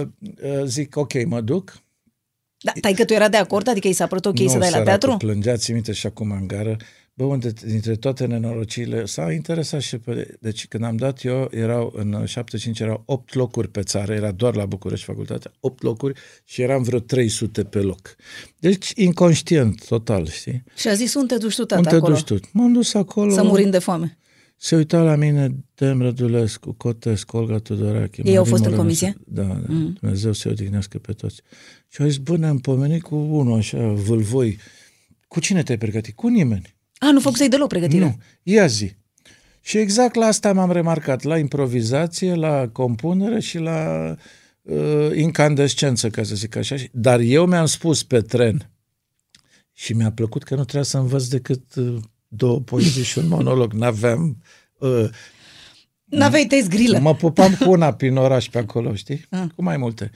[0.00, 0.06] uh,
[0.42, 1.81] uh, zic, ok, mă duc.
[2.62, 3.68] Da, tai că tu era de acord?
[3.68, 5.16] Adică i s-a părut ok nu, să dai la săracul, teatru?
[5.16, 6.76] Plângea, ți minte și acum în gară.
[7.14, 10.36] Bă, unde, dintre toate nenorociile, s-a interesat și pe...
[10.40, 14.54] Deci când am dat eu, erau în 75, erau 8 locuri pe țară, era doar
[14.54, 18.16] la București facultatea, 8 locuri și eram vreo 300 pe loc.
[18.58, 20.64] Deci inconștient, total, știi?
[20.76, 22.14] Și a zis, unde te duci tu, tata, Unde te acolo?
[22.14, 22.48] duci tu?
[22.52, 23.32] M-am dus acolo.
[23.32, 24.16] Să murim de foame.
[24.64, 28.22] Se uita la mine Dem Rădulescu, Cotescu, Olga Tudorache.
[28.24, 29.04] Ei au Marin fost în Morănescu.
[29.04, 29.16] comisie?
[29.26, 29.72] Da, da.
[29.72, 29.96] Mm.
[30.00, 31.40] Dumnezeu să-i odihnească pe toți.
[31.88, 34.58] Și au zis, bă, ne-am pomenit cu unul așa, vâlvoi.
[35.28, 36.14] Cu cine te-ai pregătit?
[36.14, 36.74] Cu nimeni.
[36.98, 38.04] A, nu făcusei deloc pregătire.
[38.04, 38.18] Nu.
[38.42, 38.92] Ia zi.
[39.60, 44.14] Și exact la asta m-am remarcat, la improvizație, la compunere și la
[44.62, 46.76] uh, incandescență, ca să zic așa.
[46.92, 48.70] Dar eu mi-am spus pe tren
[49.72, 51.96] și mi-a plăcut că nu trebuia să învăț decât uh,
[52.34, 53.72] două poezii și un monolog.
[53.72, 54.42] N-aveam...
[54.78, 55.08] Uh,
[56.04, 56.98] N-aveai test grilă.
[56.98, 59.26] Mă pupam cu una prin oraș pe acolo, știi?
[59.30, 59.44] Ah.
[59.54, 60.10] Cu mai multe.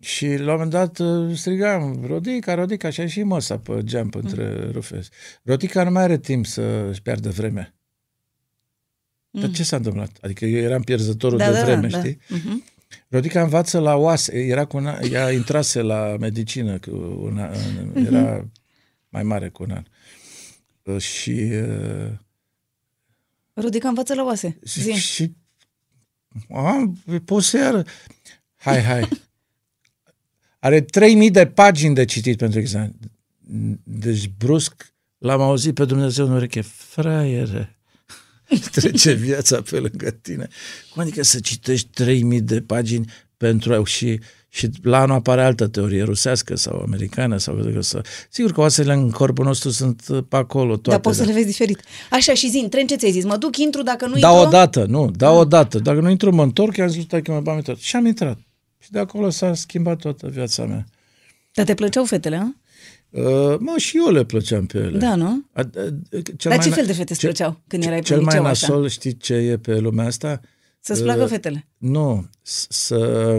[0.00, 4.10] Și la un moment dat uh, strigam, Rodica, Rodica, și a ieșit măsa pe geam
[4.14, 5.08] între rufes.
[5.42, 7.74] Rodica nu mai are timp să-și piardă vremea.
[9.30, 10.10] Dar ce s-a întâmplat?
[10.20, 12.18] Adică eu eram pierzătorul de vreme, știi?
[12.28, 12.64] Mhm.
[13.08, 17.50] Rodica învață la oase, era cu una, ea intrase la medicină, cu una,
[17.94, 18.48] era
[19.08, 19.82] mai mare cu un an.
[20.88, 22.10] Uh, Și, uh,
[23.52, 24.58] Rodica învață la oase.
[24.66, 24.92] și, Zi.
[24.92, 25.32] și
[26.54, 27.84] am, pe seară,
[28.56, 29.08] hai, hai.
[30.58, 32.94] Are 3000 de pagini de citit pentru examen.
[33.82, 37.78] Deci brusc l-am auzit pe Dumnezeu în ureche, fraiere,
[38.72, 40.48] trece viața pe lângă tine.
[40.92, 46.02] Cum adică să citești 3000 de pagini pentru și și la anul apare altă teorie
[46.02, 48.00] rusească sau americană sau să...
[48.30, 50.90] Sigur că oasele în corpul nostru sunt pe acolo toate.
[50.90, 51.80] Dar poți să le vezi diferit.
[52.10, 53.24] Așa și zi, tren ce ți-ai zis?
[53.24, 54.46] Mă duc, intru, dacă nu Da intru...
[54.46, 55.78] odată, nu, da odată.
[55.78, 57.78] Dacă nu intru, mă întorc, i-am zis, că mă bam tot.
[57.78, 58.38] Și am intrat.
[58.78, 60.84] Și de acolo s-a schimbat toată viața mea.
[61.52, 62.54] Dar te plăceau fetele, a?
[63.10, 64.98] Uh, mă, și eu le plăceam pe ele.
[64.98, 65.44] Da, nu?
[65.52, 65.64] A, a,
[66.36, 68.44] cel Dar ce na- fel de fete îți plăceau când erai pe Cel mai liceu
[68.44, 68.66] așa?
[68.68, 70.40] nasol, știi ce e pe lumea asta?
[70.80, 71.66] Să-ți Uh, placă fetele.
[71.78, 73.38] Nu, s- să,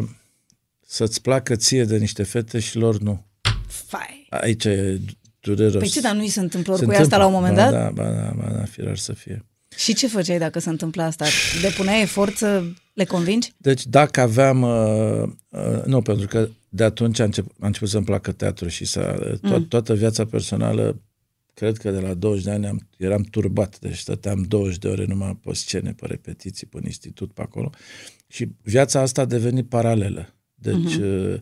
[0.92, 3.26] să-ți placă ție de niște fete și lor nu.
[3.68, 4.28] Fai.
[4.30, 5.00] Aici e
[5.40, 5.78] dureros.
[5.78, 7.72] Păi ce, dar nu i se întâmplă Se cu asta la un moment ba dat?
[7.72, 9.46] Da, ba da, ba da, firar să fie.
[9.78, 11.26] Și ce făceai dacă se întâmpla asta?
[11.62, 12.64] Depuneai efort să
[12.94, 13.52] le convingi?
[13.58, 18.06] Deci dacă aveam, uh, uh, nu, pentru că de atunci a început, a început să-mi
[18.06, 19.68] placă teatru și să, to- Mm.
[19.68, 21.02] toată viața personală,
[21.54, 25.06] cred că de la 20 de ani am, eram turbat, deci stăteam 20 de ore
[25.06, 27.70] numai pe scene, pe repetiții, pe un institut pe acolo
[28.28, 30.34] și viața asta a devenit paralelă.
[30.62, 31.03] Deci Mhm.
[31.03, 31.38] uh,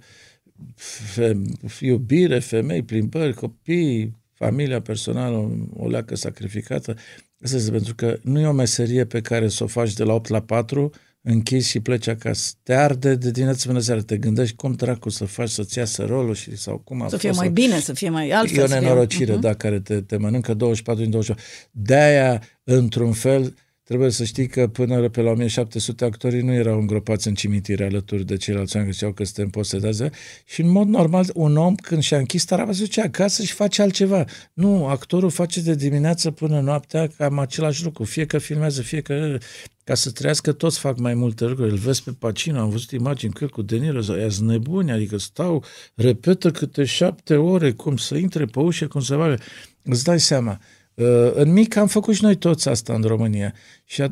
[0.75, 1.41] fe-
[1.79, 6.95] iubire, femei, plimbări, copii, familia personală, o leacă sacrificată.
[7.43, 10.13] Asta este pentru că nu e o meserie pe care să o faci de la
[10.13, 10.91] 8 la 4,
[11.21, 12.53] închizi și pleci acasă.
[12.63, 14.01] Te arde de dimineață până seara.
[14.01, 17.27] Te gândești cum dracu să faci să-ți iasă rolul și sau cum a Să fie
[17.29, 18.59] fost mai să- bine, să fie mai altfel.
[18.59, 19.41] E o să fie- nenorocire, Mhm.
[19.41, 21.45] da, care te, te mănâncă 24 din 24.
[21.71, 23.55] De-aia, într-un fel,
[23.87, 28.25] trebuie să știi că până pe la 1700 actorii nu erau îngropați în cimitire alături
[28.25, 29.97] de ceilalți oameni, că ziceau că suntem posedați.
[29.97, 30.09] de-
[30.45, 33.81] Și în mod normal, un om când și-a închis tara, se duce acasă și face
[33.81, 34.25] altceva.
[34.53, 38.03] Nu, actorul face de dimineață până noaptea cam același lucru.
[38.03, 39.37] Fie că filmează, fie că
[39.83, 41.71] ca să trăiască, toți fac mai multe lucruri.
[41.71, 45.17] Îl vezi pe Pacino, am văzut imagini cu el, cu De Niro, ea nebuni, adică
[45.17, 45.63] stau,
[45.95, 49.37] repetă câte șapte ore cum să intre pe ușă, cum să facă.
[49.83, 50.59] Îți dai seama.
[51.01, 53.53] Uh, În mic am făcut și noi toți asta în România.
[53.85, 54.11] Și a-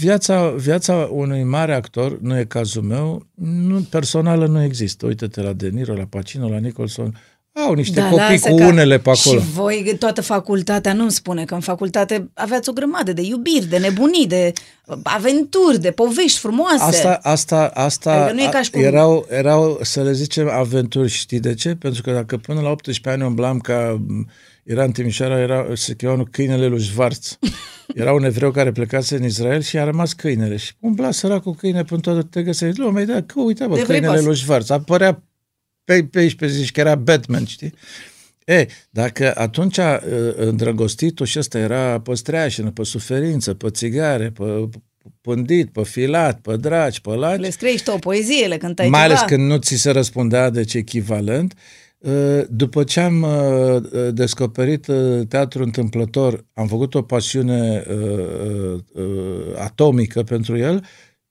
[0.00, 5.06] viața, viața unui mare actor, nu e cazul meu, nu, personală nu există.
[5.06, 7.18] Uite-te la De Niro, la Pacino, la Nicholson,
[7.52, 9.40] au niște Da, copii lasă cu că unele pe acolo.
[9.40, 13.78] Și voi, toată facultatea, nu-mi spune că în facultate aveați o grămadă de iubiri, de
[13.78, 14.52] nebunii, de
[15.02, 16.82] aventuri, de povești frumoase.
[16.84, 21.08] Asta, asta, asta Adică nu e ca și cum- erau, erau, să le zicem, aventuri.
[21.08, 21.74] Știi de ce?
[21.74, 24.00] Pentru că dacă până la 18 ani umblam ca...
[24.64, 27.38] Era în Timișoara, era, se chema unul câinele lui Schwarz.
[27.94, 30.56] Era un evreu care plecase în Israel și a rămas câinele.
[30.56, 32.80] Și umbla săracul câine până toată te găsești.
[32.80, 34.24] Lumea, da, că uite, bă, De vrei câinele pas.
[34.26, 34.70] lui Schwarz.
[34.70, 35.22] Apărea
[35.84, 37.72] pe, pe aici, pe zici că era Batman, știi?
[38.44, 39.98] E, dacă atunci uh,
[40.34, 44.68] îndrăgostitul și ăsta era pe streașină, pe suferință, pe țigare, pe
[45.20, 48.88] pândit, pe filat, pe dragi, pe laci, Le scrii și tu o poezie, le cântai
[48.88, 49.14] mai ceva.
[49.14, 51.52] ales când nu ți se răspundea deci echivalent.
[51.52, 51.58] Uh,
[52.48, 59.04] După ce am uh, uh, descoperit uh, teatru întâmplător, am făcut o pasiune uh, uh,
[59.58, 60.84] atomică pentru el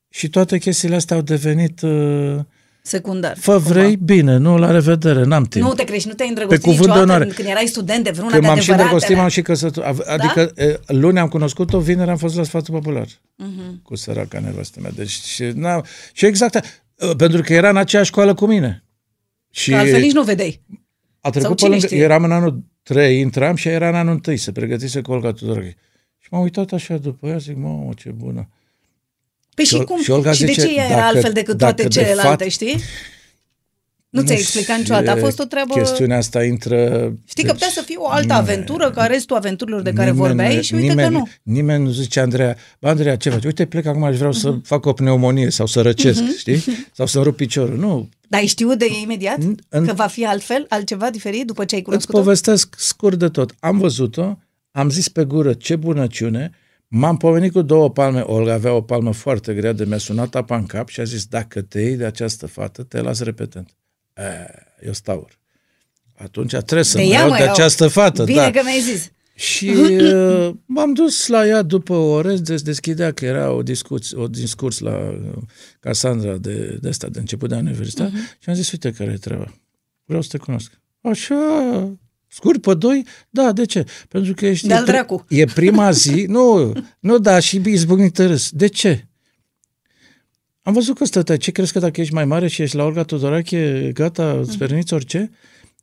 [0.09, 2.35] și toate chestiile astea au devenit uh,
[2.81, 3.37] Secundar.
[3.37, 5.65] fă vrei, bine, nu, la revedere, n-am timp.
[5.65, 7.35] Nu te crești, nu te-ai îndrăgostit Pe cuvânt de niciodată onoare.
[7.35, 8.83] când erai student de vreuna Când de m-am și adevăratele.
[8.83, 10.07] îndrăgostit, m-am și căsătorit.
[10.07, 13.07] Adică e, luni am cunoscut-o, vineri am fost la sfatul popular.
[13.35, 13.81] Mhm.
[13.83, 14.91] Cu săraca nevastă mea.
[14.95, 15.65] Deci, și, n
[16.13, 18.83] și exact, uh, pentru că era în aceeași școală cu mine.
[19.55, 20.61] Și Că altfel nici nu vedeai.
[21.21, 21.97] a trecut pe cine lângă, știe?
[21.97, 25.31] eram în anul 3, intram și ea era în anul 1, se pregătise cu Olga
[25.31, 25.75] Tudorghe.
[26.19, 28.49] Și m-am uitat așa după ea, zic, mamă, ce bună.
[29.55, 30.01] Păi Și și, Ol- cum?
[30.01, 32.43] și Olga și de zice, ce ea era dacă- altfel decât dacă toate de celelalte,
[32.43, 32.75] fapt- știi?
[34.13, 35.11] Nu ți-ai explicat niciodată.
[35.11, 35.73] A fost o treabă...
[35.73, 37.11] Chestiunea asta intră...
[37.25, 40.73] Știi că putea să fie o altă aventură ca restul aventurilor de care vorbeai și
[40.73, 41.27] uite nimeni, că nu.
[41.43, 43.43] Nimeni nu zice, Andreea, bă, Andreea, ce faci?
[43.43, 46.63] Uite, plec acum, aș vreau să fac o pneumonie sau să răcesc, știi?
[46.93, 47.77] Sau să rup piciorul.
[47.77, 51.65] Nu, Dar ai știut de imediat În- în- că va fi altfel, altceva diferit după
[51.65, 52.17] ce ai îți cunoscut-o?
[52.17, 53.55] povestesc scurt de tot.
[53.59, 54.37] Am văzut-o,
[54.71, 56.51] am zis pe gură ce bunăciune,
[56.87, 60.55] m-am pomenit cu două palme, Olga avea o palmă foarte grea de mi-a sunat apa
[60.55, 63.69] în cap și a zis, dacă te iei de această fată, te las repetent.
[64.17, 64.23] E,
[64.85, 65.39] eu staur.
[66.17, 67.51] Atunci trebuie să De mă ea, iau mă, de iau.
[67.51, 68.23] această fată.
[68.23, 68.51] Bine da.
[68.51, 69.11] că mi-ai zis.
[69.35, 74.11] Și uh, m-am dus la ea după o oră, se deschidea că era o discuț,
[74.11, 75.41] o discurs la uh,
[75.79, 78.39] Cassandra de, de asta, de început de universitate, uh-huh.
[78.39, 79.53] și am zis, uite care e treaba.
[80.05, 80.71] Vreau să te cunosc.
[81.01, 81.35] Așa,
[82.27, 83.05] scurt pe doi?
[83.29, 83.85] Da, de ce?
[84.07, 84.67] Pentru că ești...
[84.67, 85.25] De-al e, pri- dracu.
[85.29, 88.49] e prima zi, nu, nu, da, și izbucnit râs.
[88.51, 89.07] De ce?
[90.63, 91.37] Am văzut că stătea.
[91.37, 94.93] Ce crezi că dacă ești mai mare și ești la Olga Tudorache, gata, îți permiți
[94.93, 95.31] orice?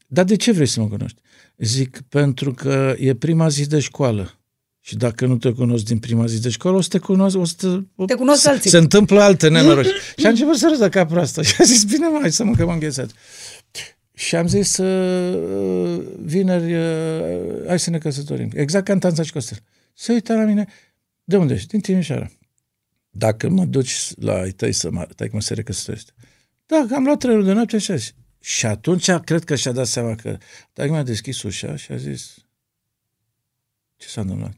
[0.07, 1.21] Dar de ce vrei să mă cunoști?
[1.57, 4.35] Zic, pentru că e prima zi de școală.
[4.81, 7.45] Și dacă nu te cunosc din prima zi de școală, o să te cunosc, o
[7.45, 8.05] să te...
[8.05, 8.71] Te cunosc se, alții.
[8.71, 9.87] Se întâmplă alte nenoroci.
[10.17, 11.43] și am început să râdă ca proastă.
[11.43, 13.11] Și am zis, bine mă, hai să mă că m-am înghețat.
[14.15, 18.51] Și am zis, uh, vineri, uh, hai să ne căsătorim.
[18.55, 19.59] Exact ca în Tanța și Costel.
[19.95, 20.67] Se uita la mine,
[21.25, 21.67] de unde ești?
[21.69, 22.31] Din Timișoara.
[23.11, 26.13] Dacă mă duci la ai tăi să mă, tai mă se recăsătorește.
[26.67, 28.15] Da, că am luat trenul de noapte și azi.
[28.41, 30.39] Și atunci cred că și-a dat seama că
[30.73, 32.35] dacă mi-a deschis ușa și a zis
[33.97, 34.53] ce s-a întâmplat?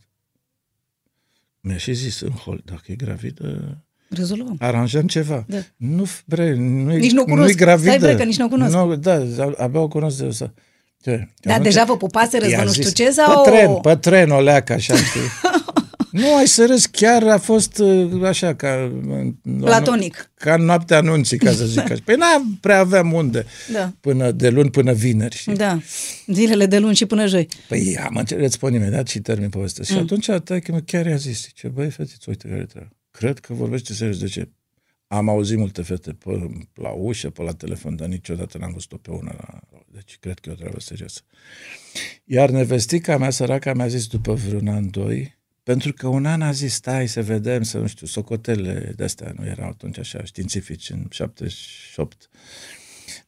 [1.60, 3.76] Mi-a și zis în hol, dacă e gravidă,
[4.08, 4.56] Rezolvăm.
[4.58, 5.44] aranjăm ceva.
[5.48, 5.58] Da.
[5.76, 7.46] Nu, bre, nu e, Nici nu cunosc.
[7.46, 7.88] Nu-i gravidă.
[7.90, 8.74] Stai, bre, că nici nu cunosc.
[8.74, 9.12] Nu, da,
[9.56, 10.52] abia o cunosc de asta.
[11.00, 11.28] Ce?
[11.40, 11.86] Dar Am deja uitat.
[11.86, 13.42] vă pupaseră, I-a vă nu zis, știu ce, sau...
[13.42, 15.20] Pe tren, pe tren o leacă, așa, știi?
[16.12, 18.92] nu, ai să râzi, chiar a fost uh, așa, ca...
[19.42, 20.30] la- Platonic.
[20.34, 22.02] Ca în noaptea anunții, ca să zic așa.
[22.04, 23.46] Păi n prea aveam unde.
[23.72, 23.92] Da.
[24.00, 25.54] Până de luni până vineri, știi?
[25.56, 25.80] Da.
[26.26, 27.48] Zilele de luni și până joi.
[27.68, 29.84] Păi am încercat, îți spun imediat și termin povestea.
[29.84, 32.90] Și atunci taică chiar i-a zis, zice, băi, fetiță, uite care treabă.
[33.10, 34.18] Cred că vorbește serios.
[34.18, 34.48] De ce?
[35.06, 39.10] Am auzit multe fete pe, la ușă, pe la telefon, dar niciodată n-am văzut-o pe
[39.10, 39.34] una.
[39.38, 39.60] La...
[39.92, 41.20] Deci cred că e o treabă serioasă.
[42.24, 46.52] Iar nevestica mea, săraca, mi-a zis după vreun an, doi, pentru că un an a
[46.52, 51.06] zis, stai să vedem, să nu știu, socotele de-astea nu erau atunci așa științifici, în
[51.10, 52.28] 78.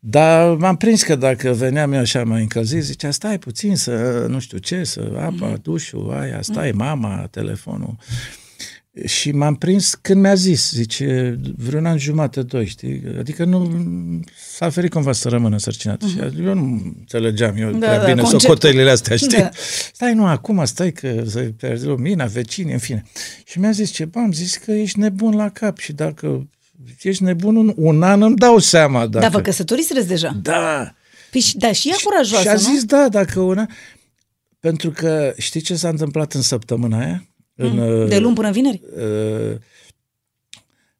[0.00, 4.38] Dar m-am prins că dacă veneam eu așa mai încălzit, zicea, stai puțin să nu
[4.38, 7.96] știu ce, să apa, dușul, aia, stai, mama, telefonul.
[9.06, 13.02] Și m-am prins când mi-a zis, zice, vreun an jumate, doi, știi?
[13.18, 13.70] Adică nu
[14.56, 16.06] s-a ferit cumva să rămână sărcinată.
[16.06, 16.60] Și eu nu
[16.98, 18.40] înțelegeam eu Da, prea da, bine conceptul.
[18.40, 19.38] socotelile astea, știi?
[19.38, 19.48] Da.
[19.92, 23.04] Stai, nu, acum stai că să pierzi lumina, vecini, în fine.
[23.44, 26.48] Și mi-a zis ce, bă, am zis că ești nebun la cap și dacă
[27.02, 28.98] ești nebun un, un an îmi dau seama.
[29.06, 29.18] Dacă...
[29.18, 30.38] Dar vă căsătoriți deja.
[30.42, 30.94] Da.
[31.30, 32.58] Păi, și- da, și ea curajoasă, Și a nu?
[32.58, 33.66] zis, da, dacă una...
[34.60, 37.24] Pentru că știi ce s-a întâmplat în săptămâna aia?
[37.54, 38.08] În, Mm.
[38.08, 38.80] De luni până vineri?
[38.96, 39.56] uh,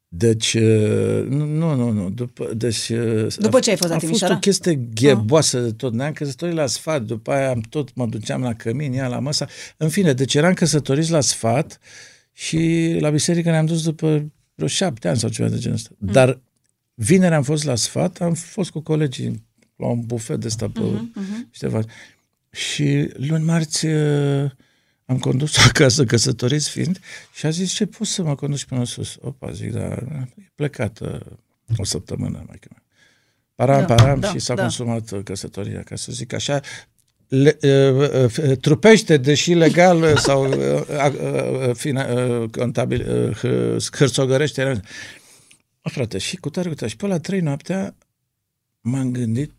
[0.07, 3.99] deci, uh, nu, nu, nu, nu, după, deci, uh, După ce ai fost la a
[3.99, 4.33] fost Timișoara?
[4.35, 5.93] o chestie gheboasă de tot.
[5.93, 9.47] Ne-am căsătorit la sfat, după aia am tot mă duceam la cămin, ea la masa.
[9.77, 11.79] În fine, deci eram căsătoriți la sfat
[12.33, 15.89] și la biserică ne-am dus după vreo șapte ani sau ceva de genul ăsta.
[15.97, 16.11] Mm.
[16.11, 16.39] Dar
[16.93, 19.43] vineri am fost la sfat, am fost cu colegii
[19.75, 21.81] la un bufet de ăsta pe Mhm, uh-huh, câteva
[22.51, 24.51] și luni marți uh,
[25.05, 26.99] am condus acasă căsătoriți fiind
[27.33, 29.17] și a zis ce poți să mă conduci până sus?
[29.21, 31.19] Opa, zic, da, e plecat uh,
[31.77, 32.67] o săptămână mai că
[33.55, 34.61] Param, Da, param da, și s-a da.
[34.61, 36.59] consumat uh, căsătoria, ca să zic așa.
[37.27, 43.35] Le, uh, uh, trupește, deși legal uh, sau uh, uh, uh, fina, uh, contabil, uh,
[43.37, 44.61] h- hârțogărește.
[44.61, 44.79] Era...
[45.81, 46.89] O, frate, și cu tare, cu tare.
[46.89, 47.95] Și pe la trei noaptea
[48.81, 49.51] m-am gândit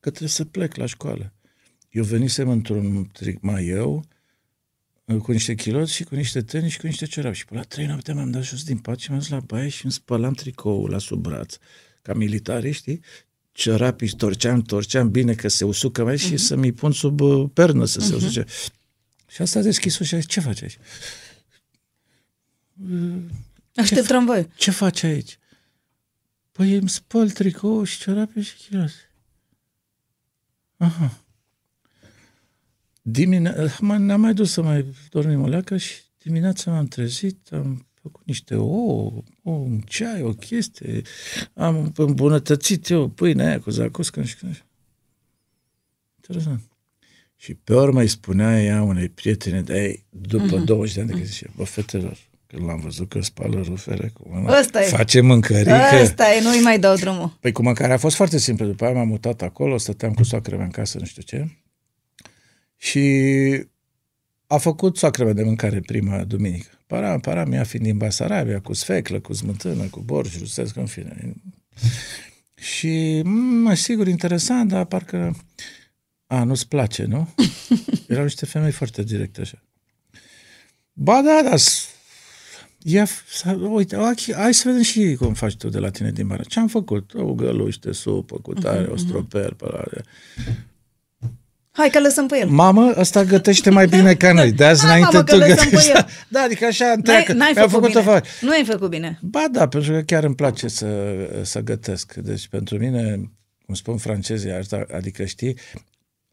[0.00, 1.32] că trebuie să plec la școală.
[1.90, 4.04] Eu venisem într-un tric mai eu,
[5.22, 7.36] cu niște chiloți și cu niște tenis și cu niște ciorapi.
[7.36, 9.68] Și pe la trei noapte m-am dat jos din pat și m-am dus la baie
[9.68, 11.56] și îmi spălam tricoul la sub braț,
[12.02, 13.00] ca militari, știi?
[13.52, 18.00] Ciorapii torceam, torceam bine că se usucă mai și să-mi pun sub uh, pernă să
[18.00, 18.44] se usuce.
[19.28, 20.78] Și asta a deschis ușa și ce faci aici?
[23.74, 24.48] Aștept tramvai.
[24.56, 25.38] Ce faci aici?
[26.52, 28.94] Păi îmi spăl tricou și ciorapii și chiloți.
[30.76, 31.21] Aha.
[33.02, 33.54] Dimine...
[33.66, 38.26] m- Ne-am mai dus să mai dormim o leacă și dimineața m-am trezit, am făcut
[38.26, 41.02] niște ouă, o, un ceai, o chestie,
[41.54, 44.64] am îmbunătățit eu pâinea aia cu zacuscă și când...
[46.16, 46.60] Interesant.
[47.36, 50.64] Și pe urmă îi spunea ea unei prietene de ei, după uh-huh.
[50.64, 54.28] 20 de ani de când zice, bă, fetelor, când l-am văzut că spală rufele cu
[54.30, 54.86] mâna, Ăsta e.
[54.86, 55.72] face mâncărică.
[55.72, 57.36] Asta e, nu-i mai dau drumul.
[57.40, 58.66] Păi cu mâncarea a fost foarte simplă.
[58.66, 61.61] După aia m-am mutat acolo, stăteam cu soacră mea în casă, nu știu ce.
[62.82, 63.66] Și
[64.46, 66.68] a făcut soacră mea de mâncare prima duminică.
[66.86, 71.34] Param, param, ea fiind din Basarabia, cu sfeclă, cu smântână, cu borș, rusesc, în fine.
[72.54, 73.22] Și,
[73.62, 75.36] mă, sigur, interesant, dar parcă...
[76.26, 77.28] A, nu-ți place, nu?
[78.08, 79.62] Erau niște femei foarte directe, așa.
[80.92, 81.88] Ba da, da, s-
[82.84, 86.26] Ia, să, uite, ok, hai să vedem și cum faci tu de la tine din
[86.26, 86.42] bară.
[86.48, 87.14] Ce am făcut?
[87.14, 89.84] O găluși de supă cu tare, o stropel pe la...
[91.72, 92.48] Hai că lăsăm pe el.
[92.48, 94.52] Mamă, ăsta gătește mai bine ca noi.
[94.52, 95.90] De azi Hai, înainte mamă, că tu lăsăm pe gătești.
[95.90, 96.06] el.
[96.28, 97.32] Da, adică așa N-ai, întreagă.
[97.32, 98.12] n-ai Mi-a făcut, făcut o bine.
[98.12, 98.24] fac.
[98.40, 99.18] Nu ai făcut bine.
[99.22, 100.88] Ba da, pentru că chiar îmi place să,
[101.42, 102.14] să gătesc.
[102.14, 103.30] Deci pentru mine,
[103.66, 105.56] cum spun francezii, asta, adică știi,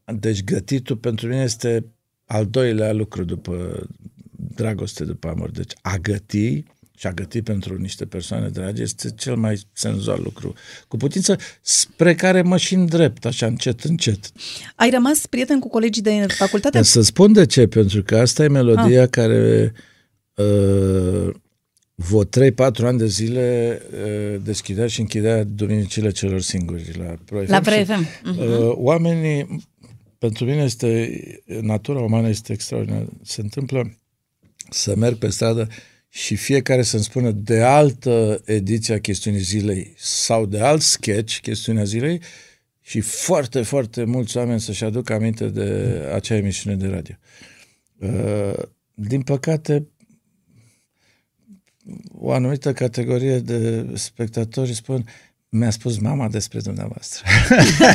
[0.06, 1.86] deci gătitul pentru mine este
[2.26, 3.88] al doilea lucru după
[4.32, 5.52] dragoste, după amor.
[5.52, 6.64] Deci a găti
[7.00, 10.54] și a găti pentru niște persoane dragi este cel mai senzual lucru.
[10.88, 14.32] Cu putință spre care mă și îndrept, așa încet, încet.
[14.76, 16.76] Ai rămas prieten cu colegii de facultate?
[16.76, 19.10] Dar să spun de ce, pentru că asta e melodia ah.
[19.10, 19.74] care
[20.34, 21.30] uh,
[21.96, 22.28] vreo 3-4
[22.84, 27.52] ani de zile uh, deschidea și închidea duminicile celor singuri la Pro FM.
[27.52, 28.08] La Pro Și, FM.
[28.24, 28.40] Mhm.
[28.40, 29.66] Uh, oamenii,
[30.18, 31.22] pentru mine este,
[31.62, 33.08] natura umană este extraordinară.
[33.24, 33.98] Se întâmplă
[34.70, 35.68] să merg pe stradă
[36.10, 41.84] și fiecare să-mi spună de altă ediție a chestiunii zilei sau de alt sketch, chestiunea
[41.84, 42.22] zilei,
[42.82, 47.16] și foarte, foarte mulți oameni să-și aducă aminte de acea emisiune de radio.
[47.98, 49.88] Uh, din păcate,
[52.12, 55.06] o anumită categorie de spectatori spun
[55.52, 57.26] mi-a spus mama despre dumneavoastră.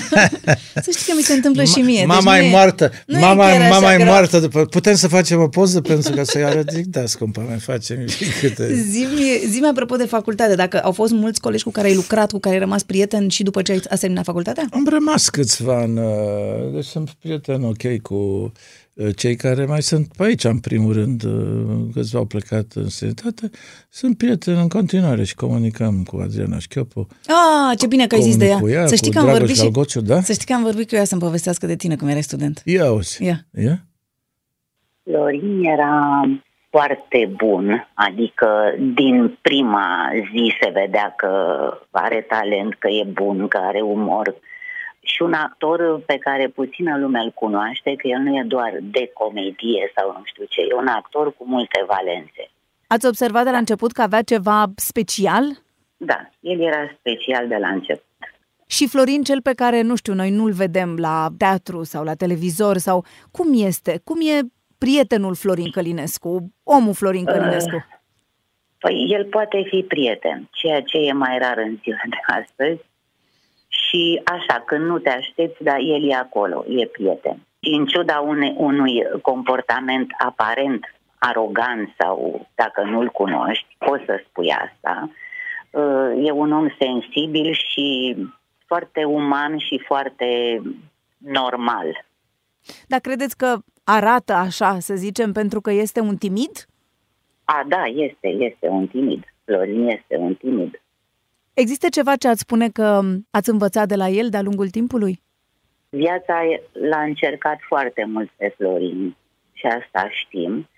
[0.85, 2.05] Să știi că mi se întâmplă și mie.
[2.05, 2.93] Mama deci e nu moartă.
[3.07, 4.09] nu e Mama, chiar așa mama e grav.
[4.09, 4.41] moartă.
[4.41, 4.65] După...
[4.65, 6.71] Putem să facem o poză pentru că să-i arăt?
[6.71, 8.75] Zic, da, scumpa mea, facem și câte...
[8.91, 12.39] Zi-mi, zi apropo de facultate, dacă au fost mulți colegi cu care ai lucrat, cu
[12.39, 14.65] care ai rămas prieten și după ce ai a terminat facultatea?
[14.71, 15.97] Am rămas câțiva în...
[15.97, 18.51] uh, Deci sunt prieten ok cu uh,
[19.17, 21.33] cei care mai sunt pe aici, în primul rând, uh,
[21.93, 23.51] câțiva au plecat în sănătate.
[23.89, 27.07] Sunt prieten în continuare și comunicăm cu Adriana Șchiopu.
[27.27, 28.55] Ah, ce bine că ai zis de ea.
[28.55, 29.63] Comunic cu ea, să știi cu că am Dragoș vorbit și...
[29.63, 30.21] Galgociu, da?
[30.21, 32.63] Să știi că am vorbit cu ea să-mi povestească de tine când erai student.
[32.65, 33.25] Ia auzi.
[33.25, 33.47] Ia.
[33.65, 33.85] Ia?
[35.03, 36.23] Florin era
[36.71, 38.49] foarte bun, adică
[38.95, 41.33] din prima zi se vedea că
[41.91, 44.35] are talent, că e bun, că are umor.
[45.05, 49.11] Și un actor pe care puțină lume îl cunoaște, că el nu e doar de
[49.15, 52.51] comedie sau nu știu ce, e un actor cu multe valențe.
[52.87, 55.45] Ați observat de la început că avea ceva special?
[55.97, 58.05] Da, el era special de la început.
[58.67, 62.77] Și Florin, cel pe care, nu știu, noi nu-l vedem la teatru sau la televizor
[62.77, 64.01] sau cum este?
[64.05, 64.41] Cum e
[64.79, 67.85] prietenul Florin Călinescu, omul Florin Călinescu?
[68.79, 72.81] Păi el poate fi prieten, ceea ce e mai rar în ziua de astăzi.
[73.95, 77.37] Și așa, când nu te aștepți, dar el e acolo, e prieten.
[77.61, 84.51] Și în ciuda une, unui comportament aparent arogant sau dacă nu-l cunoști, poți să spui
[84.51, 85.11] asta,
[85.71, 88.17] uh, e un om sensibil și
[88.67, 90.61] foarte uman și foarte
[91.19, 92.05] normal.
[92.87, 96.67] Dar credeți că arată așa, să zicem, pentru că este un timid?
[97.45, 99.35] A, da, este, este un timid.
[99.45, 100.83] Florin este un timid.
[101.55, 103.01] Există ceva ce ați spune că
[103.31, 105.23] ați învățat de la el de-a lungul timpului?
[105.89, 106.41] Viața
[106.73, 109.17] l-a încercat foarte mult pe Florin
[109.53, 110.69] și asta știm,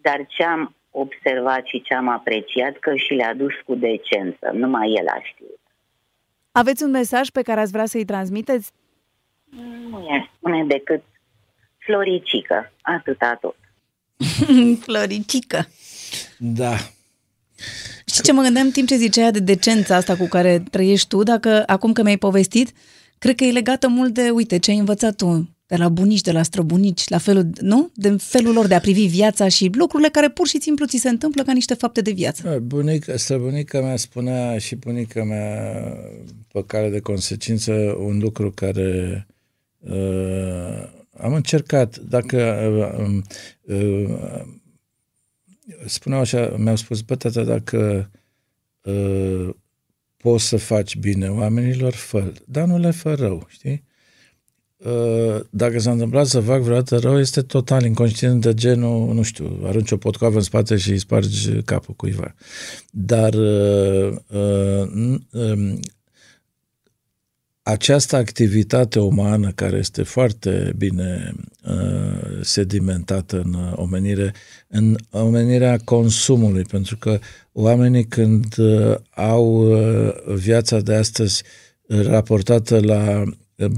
[0.00, 4.92] dar ce am observat și ce am apreciat că și le-a dus cu decență, numai
[4.98, 5.60] el a știut.
[6.52, 8.72] Aveți un mesaj pe care ați vrea să-i transmiteți?
[9.90, 11.02] Nu i spune decât
[11.78, 13.56] Floricică, atâta tot.
[14.84, 15.68] Floricică.
[16.38, 16.76] Da.
[18.20, 21.22] Știi ce mă gândeam în timp ce zicea de decența asta cu care trăiești tu,
[21.22, 22.72] dacă acum că mi-ai povestit,
[23.18, 26.32] cred că e legată mult de, uite, ce ai învățat tu de la bunici, de
[26.32, 27.90] la străbunici, la felul, nu?
[27.94, 31.08] De felul lor de a privi viața și lucrurile care pur și simplu ți se
[31.08, 32.42] întâmplă ca niște fapte de viață.
[32.44, 35.82] Da, Bunica, străbunica mea spunea și bunica mea
[36.52, 39.26] pe cale de consecință un lucru care
[39.78, 42.38] uh, am încercat, dacă
[42.98, 44.42] uh, uh,
[45.86, 48.10] spuneau așa, mi-au spus, bă, tata, dacă
[48.82, 49.48] uh,
[50.16, 53.84] poți să faci bine oamenilor, fă dar nu le fă rău, știi?
[54.76, 59.60] Uh, dacă s-a întâmplat să fac vreodată rău, este total inconștient de genul, nu știu,
[59.64, 62.34] arunci o potcoavă în spate și îi spargi capul cuiva.
[62.90, 65.78] Dar uh, uh, uh,
[67.62, 71.32] această activitate umană care este foarte bine
[71.64, 74.32] uh, sedimentată în omenire,
[74.68, 77.18] în omenirea consumului, pentru că
[77.52, 81.42] oamenii când uh, au uh, viața de astăzi
[81.86, 83.24] raportată la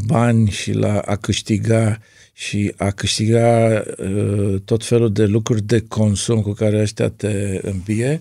[0.07, 1.99] bani și la a câștiga
[2.33, 8.19] și a câștiga uh, tot felul de lucruri de consum cu care ăștia te îmbie,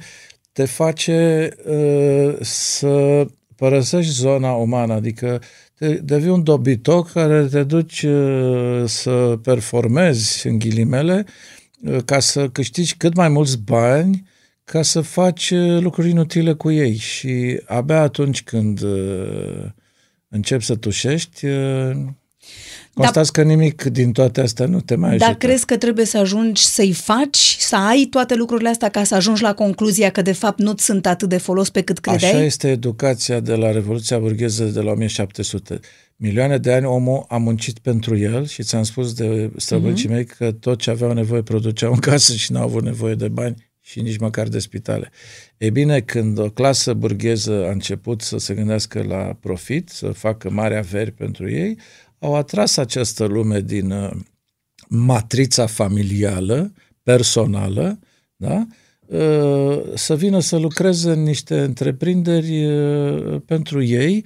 [0.52, 3.26] te face uh, să
[3.62, 5.42] părăsești zona umană, adică
[5.76, 11.26] te, devii un dobitoc care te duci uh, să performezi în ghilimele
[11.84, 14.28] uh, ca să câștigi cât mai mulți bani
[14.64, 16.96] ca să faci uh, lucruri inutile cu ei.
[16.96, 19.64] Și abia atunci când uh,
[20.28, 21.46] începi să tușești,
[22.54, 25.26] uh, Constați că nimic din toate astea nu te mai ajută.
[25.26, 29.16] Dar crezi că trebuie să ajungi să-i faci, să ai toate lucrurile astea ca să
[29.16, 32.32] ajungi la concluzia că de fapt nu sunt atât de folos pe cât credeai?
[32.32, 35.80] Așa este educația de la Revoluția Burgheză de la 1700.
[36.16, 40.12] Milioane de ani omul a muncit pentru el și ți-am spus de străbăncii uh-huh.
[40.12, 43.70] mei că tot ce aveau nevoie produceau în casă și n-au avut nevoie de bani
[43.82, 45.12] și nici măcar de spitale.
[45.58, 50.50] E bine, când o clasă burgheză a început să se gândească la profit, să facă
[50.50, 51.78] mari averi pentru ei,
[52.22, 54.12] au atras această lume din uh,
[54.88, 58.00] matrița familială, personală,
[58.36, 58.68] da?
[59.06, 64.26] Uh, să vină să lucreze în niște întreprinderi uh, pentru ei,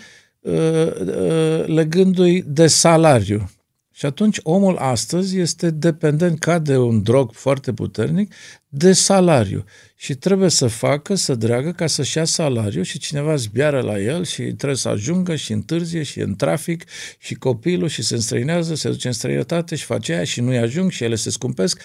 [1.66, 3.50] legându-i de salariu.
[3.98, 8.34] Și atunci omul astăzi este dependent ca de un drog foarte puternic
[8.68, 9.64] de salariu.
[9.96, 14.26] Și trebuie să facă, să dreagă ca să-și ia salariu și cineva zbiară la el
[14.26, 16.84] și trebuie să ajungă și întârzie și în trafic
[17.20, 20.92] și copilul și se înstrăinează, se duce în străinătate și face aia și nu-i ajung
[20.92, 21.82] și ele se scumpesc.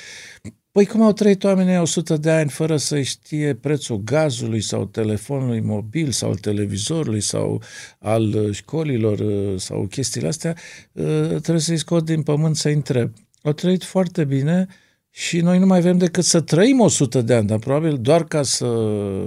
[0.72, 5.60] Păi cum au trăit oamenii 100 de ani fără să știe prețul gazului sau telefonului
[5.60, 7.62] mobil sau televizorului sau
[7.98, 10.56] al uh, școlilor uh, sau chestiile astea,
[10.92, 13.12] uh, trebuie să-i scot din pământ să-i întreb.
[13.42, 14.66] Au trăit foarte bine
[15.10, 18.42] și noi nu mai avem decât să trăim 100 de ani, dar probabil doar ca
[18.42, 18.68] să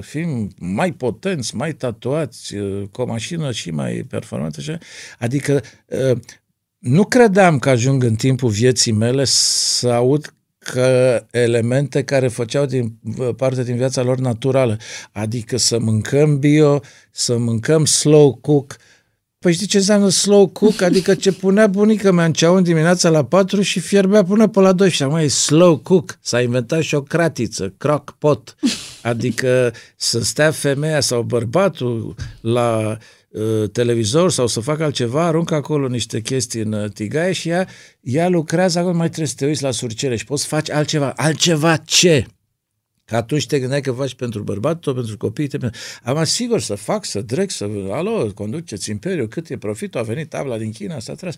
[0.02, 2.56] fim mai potenți, mai tatuați,
[2.92, 4.78] cu o mașină și mai performantă.
[5.20, 5.62] Adică
[6.78, 10.34] nu credeam că ajung în timpul vieții mele să aud
[10.64, 13.00] că elemente care făceau din
[13.38, 14.78] parte din viața lor naturală,
[15.12, 18.76] adică să mâncăm bio, să mâncăm slow cook.
[19.40, 20.82] Păi știi ce înseamnă slow cook?
[20.90, 24.72] Adică ce punea bunica mea în ceaun dimineața la 4 și fierbea până pe la
[24.72, 26.18] 2 și acum e slow cook.
[26.22, 28.56] S-a inventat și o cratiță, crock pot.
[29.02, 33.00] Adică să stea femeia sau bărbatul la Uh,
[33.72, 37.68] televizor sau să facă altceva, aruncă acolo niște chestii în uh, tigaie și ea,
[38.02, 41.14] ea lucrează acolo, mai trebuie să te uiți la surcele și poți să faci altceva.
[41.16, 42.26] Altceva ce?
[43.06, 45.48] Că atunci te gândeai că faci pentru bărbat, tot pentru copii.
[45.48, 45.70] Te...
[46.04, 47.70] Am sigur să fac, să drec, să...
[47.92, 51.36] Alo, conduceți imperiul, cât e profitul, a venit tabla din China, s-a tras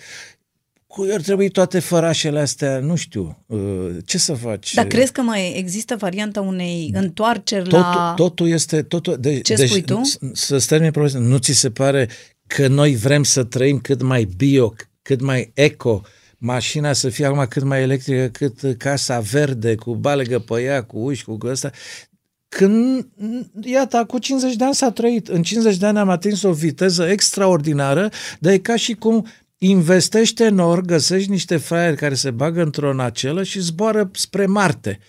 [0.95, 4.73] cui ar trebui toate fărașele astea, nu știu, uh, ce să faci?
[4.73, 8.13] Dar crezi că mai există varianta unei întoarceri totul, la...
[8.15, 8.81] Totul este...
[8.81, 10.01] Totul, de, ce deci, spui tu?
[10.33, 12.09] Să-ți termin nu ți se pare
[12.47, 16.01] că noi vrem să trăim cât mai bio, cât mai eco,
[16.37, 20.99] mașina să fie acum cât mai electrică, cât casa verde, cu balegă pe ea, cu
[20.99, 21.71] uși, cu ăsta.
[22.47, 23.07] Când,
[23.61, 25.27] iată, cu 50 de ani s-a trăit.
[25.27, 29.25] În 50 de ani am atins o viteză extraordinară, dar e ca și cum
[29.70, 34.99] investește în or, găsești niște fraieri care se bagă într-o nacelă și zboară spre Marte.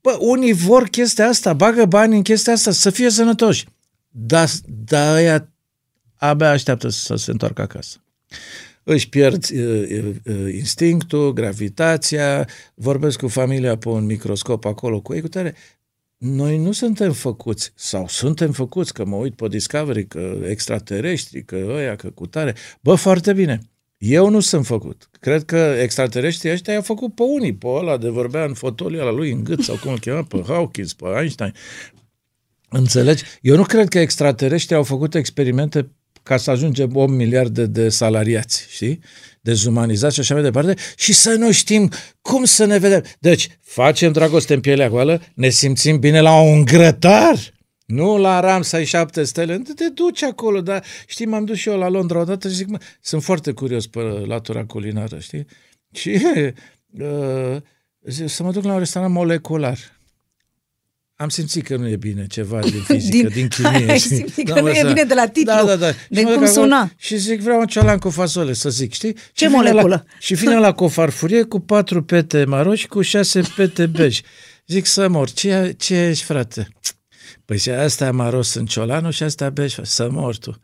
[0.00, 3.66] Bă, unii vor chestia asta, bagă bani în chestia asta, să fie sănătoși.
[4.08, 4.48] Dar
[4.84, 5.52] da, aia
[6.16, 7.96] abia așteaptă să se întoarcă acasă.
[8.82, 15.20] Își pierd uh, uh, instinctul, gravitația, vorbesc cu familia pe un microscop acolo cu ei,
[15.20, 15.54] cu tare.
[16.16, 21.66] Noi nu suntem făcuți, sau suntem făcuți, că mă uit pe Discovery, că extraterestri, că
[21.68, 22.54] ăia, că cu tare.
[22.80, 23.60] Bă, foarte bine.
[23.98, 25.08] Eu nu sunt făcut.
[25.20, 29.10] Cred că extraterestrii ăștia i-au făcut pe unii, pe ăla de vorbea în fotoliu la
[29.10, 31.54] lui în gât sau cum îl chema, pe Hawkins, pe Einstein.
[32.68, 33.22] Înțelegi?
[33.40, 35.90] Eu nu cred că extraterestrii au făcut experimente
[36.22, 39.00] ca să ajungem 8 miliarde de salariați, știi?
[39.40, 41.90] Dezumanizați și așa mai departe, și să nu știm
[42.20, 43.04] cum să ne vedem.
[43.18, 47.38] Deci, facem dragoste în pielea goală, ne simțim bine la un grătar,
[47.88, 51.88] nu la Ramsay șapte stele, te duci acolo, dar știi, m-am dus și eu la
[51.88, 55.46] Londra odată și zic, mă, sunt foarte curios pe latura culinară, știi?
[55.92, 56.20] Și
[56.98, 57.56] uh,
[58.26, 59.78] să mă duc la un restaurant molecular.
[61.16, 63.90] Am simțit că nu e bine ceva din fizică, din, din chimie.
[63.92, 65.90] Ai simțit că da, nu e bine de la titlu, da, da, da.
[66.08, 66.90] de cum suna.
[66.96, 69.12] Și zic, vreau un ciolan cu fasole, să zic, știi?
[69.32, 70.04] Ce și moleculă?
[70.06, 73.86] La, și vine la cu o farfurie cu patru pete maro și cu șase pete
[73.86, 74.20] bej.
[74.66, 76.68] Zic să mor, ce, ce ești, frate?
[77.48, 80.60] Păi și asta maros în ciolanul și asta bej, să mor tu.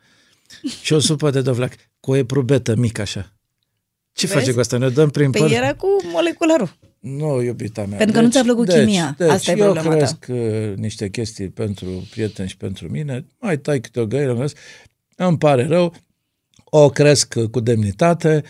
[0.83, 3.33] Și o supă de dovlac, cu o eprubetă mică așa.
[4.13, 4.39] Ce Vezi?
[4.39, 4.79] face cu asta?
[4.79, 5.51] Ne dăm prin păi păr?
[5.51, 6.77] era cu molecularul.
[6.99, 7.97] Nu, iubita mea.
[7.97, 9.15] Pentru că deci, nu ți-a plăcut deci, chimia.
[9.19, 10.33] Deci, Asta e eu problema cresc ta.
[10.33, 14.45] Uh, niște chestii pentru prieteni și pentru mine, mai tai câte o găină,
[15.17, 15.95] îmi pare rău,
[16.65, 18.43] o cresc cu demnitate,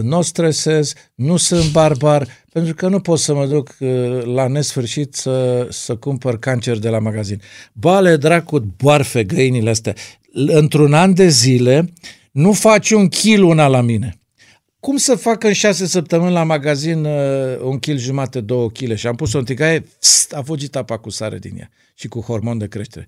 [0.00, 4.46] nu o stresez, nu sunt barbar, pentru că nu pot să mă duc uh, la
[4.46, 7.40] nesfârșit să, să cumpăr cancer de la magazin.
[7.72, 9.94] Bale dracu, boarfe găinile astea.
[10.32, 11.92] Într-un an de zile
[12.32, 14.16] nu faci un kil una la mine.
[14.80, 19.06] Cum să fac în șase săptămâni la magazin uh, un kil jumate, două kile și
[19.06, 22.58] am pus-o în tigaie, pst, a fugit apa cu sare din ea și cu hormon
[22.58, 23.06] de creștere.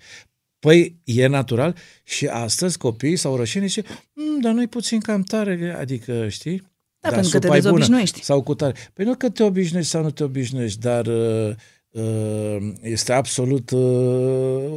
[0.58, 3.82] Păi e natural și astăzi copiii sau rășenii zice,
[4.12, 6.62] mm, dar noi puțin cam tare, adică știi,
[7.04, 8.22] Da, pentru că te supa e bună dezobișnuiești.
[8.22, 8.74] Sau cu tare.
[8.92, 11.54] Păi nu că te obișnuiești sau nu te obișnuiești, dar uh,
[11.90, 13.80] uh, este absolut uh,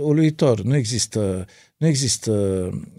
[0.01, 0.61] uluitor.
[0.61, 1.45] Nu există,
[1.77, 2.31] nu există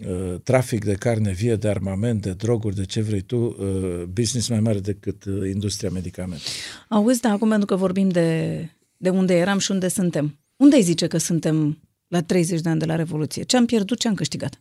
[0.07, 4.47] uh, trafic de carne vie, de armament, de droguri, de ce vrei tu, uh, business
[4.47, 6.53] mai mare decât uh, industria medicamentelor.
[6.87, 8.59] Auzi, da, acum pentru că vorbim de,
[8.97, 10.39] de unde eram și unde suntem.
[10.55, 13.43] Unde îi zice că suntem la 30 de ani de la Revoluție?
[13.43, 14.59] Ce am pierdut, ce am câștigat?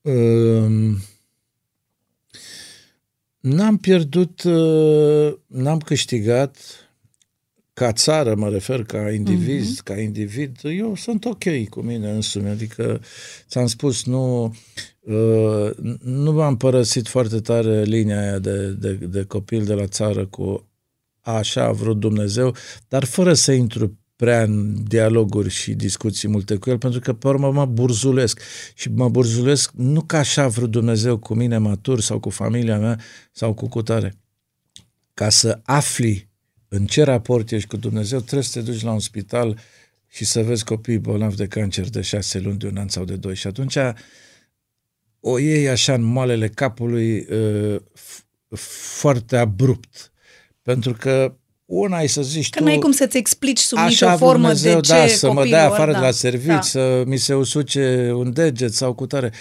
[0.00, 0.98] Um,
[3.42, 6.56] N-am pierdut, uh, n-am câștigat
[7.72, 9.82] ca țară, mă refer, ca individ, uh-huh.
[9.84, 13.00] ca individ, eu sunt ok cu mine însumi, adică
[13.48, 14.44] ți-am spus, nu,
[15.00, 15.70] uh,
[16.00, 20.68] nu m-am părăsit foarte tare linia aia de, de, de copil de la țară cu
[21.20, 22.54] așa a vrut Dumnezeu,
[22.88, 27.28] dar fără să intru prea în dialoguri și discuții multe cu el, pentru că pe
[27.28, 28.40] urmă mă burzulesc.
[28.74, 32.78] Și mă burzulesc nu ca așa a vrut Dumnezeu cu mine matur sau cu familia
[32.78, 33.00] mea
[33.32, 34.14] sau cu cutare.
[35.14, 36.30] Ca să afli
[36.68, 39.58] în ce raport ești cu Dumnezeu, trebuie să te duci la un spital
[40.08, 43.16] și să vezi copii bolnavi de cancer de șase luni, de un an sau de
[43.16, 43.34] doi.
[43.34, 43.76] Și atunci
[45.20, 47.80] o iei așa în moalele capului uh,
[48.56, 50.12] foarte abrupt.
[50.62, 51.36] Pentru că
[51.74, 52.64] una e să zici Că tu...
[52.64, 55.32] n-ai cum să-ți explici sub Așa nicio a vrut formă Dumnezeu, de ce da, să
[55.32, 56.60] mă dea afară da, de la servici, da.
[56.60, 59.32] să mi se usuce un deget sau cu tare.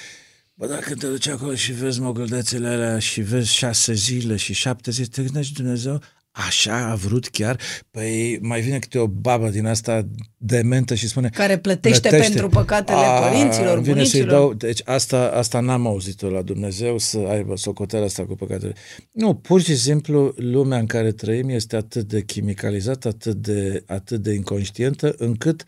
[0.53, 4.91] Bă, dacă te duci acolo și vezi mogăldețele alea și vezi șase zile și șapte
[4.91, 6.01] zile, te gândești Dumnezeu,
[6.31, 7.59] așa a vrut chiar?
[7.91, 11.29] Păi mai vine câte o babă din asta dementă și spune...
[11.29, 14.29] Care plătește, pentru păcatele părinților, îmi vine bunicilor.
[14.29, 18.73] să-i dau, deci asta, asta n-am auzit-o la Dumnezeu, să aibă socoteala asta cu păcatele.
[19.11, 24.21] Nu, pur și simplu lumea în care trăim este atât de chimicalizată, atât de, atât
[24.21, 25.63] de inconștientă, încât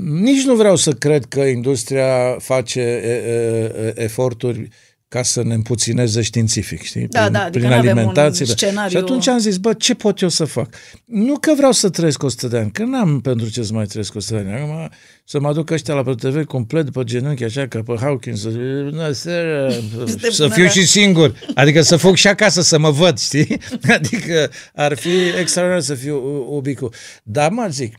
[0.00, 4.68] nici nu vreau să cred că industria face e, e, e, eforturi
[5.14, 7.06] ca să ne împuțineze științific, știi?
[7.08, 8.46] Da, prin, da, adică prin n-avem un alimentație.
[8.46, 10.74] scenariu- Și atunci am zis, bă, ce pot eu să fac?
[11.04, 14.14] Nu că vreau să trăiesc 100 de ani, că n-am pentru ce să mai trăiesc
[14.14, 14.60] 100 de ani.
[14.60, 14.88] Acum
[15.24, 19.10] să mă aduc ăștia la PTV complet pe genunchi, așa, ca pe Hawkins, să, bună
[19.12, 19.66] seara,
[20.06, 20.70] Este să bună, fiu da.
[20.70, 21.34] și singur.
[21.54, 23.58] Adică să fug și acasă să mă văd, știi?
[23.96, 25.10] Adică ar fi
[25.40, 26.16] extraordinar să fiu
[26.56, 26.88] ubicu.
[27.22, 27.94] Dar mă zic,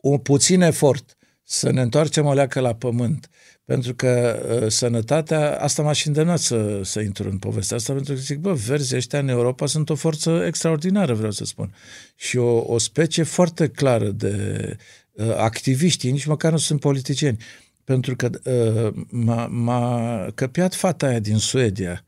[0.00, 3.28] un puțin efort să ne întoarcem o leacă la pământ,
[3.68, 8.12] pentru că uh, sănătatea, asta m-a și îndemnat să, să intru în povestea asta, pentru
[8.12, 11.74] că zic, bă, verzii ăștia în Europa sunt o forță extraordinară, vreau să spun.
[12.16, 14.76] Și o, o specie foarte clară de
[15.12, 17.36] uh, activiști, ei nici măcar nu sunt politicieni.
[17.84, 22.04] Pentru că uh, m-a, m-a căpiat fata aia din Suedia.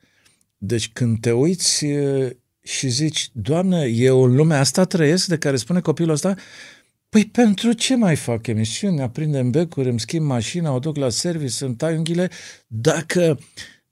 [0.57, 2.31] Deci când te uiți uh,
[2.62, 6.35] și zici, Doamne, eu în lumea asta trăiesc, de care spune copilul ăsta,
[7.11, 9.01] Păi pentru ce mai fac emisiuni?
[9.01, 12.31] Aprindem becuri, îmi schimb mașina, o duc la service, îmi tai unghiile,
[12.66, 13.39] dacă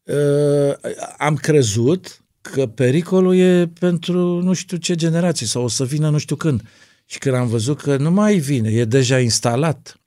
[0.03, 6.11] uh, am crezut că pericolul e pentru nu știu ce generații sau o să vină
[6.11, 6.63] nu știu când.
[7.05, 10.01] Și când am văzut că nu mai vine, e deja instalat.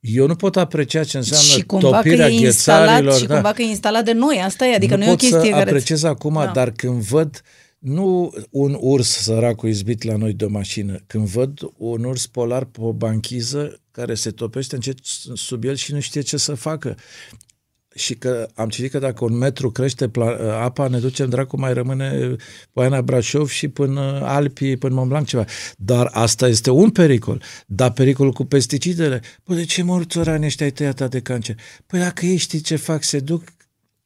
[0.00, 3.18] Eu nu pot aprecia ce înseamnă și cumva că topirea e instalat ghețarilor.
[3.18, 3.34] și da.
[3.34, 5.40] cumva că e instalat de noi, asta e, adică nu, nu e o pot chestie
[5.40, 5.62] să care...
[5.70, 6.44] apreciez acum, Da.
[6.44, 6.52] da.
[6.52, 7.42] dar când văd
[7.86, 12.64] nu un urs săracul izbit la noi de o mașină, când văd un urs polar
[12.64, 14.98] pe o banchiză care se topește încet
[15.34, 16.96] sub el și nu știe ce să facă.
[17.94, 21.74] Și că am citit că dacă un metru crește pla- apa, ne ducem dracu, mai
[21.74, 22.36] rămâne
[22.72, 25.44] Poiana Brașov și până Alpii, până Mont Blanc ceva.
[25.76, 27.42] Dar asta este un pericol.
[27.66, 29.22] Dar pericolul cu pesticidele.
[29.42, 31.56] Păi de ce mor țăranii ăștia ai tăiat de cancer?
[31.86, 33.42] Păi dacă ei știi ce fac, se duc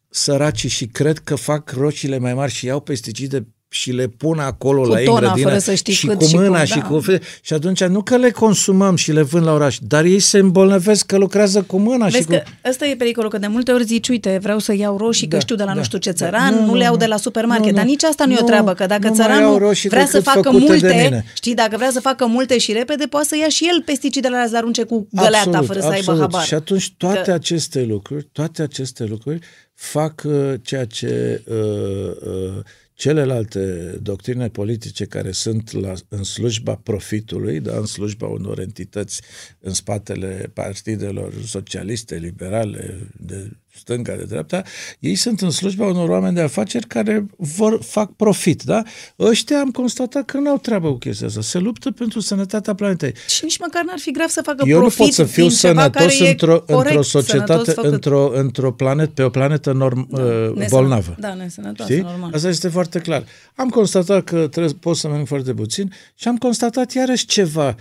[0.08, 4.80] săracii și cred că fac roșiile mai mari și iau pesticide și le pun acolo
[4.82, 6.64] Cu la ei în tona, grădină fără să știi și cât cu și mâna cum,
[6.66, 6.82] și da.
[6.86, 10.18] cu fe- și atunci nu că le consumăm și le vând la oraș, dar ei
[10.18, 12.32] se îmbolnăvesc că lucrează cu mâna și Vezi cu...
[12.32, 15.34] că ăsta e pericolul, că de multe ori zici, uite, vreau să iau roșii, că
[15.36, 16.16] Da, știu de la nu da, știu ce da.
[16.16, 16.98] țăran, Nu, nu, nu, le iau nu.
[16.98, 17.90] de la supermarket, Nu, dar nu.
[17.90, 20.04] nici asta nu e o Nu, treabă, că dacă nu mai iau țăranul roșii vrea
[20.06, 21.24] să decât facă făcute de multe, mine.
[21.34, 24.46] știi, dacă vrea să facă multe și repede, poate să ia și el pesticidele alea
[24.46, 26.42] să le arunce cu găleata, fără să aibă habar.
[26.44, 29.38] Și atunci toate Că- aceste lucruri, toate aceste lucruri
[29.74, 32.62] fac uh, ceea ce uh, uh,
[33.00, 39.22] celelalte doctrine politice care sunt la, în slujba profitului, da, în slujba unor entități
[39.60, 44.62] în spatele partidelor socialiste, liberale, de stânga, de dreapta,
[44.98, 48.82] ei sunt în slujba unor oameni de afaceri care vor, fac profit, da?
[49.18, 51.40] Ăștia am constatat că nu au treabă cu chestia asta.
[51.40, 53.14] Se luptă pentru sănătatea planetei.
[53.28, 55.56] Și nici măcar n-ar fi grav să facă Eu nu profit pot să fiu din
[55.56, 57.92] ceva sănătos care e într-o, corect, într-o sănătos societate, făcut.
[57.92, 61.16] într-o, într-o planetă, pe o planetă norm, da, nesănă- bolnavă.
[61.18, 62.04] Da, nesănătoasă, Știi?
[62.04, 62.30] normal.
[62.34, 63.24] Asta este foarte clar.
[63.54, 67.74] Am constatat că trebuie, pot să mănânc foarte puțin și am constatat iarăși ceva.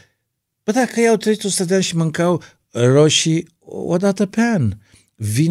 [0.64, 2.42] Bă, dacă iau 300 de ani și mâncau
[2.72, 4.78] roșii o dată pe an, vine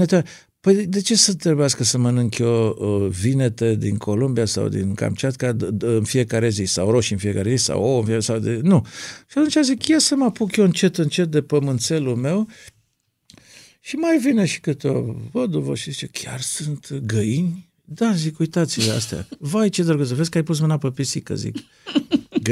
[0.07, 0.23] te...
[0.61, 5.57] Păi de ce să trebuiască să mănânc eu uh, vinete din Columbia sau din Kamchatka
[5.57, 8.39] d- d- în fiecare zi, sau roșii în fiecare zi, sau ouă în fiecare sau
[8.39, 8.61] de...
[8.63, 8.87] Nu.
[9.31, 12.49] Și atunci zic, ia să mă apuc eu încet, încet de pămânțelul meu
[13.81, 17.71] și mai vine și câte o văduvă și zice, chiar sunt găini?
[17.85, 19.29] Da, zic, uitați-le astea.
[19.39, 21.57] Vai, ce drăguț, vezi că ai pus mâna pe pisică, zic.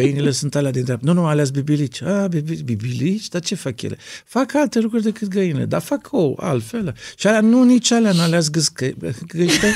[0.03, 1.13] Găinile sunt alea din dreapta.
[1.13, 2.03] Nu, nu, alea bibilici.
[2.03, 3.29] A, bibi- bibilici?
[3.29, 3.97] Dar ce fac ele?
[4.25, 6.95] Fac alte lucruri decât găinile, dar fac ou, altfel.
[7.17, 8.91] Și alea, nu, nici alea nu alea gâscă.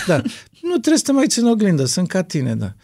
[0.07, 0.23] Da.
[0.63, 2.75] Nu trebuie să te mai țin oglindă, sunt ca tine, da.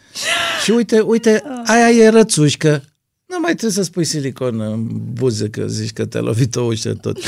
[0.64, 2.82] Și uite, uite, aia e rățușcă.
[3.26, 6.94] Nu mai trebuie să spui silicon în buze că zici că te-a lovit o ușă
[6.94, 7.18] tot.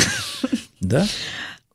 [0.78, 1.02] Da?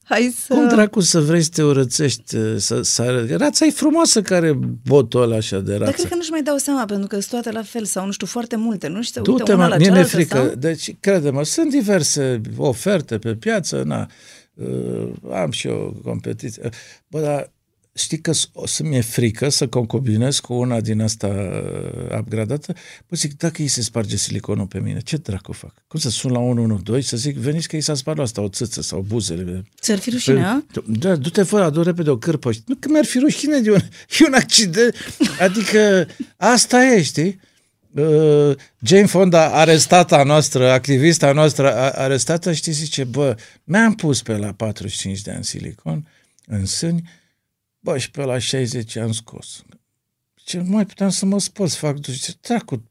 [0.03, 0.53] Hai să...
[0.53, 2.35] Cum dracu să vrei să te urățești?
[2.57, 3.25] Să, să...
[3.38, 5.84] Rața e frumoasă care botul ăla așa de rață.
[5.84, 8.11] Dar cred că nu-și mai dau seama, pentru că sunt toate la fel, sau nu
[8.11, 10.38] știu, foarte multe, nu știu, Du-te, uite una mă, la mie mi-e cealaltă, frică.
[10.38, 10.55] sau...
[10.55, 14.09] Deci, crede-mă, sunt diverse oferte pe piață, na,
[14.53, 16.69] uh, am și eu competiție.
[17.07, 17.52] Bă, dar
[17.95, 22.74] știi că s- o să mi-e frică să concubinez cu una din asta uh, upgradată?
[23.07, 25.74] Păi zic, dacă îi se sparge siliconul pe mine, ce dracu fac?
[25.88, 28.82] Cum să sun la 112 să zic, veniți că i s-a spart asta, o țâță
[28.82, 29.64] sau buzele.
[29.82, 30.64] Ți-ar fi rușine, a?
[30.88, 32.49] Da, du-te fără, adu repede o cârpă.
[32.65, 33.80] Nu că mi-ar fi rușine de un,
[34.20, 34.95] e un accident.
[35.40, 36.07] Adică
[36.38, 37.40] asta e, știi?
[37.95, 44.38] Uh, Jane Fonda, arestata noastră, activista noastră a- arestată, știi, zice, bă, mi-am pus pe
[44.38, 46.07] la 45 de ani silicon
[46.48, 47.10] în sâni,
[47.84, 49.64] bă, și pe la 60 am scos.
[50.35, 52.18] Ce nu mai puteam să mă spăl, să fac duș.
[52.19, 52.89] Ce dracu,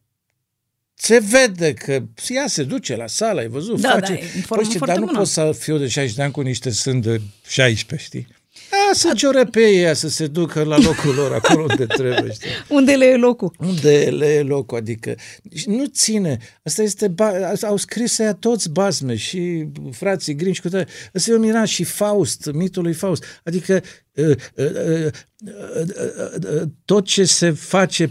[0.94, 4.12] se vede că ea se duce la sală, ai văzut, Da, face.
[4.12, 5.18] da, e în formă Păi, știi, foarte dar nu bună.
[5.18, 8.26] pot să fiu de 60 de ani cu niște sâni de 16, știi?
[8.72, 12.48] A, să ciore pe ea să se ducă la locul lor, acolo unde trebuie, știi?
[12.68, 13.54] Unde le e locul?
[13.58, 15.14] Unde le e locul, adică
[15.54, 16.38] și nu ține.
[16.62, 17.32] Asta este, ba,
[17.62, 20.90] au scris ea toți bazme și frații Grimm și cu toate.
[21.14, 23.24] Ăsta e un mirat și Faust, mitul lui Faust.
[23.44, 23.82] Adică
[24.12, 25.12] uh, uh, uh, uh,
[26.06, 28.10] uh, uh, tot ce se face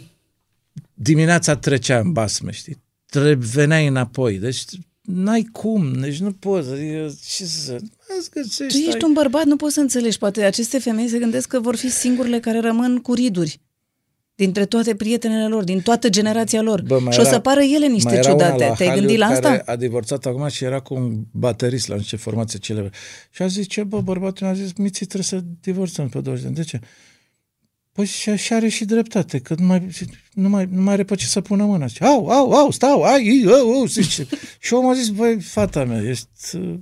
[0.93, 2.83] dimineața trecea în basme, știi?
[3.05, 4.37] Tre- veneai înapoi.
[4.37, 4.63] Deci
[5.01, 6.71] n-ai cum, deci nu poți.
[6.71, 7.79] Adică, ce să...
[8.17, 10.17] Îți Tu găsești, ești un bărbat, nu poți să înțelegi.
[10.17, 13.59] Poate aceste femei se gândesc că vor fi singurele care rămân cu riduri
[14.35, 16.81] dintre toate prietenele lor, din toată generația lor.
[16.81, 18.65] Bă, mai și o era- să pară ele mai niște era una ciudate.
[18.65, 19.49] la Te-ai Hollywood gândit la asta?
[19.49, 22.91] Care a divorțat acum și era cu un baterist la niște formație celebră.
[23.29, 26.47] Și a zis, ce bă, bărbatul mi-a zis, miții trebuie să divorțăm pe 20 de
[26.47, 26.55] ani.
[26.55, 26.79] De ce?
[27.93, 29.89] Păi și așa are și dreptate, că nu mai,
[30.33, 31.85] nu mai, nu mai are pe ce să pună mâna.
[31.85, 34.27] Zice, au, au, au, stau, ai, au, au, zice.
[34.59, 36.73] și omul a zis, băi, fata mea, ești uh,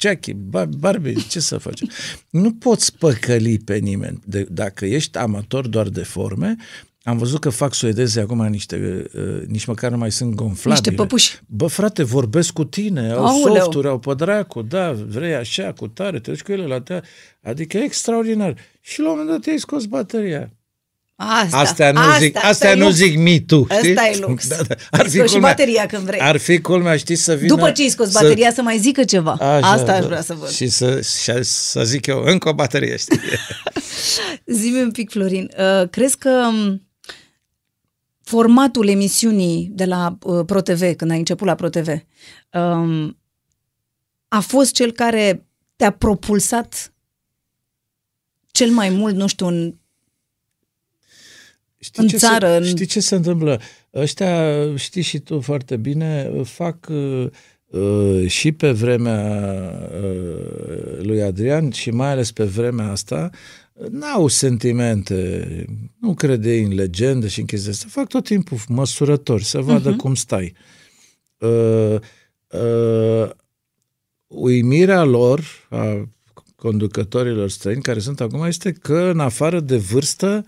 [0.00, 1.88] Jackie, Bar- Barbie, ce să facem?
[2.30, 4.20] Nu poți păcăli pe nimeni.
[4.24, 6.56] De, dacă ești amator doar de forme,
[7.10, 10.74] am văzut că fac suedeze acum niște, uh, nici măcar nu mai sunt gonflabile.
[10.74, 11.38] Niște păpuși.
[11.46, 13.54] Bă, frate, vorbesc cu tine, au Aoleu.
[13.54, 17.00] softuri, au pe dracu, da, vrei așa, cu tare, te duci cu ele la te
[17.42, 18.54] Adică e extraordinar.
[18.80, 20.50] Și la un moment dat i-ai scos bateria.
[21.22, 22.94] Asta, Astea nu asta, zic, asta astea e nu lux.
[22.94, 23.96] zic mi tu, știi?
[23.96, 24.48] Asta e lux.
[24.48, 24.74] Da, da.
[24.90, 26.20] Ar fi Scos și culmea, bateria când vrei.
[26.20, 27.54] Ar fi culmea, știi, să vină...
[27.54, 29.32] După ce ai scos bateria, să mai zică ceva.
[29.32, 30.06] Așa, Asta aș da.
[30.06, 30.48] vrea să văd.
[30.48, 33.20] Și să, și să zic eu, încă o baterie, știi?
[34.58, 36.82] Zi-mi un pic, Florin, uh, crezi că um,
[38.30, 41.88] formatul emisiunii de la uh, ProTV, când ai început la ProTV,
[42.52, 43.18] um,
[44.28, 45.46] a fost cel care
[45.76, 46.92] te-a propulsat
[48.50, 49.74] cel mai mult, nu știu, în...
[51.78, 53.60] Știi În ce țară, se, în- Știi ce se întâmplă?
[53.94, 57.26] Ăștia, știi și tu foarte bine, fac uh,
[57.66, 59.20] uh, și pe vremea
[60.02, 63.30] uh, lui Adrian și mai ales pe vremea asta,
[63.88, 65.64] n-au sentimente,
[66.00, 67.88] nu crede în legende și în chestii astea.
[67.90, 69.96] Fac tot timpul măsurători, să vadă uh-huh.
[69.96, 70.54] cum stai.
[71.38, 71.96] Uh,
[72.48, 73.30] uh,
[74.26, 76.08] uimirea lor, a
[76.56, 80.44] conducătorilor străini care sunt acum, este că în afară de vârstă,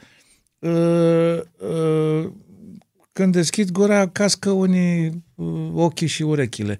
[0.58, 2.30] uh, uh,
[3.12, 6.78] când deschid gura, cască unii uh, ochii și urechile.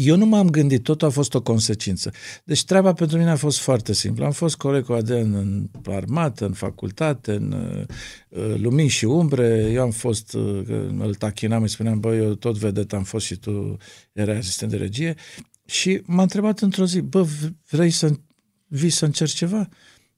[0.00, 2.12] Eu nu m-am gândit, totul a fost o consecință.
[2.44, 4.24] Deci treaba pentru mine a fost foarte simplă.
[4.24, 7.52] Am fost coleg cu Aden în armată, în facultate, în
[8.28, 9.70] uh, lumini și umbre.
[9.72, 10.62] Eu am fost, uh,
[10.98, 13.76] îl tachinam, îi spuneam, bă, eu tot vedet am fost și tu
[14.12, 15.14] erai asistent de regie.
[15.66, 17.26] Și m-a întrebat într-o zi, bă,
[17.70, 18.10] vrei să
[18.66, 19.68] vii să încerci ceva?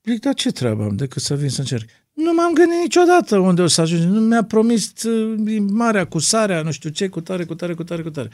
[0.05, 1.89] Zic, da, ce treabă am decât să vin să încerc?
[2.12, 4.07] Nu m-am gândit niciodată unde o să ajungi.
[4.07, 7.85] Nu mi-a promis uh, marea cu sarea, nu știu ce, cu tare, cu tare, cu
[7.85, 8.31] tare, cu tare.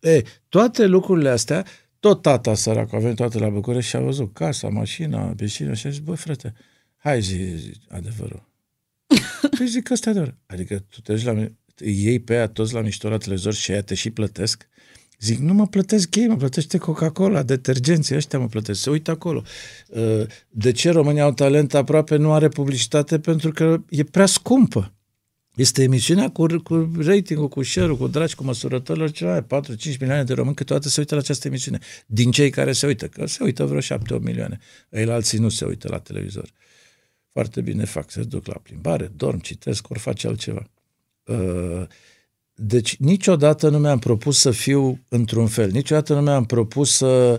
[0.00, 1.66] E, toate lucrurile astea,
[2.00, 5.86] tot tata săracul a venit toată la București și a văzut casa, mașina, piscina și
[5.86, 6.54] a zis, bă, frate,
[6.96, 8.48] hai zi, zi adevărul.
[9.56, 10.38] Păi zic că ăsta e adevărul.
[10.46, 11.32] Adică tu te duci la,
[11.76, 14.68] îi iei pe aia toți la mișto la televizor și aia te și plătesc.
[15.18, 18.80] Zic, nu mă plătesc ei, mă plătește Coca-Cola, detergenții ăștia mă plătesc.
[18.80, 19.42] Se uită acolo.
[19.88, 23.18] Uh, de ce România au talent aproape nu are publicitate?
[23.18, 24.92] Pentru că e prea scumpă.
[25.60, 29.46] Este emisiunea cu, cu ratingul, cu share cu dragi, cu măsurătorilor, ceva 4-5
[30.00, 31.78] milioane de români câteodată se uită la această emisiune.
[32.06, 34.58] Din cei care se uită, că se uită vreo 7-8 milioane.
[34.90, 36.50] Ei alții nu se uită la televizor.
[37.32, 40.70] Foarte bine fac, se duc la plimbare, dorm, citesc, ori face altceva.
[41.24, 41.86] Uh,
[42.54, 47.38] deci niciodată nu mi-am propus să fiu într-un fel, niciodată nu mi-am propus să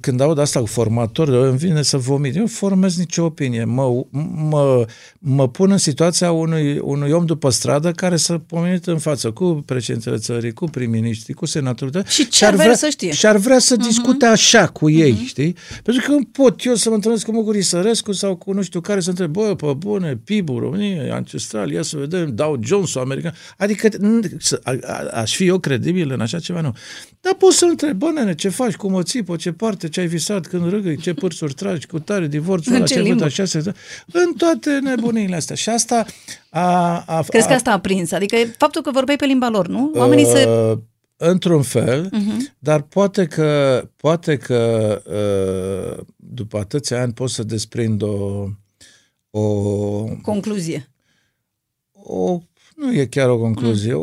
[0.00, 2.34] când aud asta cu formator, îmi vine să vomit.
[2.34, 3.64] Eu nu formez nicio opinie.
[3.64, 4.04] Mă,
[4.50, 4.86] mă,
[5.18, 9.62] mă pun în situația unui, unui om după stradă care să pomenit în față cu
[9.66, 12.04] președintele țării, cu prim-ministri, cu senatorul.
[12.06, 13.12] Și ce ar vrea să știe.
[13.12, 13.86] Și ar vrea să uh-huh.
[13.86, 15.26] discute așa cu ei, uh-huh.
[15.26, 15.56] știi?
[15.82, 19.00] Pentru că pot eu să mă întâlnesc cu Mugur Sărescu sau cu nu știu care
[19.00, 23.34] să întreb, bă, pe bune, PIB-ul României, ancestral, ia să vedem, Dow Jones-ul american.
[23.56, 23.88] Adică
[25.12, 26.74] aș fi eu credibil în așa ceva, nu.
[27.20, 30.06] Dar pot să întreb, bă, nene, ce faci, cum o țipă, ce parte, ce ai
[30.06, 33.72] visat când râgăi, ce pârțuri tragi, cu tare, divorțul ăla, ce văd așa, se
[34.12, 35.56] în toate nebunile astea.
[35.56, 36.04] Și asta
[36.50, 36.98] a...
[37.06, 38.12] a Crezi a, că asta a prins?
[38.12, 39.92] Adică faptul că vorbeai pe limba lor, nu?
[39.94, 40.48] Oamenii uh, se...
[41.16, 42.54] Într-un fel, uh-huh.
[42.58, 48.46] dar poate că, poate că uh, după atâția ani pot să desprind o...
[49.30, 50.90] o Concluzie.
[51.92, 52.40] O,
[52.76, 54.00] nu e chiar o concluzie, mm.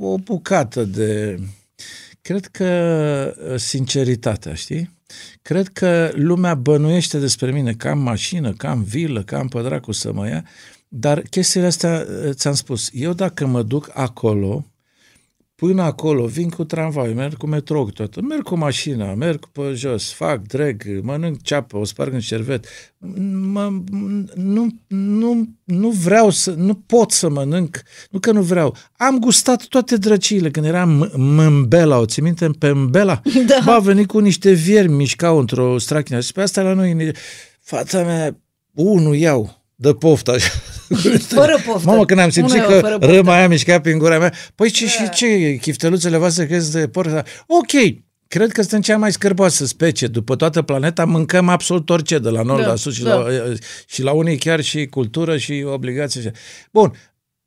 [0.00, 1.38] o, o bucată de
[2.28, 4.90] Cred că uh, sinceritatea, știi?
[5.42, 9.92] Cred că lumea bănuiește despre mine că am mașină, că am vilă, că am pădracu
[9.92, 10.44] să mă ia,
[10.88, 14.64] dar chestiile astea, uh, ți-am spus, eu dacă mă duc acolo,
[15.60, 20.12] până acolo, vin cu tramvai, merg cu metrou tot, merg cu mașina, merg pe jos,
[20.12, 22.66] fac drag, mănânc ceapă, o sparg în cervet.
[23.52, 23.72] Mă,
[24.34, 28.76] nu, nu, nu vreau să, nu pot să mănânc, nu că nu vreau.
[28.96, 31.10] Am gustat toate drăciile când eram
[31.62, 33.20] Mbela, o ții minte, pe Mbela?
[33.46, 33.60] Da.
[33.64, 37.12] Ba, a venit cu niște viermi, mișcau într-o strachină și pe asta la noi,
[37.60, 38.36] fata mea,
[38.74, 40.50] unul iau, dă poftă așa.
[41.20, 41.88] Fără poftă.
[41.88, 45.58] Mamă, când am simțit că râma aia mișca prin gura mea, păi ce, și ce,
[45.60, 47.10] chifteluțele voastre crezi de porc?
[47.46, 47.96] Ok,
[48.28, 50.06] cred că suntem cea mai scârboasă specie.
[50.06, 53.14] După toată planeta mâncăm absolut orice, de la nord da, la sus și, da.
[53.14, 53.26] la,
[53.86, 56.30] și la unii chiar și cultură și obligații.
[56.72, 56.92] Bun,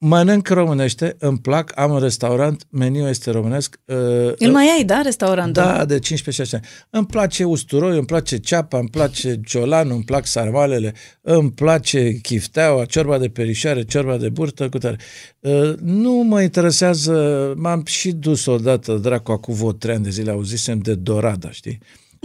[0.04, 3.80] Mănânc românește, îmi plac, am un restaurant, meniul este românesc.
[3.86, 3.96] Uh,
[4.38, 5.64] Îl mai ai, da, restaurantul?
[5.64, 10.26] Da, de 15 și Îmi place usturoi, îmi place ceapa, îmi place ciolanul, îmi plac
[10.26, 14.98] sarmalele, îmi place chifteaua, ciorba de perișoare, ciorba de burtă, cu tare.
[15.40, 20.32] Uh, nu mă interesează, m-am și dus odată, dracu, acum vreo trei ani de zile,
[20.32, 21.78] auzisem de Dorada, știi?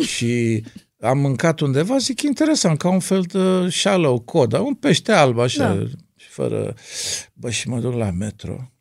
[0.02, 0.62] Și
[1.00, 5.74] am mâncat undeva, zic, interesant, ca un fel de shallow coda, un pește alb, așa,
[5.74, 5.86] da
[6.36, 6.74] fără...
[7.32, 8.72] Bă, și mă duc la metro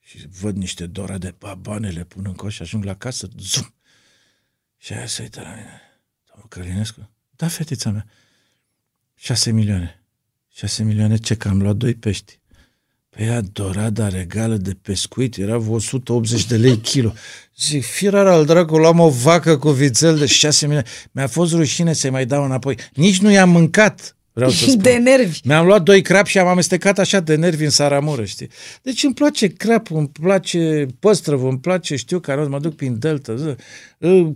[0.00, 3.74] și văd niște dora de babane, le pun în coș și ajung la casă, zum!
[4.76, 5.80] Și aia se uită la mine.
[6.28, 7.10] Domnul Călinescu?
[7.30, 8.06] Da, fetița mea.
[9.14, 10.02] Șase milioane.
[10.52, 11.34] Șase milioane ce?
[11.34, 12.40] Că am luat doi pești.
[13.08, 17.12] Pe ea dorada regală de pescuit era 180 de lei kilo.
[17.56, 20.88] Zic, firar al dracului, am o vacă cu vițel de 6 milioane.
[21.10, 22.78] Mi-a fost rușine să-i mai dau înapoi.
[22.92, 24.16] Nici nu i-am mâncat.
[24.32, 24.82] Vreau să spun.
[24.82, 25.40] De nervi.
[25.44, 28.48] Mi-am luat doi crap și am amestecat așa de nervi în saramură, știi?
[28.82, 33.34] Deci îmi place crap, îmi place păstrăvă, îmi place, știu că mă duc prin delta,
[33.36, 33.56] zi,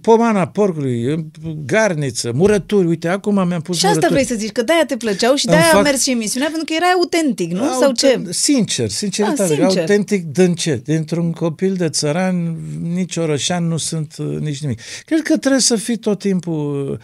[0.01, 1.29] pomana porcului,
[1.67, 4.13] garniță, murături, uite, acum mi-am pus Și asta murături.
[4.25, 5.75] vrei să zici, că de-aia te plăceau și de-aia fac...
[5.75, 7.63] a mers și emisiunea, pentru că era autentic, nu?
[7.63, 8.21] Aut- Sau ce?
[8.31, 9.81] Sincer, sinceritate, ah, sincer.
[9.81, 10.81] autentic din ce?
[10.85, 12.57] Dintr-un copil de țăran,
[12.95, 14.81] nici orășan nu sunt uh, nici nimic.
[15.07, 16.99] Cred că trebuie să fii tot timpul Uh,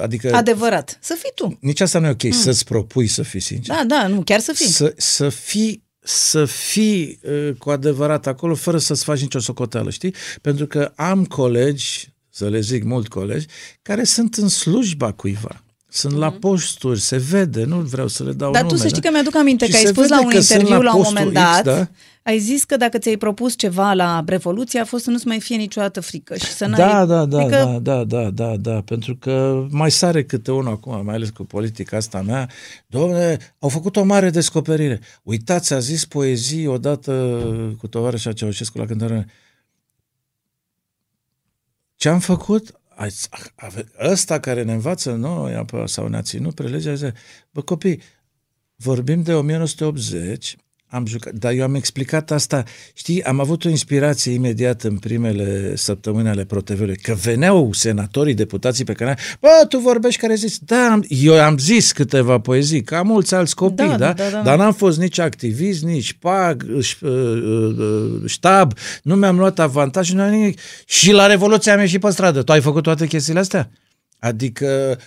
[0.00, 0.34] adică...
[0.34, 0.98] Adevărat.
[1.00, 1.58] Să fii tu.
[1.60, 2.30] Nici asta nu e ok, mm.
[2.30, 3.74] să-ți propui să fii sincer.
[3.76, 4.66] Da, da, nu, chiar să fii.
[4.66, 10.14] Să, să fii să fii uh, cu adevărat acolo fără să-ți faci nicio socoteală, știi?
[10.40, 13.46] Pentru că am colegi, să le zic mult colegi,
[13.82, 15.64] care sunt în slujba cuiva.
[15.96, 16.16] Sunt mm-hmm.
[16.16, 16.38] la mhm.
[16.38, 19.36] posturi, se vede, nu vreau să le dau Dar nume, tu să știi că mi-aduc
[19.36, 21.88] aminte că ai spus la un interviu la, la un moment dat, X, da?
[22.22, 25.56] ai zis că dacă ți-ai propus ceva la Revoluție a fost să nu-ți mai fie
[25.56, 26.78] niciodată frică și să n-ai...
[26.78, 27.56] Da, da, da, adică...
[27.56, 31.44] da, da, da, da, da, pentru că mai sare câte unul acum, mai ales cu
[31.44, 32.50] politica asta mea,
[32.86, 35.00] domne, au făcut o mare descoperire.
[35.22, 37.40] Uitați, a zis poezii odată
[37.78, 39.26] cu tovarășa Ceaușescu la cântare.
[41.96, 42.80] Ce am făcut?
[44.00, 47.12] Ăsta care ne învață noi sau ne-a ținut prelegea, zice,
[47.50, 48.00] bă copii,
[48.76, 50.56] vorbim de 1980,
[50.88, 52.64] am jucat, dar eu am explicat asta,
[52.94, 58.84] știi, am avut o inspirație imediat în primele săptămâni ale ProTV-ului, că veneau senatorii, deputații
[58.84, 63.02] pe canal, bă, tu vorbești care zis, da, am, eu am zis câteva poezii, ca
[63.02, 64.12] mulți alți copii, da, da?
[64.12, 68.72] da, da dar n-am fost nici activist, nici pag, uh, uh, ștab,
[69.02, 70.58] nu mi-am luat avantaj, nu am nimic.
[70.86, 72.42] Și la Revoluția am ieșit pe stradă.
[72.42, 73.70] Tu ai făcut toate chestiile astea?
[74.18, 74.98] Adică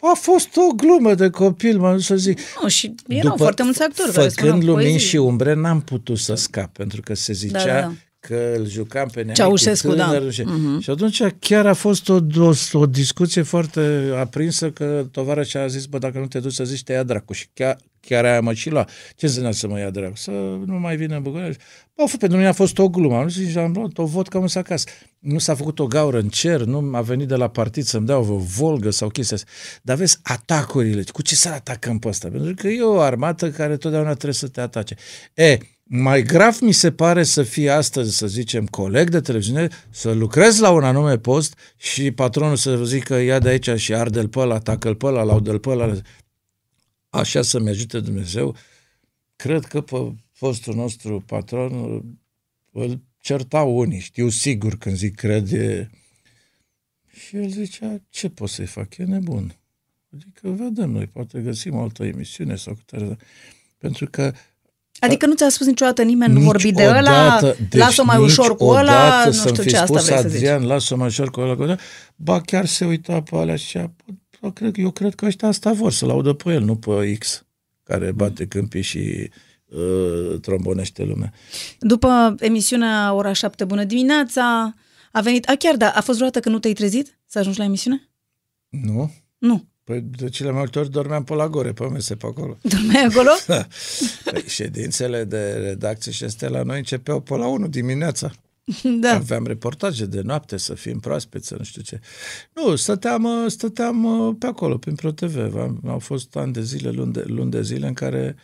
[0.00, 2.38] a fost o glumă de copil, mă să zic.
[2.62, 5.08] Nu, și erau După, foarte mulți actori Făcând lumini poezii.
[5.08, 7.92] și umbre, n-am putut să scap, pentru că se zicea da, da, da.
[8.20, 10.30] că îl jucam pe Neamicu Ceaușescu, da.
[10.30, 10.80] Și, uh-huh.
[10.80, 15.06] și atunci chiar a fost o, o, o discuție foarte aprinsă că
[15.44, 17.32] și a zis, bă, dacă nu te duci să zici, te ia dracu.
[17.32, 18.88] Și chiar, chiar aia mă și lua.
[19.16, 20.16] Ce înseamnă să mă ia dracu?
[20.16, 20.30] Să
[20.64, 21.62] nu mai vină în București.
[21.94, 23.16] Bă, pentru mine a fost o glumă.
[23.16, 24.88] Am zis, am luat o vot cam acasă.
[25.18, 28.18] Nu s-a făcut o gaură în cer, nu a venit de la partid să-mi dea
[28.18, 29.50] o volgă sau chestia asta.
[29.82, 32.28] Dar vezi, atacurile, cu ce să atacăm pe ăsta?
[32.28, 34.96] Pentru că e o armată care totdeauna trebuie să te atace.
[35.34, 35.58] E,
[35.92, 40.60] mai grav mi se pare să fie astăzi, să zicem, coleg de televiziune, să lucrezi
[40.60, 44.54] la un anume post și patronul să zică ia de aici și arde-l pe ăla,
[44.54, 45.92] atacă-l pe ăla, laudă-l pe ăla.
[47.10, 48.56] Așa să-mi ajute Dumnezeu.
[49.36, 52.02] Cred că pe fostul nostru patron
[52.72, 55.90] îl certau unii, știu sigur când zic cred e...
[57.12, 59.54] Și el zicea, ce pot să-i fac, e nebun.
[60.14, 63.16] Adică vedem noi, poate găsim o altă emisiune sau câte
[63.78, 64.32] Pentru că
[64.98, 68.64] Adică nu ți-a spus niciodată nimeni, nu vorbi de ăla, deci lasă-o mai ușor cu
[68.64, 70.68] ăla, nu știu ce asta vrei Adrian, să zici.
[70.68, 71.76] lasă-o mai ușor cu ăla, cu ăla,
[72.16, 73.92] ba chiar se uita pe alea și zicea,
[74.42, 77.44] eu cred, eu cred că ăștia asta vor să laudă pe el, nu pe X,
[77.82, 79.30] care bate câmpii și
[79.66, 81.32] uh, trombonește lumea.
[81.78, 84.74] După emisiunea Ora 7, Bună dimineața,
[85.12, 87.64] a venit, a chiar da, a fost vreodată că nu te-ai trezit să ajungi la
[87.64, 88.08] emisiune?
[88.68, 89.12] Nu.
[89.38, 89.64] Nu.
[89.84, 92.58] Păi de cele mai multe ori dormeam pe la gore, pe mese pe acolo.
[92.62, 93.30] Dormeai acolo?
[93.46, 93.66] da.
[94.24, 98.30] Păi, ședințele de redacție și astea la noi începeau pe la 1 dimineața.
[99.00, 99.14] Da.
[99.14, 102.00] Aveam reportaje de noapte, să fim proaspeți, să nu știu ce.
[102.54, 105.56] Nu, stăteam, stăteam uh, pe acolo, prin ProTV.
[105.86, 108.36] Au fost ani de zile, luni de, luni de zile în care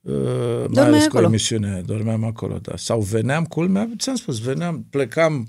[0.00, 1.22] Uh, mai ales acolo.
[1.22, 2.76] cu emisiune, dormeam acolo, da.
[2.76, 5.46] Sau veneam, culmea, ți-am spus, veneam, plecam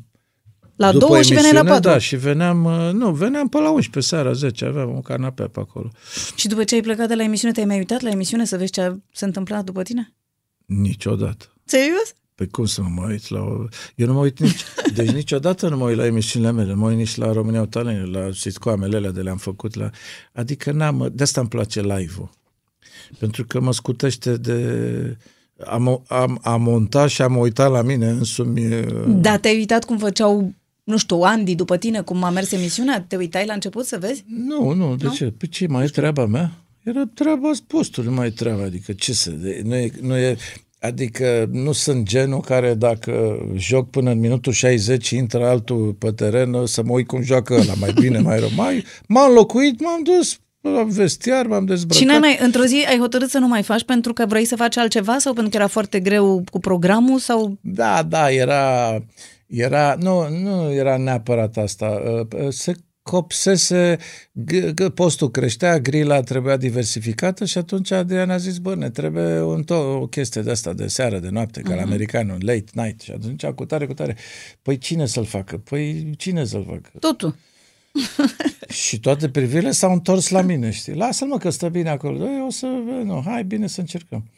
[0.75, 1.89] la după două și veneai la patru.
[1.89, 5.59] Da, și veneam, uh, nu, veneam pe la 11 seara, 10, aveam o canapea pe
[5.59, 5.91] acolo.
[6.35, 8.71] Și după ce ai plecat de la emisiune, te-ai mai uitat la emisiune să vezi
[8.71, 10.13] ce s-a întâmplat după tine?
[10.65, 11.53] Niciodată.
[11.65, 12.15] Serios?
[12.39, 13.39] Pe cum să mă uit la...
[13.39, 13.65] O...
[13.95, 14.63] Eu nu mă uit nici...
[14.93, 18.29] Deci niciodată nu mă uit la emisiunile mele, mă uit nici la România Talent, la
[18.33, 19.89] sitcoamele alea de le-am făcut la...
[20.33, 21.09] Adică n-am...
[21.13, 22.29] De asta îmi place live-ul.
[23.17, 25.17] Pentru că mă scutește de...
[25.65, 28.69] Am, am, am montat și am uitat la mine însumi...
[29.07, 30.53] Da, te-ai uitat cum făceau
[30.83, 33.01] nu știu, Andy, după tine, cum a mers emisiunea?
[33.01, 34.23] Te uitai la început să vezi?
[34.27, 35.13] Nu, nu, de nu?
[35.13, 35.33] ce?
[35.37, 36.51] Păi ce, mai e treaba mea?
[36.83, 39.31] Era treaba postului, nu mai e treaba, adică ce să...
[39.63, 40.37] Nu e, nu e,
[40.79, 46.65] Adică nu sunt genul care dacă joc până în minutul 60 intră altul pe teren
[46.65, 48.49] să mă uit cum joacă ăla, mai bine, mai rău.
[48.55, 51.97] Mai, m-am locuit, m-am dus la vestiar, m-am dezbrăcat.
[51.97, 54.55] Și n-ai mai, într-o zi ai hotărât să nu mai faci pentru că vrei să
[54.55, 57.19] faci altceva sau pentru că era foarte greu cu programul?
[57.19, 57.57] sau?
[57.61, 58.93] Da, da, era
[59.49, 61.85] era, nu, nu era neapărat asta.
[61.85, 63.97] Uh, uh, se copsese,
[64.93, 69.99] postul creștea, grila trebuia diversificată și atunci Adrian a zis, bă, ne trebuie un to-
[70.01, 71.75] o chestie de asta, de seară, de noapte, ca uh-huh.
[71.75, 71.91] la mhm.
[71.91, 73.01] americanul, late night.
[73.01, 74.15] Și atunci, cu tare, cu tare.
[74.61, 75.57] Păi cine să-l facă?
[75.57, 76.91] Păi cine să-l facă?
[76.99, 77.35] Totul.
[78.83, 80.93] și toate privirile s-au întors la mine, știi?
[80.93, 82.25] Lasă-l mă că stă bine acolo.
[82.25, 82.65] Eu o să,
[83.03, 84.29] nu, hai, bine să încercăm.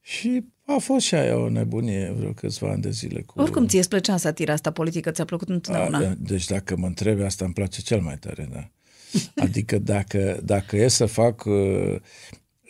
[0.00, 3.20] Și a fost și aia o nebunie vreo câțiva ani de zile.
[3.20, 3.40] Cu...
[3.40, 5.98] Oricum ție îți plăcea satira asta politică, ți-a plăcut întotdeauna.
[5.98, 8.70] A, deci dacă mă întrebi, asta îmi place cel mai tare, da.
[9.44, 11.96] Adică dacă, dacă e să fac uh,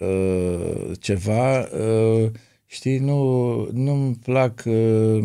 [0.01, 2.31] uh, ceva, uh,
[2.67, 4.63] știi, nu, nu-mi plac...
[4.67, 5.25] Uh,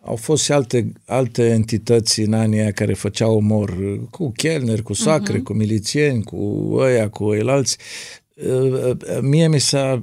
[0.00, 4.82] au fost și alte, alte entități în anii aia care făceau umor uh, cu chelner,
[4.82, 5.42] cu sacre, uh-huh.
[5.42, 7.76] cu milițieni, cu ăia, cu alți
[9.20, 10.02] mie mi s-a,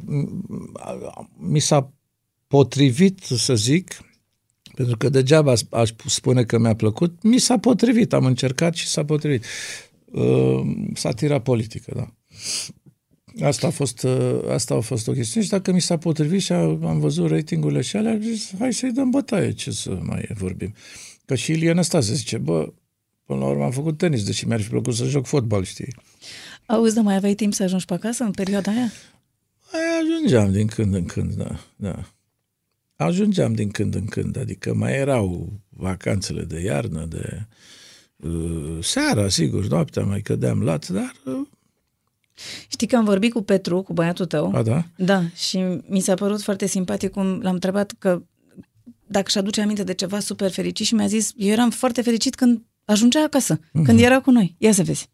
[1.38, 1.94] mi s-a
[2.48, 4.02] potrivit, să zic,
[4.76, 9.06] pentru că degeaba aș spune că mi-a plăcut, mi s-a potrivit, am încercat și s-a
[9.06, 9.46] potrivit.
[10.94, 12.14] Satira politică, da.
[13.48, 14.08] Asta a fost,
[14.50, 17.96] asta a fost o chestiune și dacă mi s-a potrivit și am văzut ratingurile și
[17.96, 20.74] alea, zis, hai să-i dăm bătaie, ce să mai vorbim.
[21.26, 22.74] Că și Ilie Năstase zice, bă,
[23.32, 25.96] până la urmă am făcut tenis, deși mi-ar fi plăcut să joc fotbal, știi.
[26.66, 28.92] Auzi, dar mai aveai timp să ajungi pe acasă în perioada aia?
[29.72, 31.60] Mai ajungeam din când în când, da.
[31.76, 31.96] da.
[32.96, 37.48] Ajungeam din când în când, adică mai erau vacanțele de iarnă, de
[38.16, 41.48] uh, seara, sigur, noaptea mai cădeam lat, dar uh,
[42.68, 44.56] Știi că am vorbit cu Petru, cu băiatul tău.
[44.56, 44.86] A, da?
[44.96, 48.22] Da, și mi s-a părut foarte simpatic cum l-am întrebat că
[49.08, 52.36] dacă își aduce aminte de ceva super fericit și mi-a zis, eu eram foarte fericit
[52.36, 53.84] când ajungea acasă, mm-hmm.
[53.86, 54.56] când era cu noi.
[54.58, 55.10] Ia să vezi.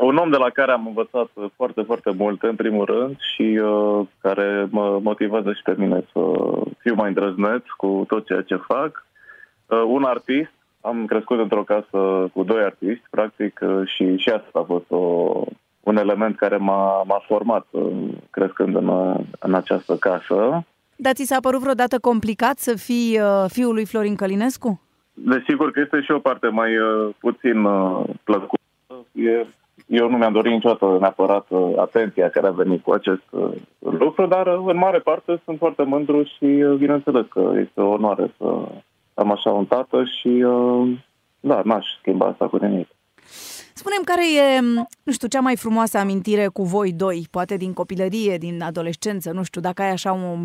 [0.00, 4.06] Un om de la care am învățat foarte, foarte mult, în primul rând, și uh,
[4.18, 6.20] care mă motivează și pe mine să
[6.78, 9.06] fiu mai îndrăzneț cu tot ceea ce fac.
[9.66, 14.58] Uh, un artist, am crescut într-o casă cu doi artiști, practic, uh, și, și asta
[14.58, 15.32] a fost o,
[15.80, 18.88] un element care m-a, m-a format uh, crescând în,
[19.38, 20.64] în această casă.
[20.96, 24.80] Dar ți s-a părut vreodată complicat să fii uh, fiul lui Florin Călinescu?
[25.18, 28.62] Desigur că este și o parte mai uh, puțin uh, plăcută.
[29.12, 29.46] E,
[29.86, 34.26] eu nu mi-am dorit niciodată neapărat uh, atenția care a venit cu acest uh, lucru,
[34.26, 38.34] dar uh, în mare parte sunt foarte mândru și uh, bineînțeles că este o onoare
[38.38, 38.68] să
[39.14, 40.98] am așa un tată și uh,
[41.40, 42.88] da, n-aș schimba asta cu nimic.
[43.74, 44.60] Spunem care e,
[45.02, 49.42] nu știu, cea mai frumoasă amintire cu voi doi, poate din copilărie, din adolescență, nu
[49.42, 50.36] știu, dacă ai așa o,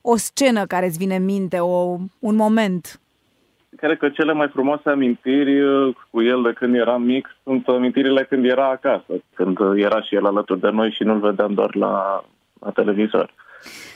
[0.00, 3.01] o scenă care îți vine în minte, o, un moment.
[3.76, 8.24] Cred că cele mai frumoase amintiri uh, cu el de când eram mic sunt amintirile
[8.24, 12.24] când era acasă, când era și el alături de noi și nu-l vedeam doar la,
[12.60, 13.34] la televizor.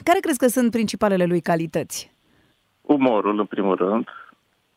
[0.02, 2.14] Care crezi că sunt principalele lui calități?
[2.80, 4.08] Umorul, în primul rând,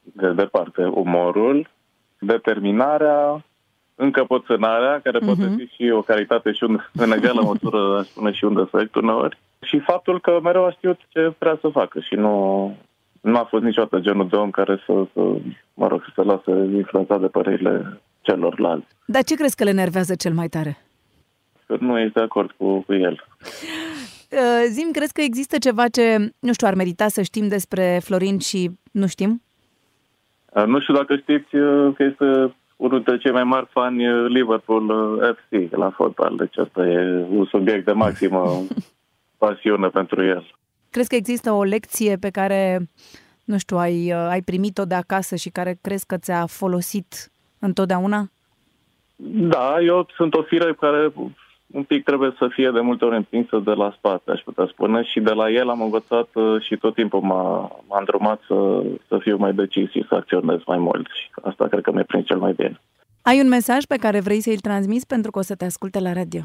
[0.01, 1.69] de departe, umorul,
[2.19, 3.45] determinarea,
[3.95, 5.25] încăpățânarea, care uh-huh.
[5.25, 8.95] poate fi și o calitate și un, în egală măsură, aș spune, și un defect
[8.95, 12.75] uneori, și faptul că mereu a știut ce vrea să facă și nu,
[13.29, 15.21] nu a fost niciodată genul de om care să, să
[15.73, 18.87] mă rog, să se lase influențat de părerile celorlalți.
[19.05, 20.77] Dar ce crezi că le enervează cel mai tare?
[21.65, 23.23] Că nu ești de acord cu, cu el.
[24.31, 28.39] Uh, Zim, crezi că există ceva ce, nu știu, ar merita să știm despre Florin
[28.39, 29.41] și nu știm?
[30.53, 34.25] Uh, Nu știu dacă știți uh, că este unul dintre cei mai mari fani uh,
[34.27, 38.61] Liverpool uh, FC la fotbal, deci asta e un subiect de maximă
[39.43, 40.58] pasiune pentru el.
[40.91, 42.79] Crezi că există o lecție pe care,
[43.43, 48.29] nu știu, ai, uh, ai primit-o de acasă și care crezi că ți-a folosit întotdeauna?
[49.25, 51.11] Da, eu sunt o fire care
[51.71, 55.03] un pic trebuie să fie de multe ori împinsă de la spate, aș putea spune,
[55.03, 59.17] și de la el am învățat uh, și tot timpul m-a, m-a îndrumat să, să
[59.17, 62.37] fiu mai decis și să acționez mai mult și asta cred că mi-e prins cel
[62.37, 62.79] mai bine.
[63.21, 66.13] Ai un mesaj pe care vrei să-l transmiți pentru că o să te asculte la
[66.13, 66.41] radio?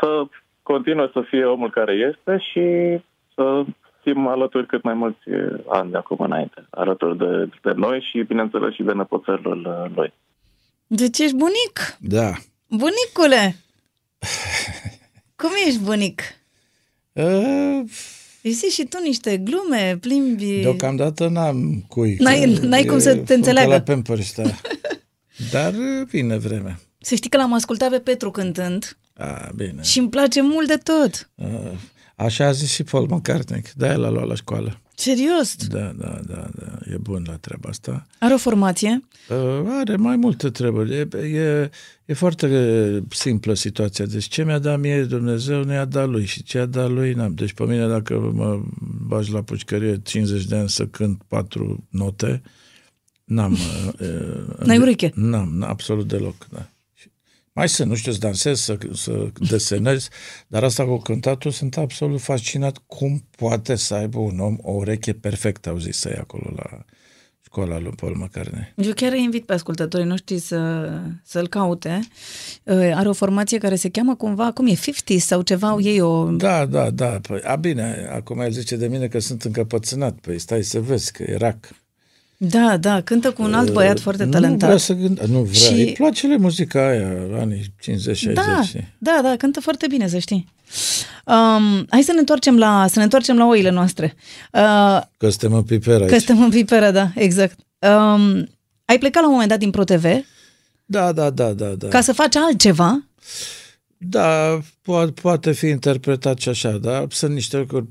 [0.00, 0.24] Să
[0.62, 2.60] continue să fie omul care este și
[3.40, 3.64] să
[4.02, 5.18] fim alături cât mai mulți
[5.68, 10.12] ani de acum înainte, alături de, de noi și, bineînțeles, și de nepoțelul lui.
[10.86, 11.96] Deci ești bunic?
[12.00, 12.32] Da.
[12.66, 13.56] Bunicule!
[15.36, 16.22] Cum ești bunic?
[17.12, 17.80] Uh,
[18.42, 20.60] Îi zici și tu niște glume, plimbi...
[20.60, 22.16] deocamdată n-am cui.
[22.18, 23.70] N-ai- că n-ai cum e să te frunte înțeleagă.
[23.70, 24.42] la Pampers, da.
[25.52, 26.80] Dar uh, vine vremea.
[26.98, 29.82] Să știi că l-am ascultat pe Petru cântând A, bine.
[29.82, 31.30] și îmi place mult de tot.
[31.34, 31.70] Uh,
[32.20, 34.80] așa a zis și Paul McCartney, că de-aia l-a luat la școală.
[34.94, 35.56] Serios?
[35.68, 38.06] Da, da, da, da, e bun la treaba asta.
[38.18, 39.02] Are o formație?
[39.28, 40.94] Uh, are mai multe treburi.
[40.94, 41.70] E, e,
[42.04, 44.04] e foarte simplă situația.
[44.04, 47.12] Deci ce mi-a dat mie Dumnezeu nu i-a dat lui și ce a dat lui
[47.12, 47.34] n-am.
[47.34, 48.60] Deci pe mine dacă mă
[49.06, 52.42] bagi la pușcărie 50 de ani să cânt patru note,
[53.24, 53.52] n-am...
[53.52, 53.92] uh,
[54.58, 55.10] uh, N-ai ureche?
[55.14, 56.68] N-am, absolut deloc, da.
[57.50, 60.08] Și Mai sunt, nu știu, să dansez, să, să desenez,
[60.46, 65.12] dar asta cu cântatul sunt absolut fascinat cum poate să aibă un om o ureche
[65.12, 66.84] perfectă, au zis să acolo la
[67.44, 68.72] școala lui Paul McCartney.
[68.76, 70.90] Eu chiar îi invit pe ascultătorii noștri să,
[71.24, 72.00] să-l caute.
[72.62, 76.00] Uh, Are o formație care se cheamă cumva, cum e, 50 sau ceva, au ei
[76.00, 76.30] o...
[76.30, 77.20] Da, da, da.
[77.28, 80.18] Păi, a, bine, acum el zice de mine că sunt încăpățânat.
[80.18, 81.68] Păi stai să vezi că e rac.
[82.42, 84.78] Da, da, cântă cu un alt băiat foarte Nu vrea talentat.
[84.78, 85.20] să gând...
[85.20, 85.52] Nu vrea.
[85.52, 85.72] Și- Și...
[85.72, 87.08] Îi place le muzica aia,
[87.40, 87.74] anii
[88.30, 88.32] 50-60.
[88.32, 88.94] Da, știi?
[88.98, 90.48] da, da, cântă foarte bine, să știi.
[91.24, 94.14] Um, hai să ne întoarcem la, să ne întoarcem la oile noastre.
[94.52, 96.10] Uh, Că suntem în piper aici.
[96.10, 97.58] că suntem în piperă, da, exact.
[97.78, 98.48] Um,
[98.84, 100.04] ai plecat la un moment dat din ProTV
[100.84, 101.88] Da, da, da, da, da.
[101.88, 103.04] ca să faci altceva.
[103.96, 107.86] Da, po- poate fi interpretat și așa, dar sunt niște lucruri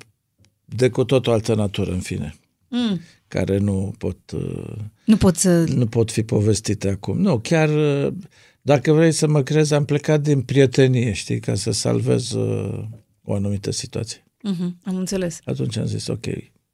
[0.65, 2.35] de cu tot o altă natură, în fine,
[2.67, 3.01] Mm.
[3.29, 4.75] Care nu pot, uh,
[5.05, 5.63] Nu pot să...
[5.63, 7.17] nu pot fi povestite acum.
[7.21, 7.69] Nu, chiar
[8.05, 8.13] uh,
[8.61, 12.83] dacă vrei să mă crezi, am plecat din prietenie, știi, ca să salvez uh,
[13.23, 14.23] o anumită situație.
[14.23, 15.39] Uh-huh, am înțeles.
[15.45, 16.25] Atunci am zis, ok,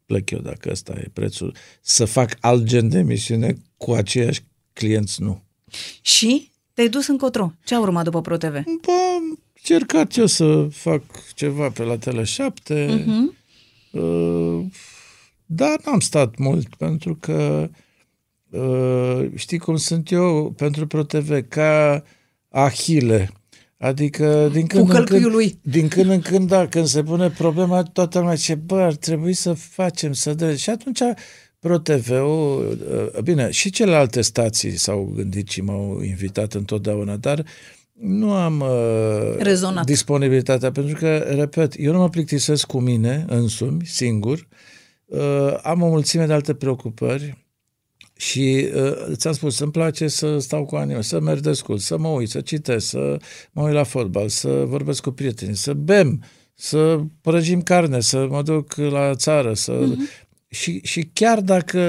[0.06, 1.56] plec eu dacă ăsta e prețul.
[1.82, 4.42] Să fac alt gen de emisiune cu aceiași
[4.74, 5.42] clienți, nu.
[6.02, 7.54] Și te-ai dus încotro.
[7.66, 8.52] Ce a urmat după ProTV?
[8.64, 11.02] Bă, am încercat eu să fac
[11.34, 13.36] ceva pe la Tele7, Mhm.
[13.92, 14.66] uh,
[15.46, 17.70] dar n-am stat mult, pentru că
[18.50, 22.04] uh, știi cum sunt eu pentru ProTV, ca
[22.50, 23.30] Ahile.
[23.78, 25.60] Adică din când, în când, lui.
[25.62, 29.34] din când în când, da, când se pune problema, toată lumea zice, bă, ar trebui
[29.34, 30.56] să facem, să dă.
[30.56, 31.00] Și atunci
[31.60, 32.78] ProTV-ul,
[33.16, 37.46] uh, bine, și celelalte stații s-au gândit și m-au invitat întotdeauna, dar
[37.94, 39.86] nu am uh, Rezonat.
[39.86, 44.46] disponibilitatea, pentru că, repet, eu nu mă plictisesc cu mine însumi, singur, uh,
[45.64, 47.46] am o mulțime de alte preocupări
[48.18, 51.98] și uh, ți-am spus, îmi place să stau cu anime, să merg de scul, să
[51.98, 53.18] mă uit, să citesc, să
[53.52, 56.24] mă uit la fotbal, să vorbesc cu prietenii, să bem,
[56.54, 59.84] să prăjim carne, să mă duc la țară, să...
[59.84, 60.24] Uh-huh.
[60.48, 61.80] Și, și chiar dacă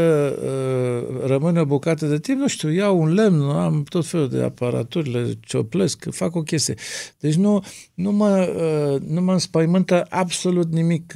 [0.42, 4.42] uh, rămâne o bucată de timp, nu știu, iau un lemn, am tot felul de
[4.42, 6.74] aparaturi, le cioplesc, fac o chestie.
[7.18, 7.64] Deci nu,
[7.94, 11.14] nu, mă, uh, nu mă înspăimântă absolut nimic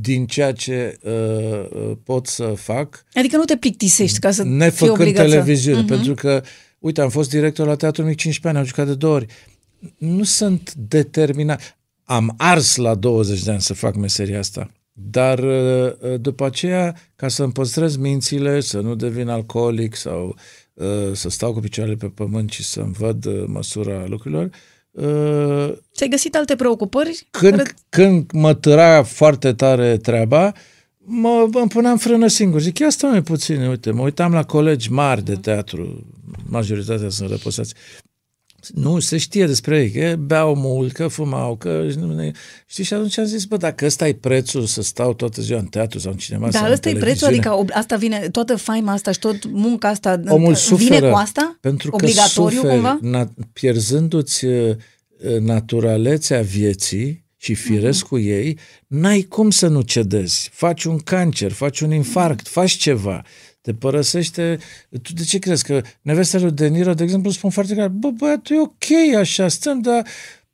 [0.00, 3.04] din ceea ce uh, uh, pot să fac.
[3.14, 5.82] Adică nu te plictisești ca să Nefăcând fii obligat televiziune, să...
[5.82, 5.92] Mhm.
[5.92, 6.42] pentru că,
[6.78, 9.26] uite, am fost director la Teatrul Mic 15 ani, am jucat de două ori.
[9.96, 11.78] Nu sunt determinat.
[12.04, 14.70] Am ars la 20 de ani să fac meseria asta.
[14.92, 20.36] Dar uh, uh, după aceea, ca să îmi păstrez mințile, să nu devin alcoolic sau
[20.74, 24.50] uh, să stau cu picioarele pe pământ și să-mi văd uh, măsura lucrurilor, uh,
[25.94, 27.26] Ți-ai găsit alte preocupări?
[27.30, 30.52] când, Care- când mă tăra foarte tare treaba,
[30.98, 32.60] mă, îmi puneam frână singur.
[32.60, 36.06] Zic, ia stai mai puțin, uite, mă uitam la colegi mari de teatru,
[36.46, 37.74] majoritatea sunt răposați.
[38.74, 41.86] Nu, se știe despre ei, că beau mult, că fumau, că...
[42.66, 45.64] Știi, și atunci am zis, bă, dacă ăsta e prețul să stau toată ziua în
[45.66, 47.26] teatru sau în cinema sau Dar în ăsta e prețul?
[47.28, 51.10] televiziune, Adică ob- asta vine, toată faima asta și tot munca asta omul vine suferă
[51.10, 51.58] cu asta?
[51.60, 52.98] pentru că Obligatoriu suferi, cumva?
[53.00, 54.76] Na, pierzându-ți uh,
[55.40, 58.28] naturalețea vieții și firescul Mhm.
[58.28, 60.50] ei, n-ai cum să nu cedezi.
[60.52, 63.22] Faci un cancer, faci un infarct, faci ceva.
[63.68, 64.58] Te părăsește...
[65.02, 65.64] Tu de ce crezi?
[65.64, 69.48] Că nevestele lui De Niro, de exemplu, spun foarte clar, bă, băiatul, e ok așa,
[69.48, 70.06] stăm, dar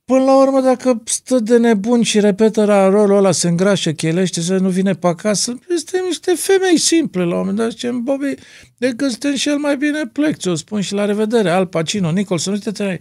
[0.05, 4.41] Până la urmă, dacă stă de nebun și repetă la rolul ăla, se îngrașă, chelește,
[4.41, 7.71] să nu vine pe acasă, suntem niște femei simple la un moment dat.
[7.71, 8.35] Zicem, Bobby,
[8.77, 12.53] decât suntem și el mai bine plec, ți-o spun și la revedere, Al Pacino, Nicholson,
[12.53, 12.99] uite te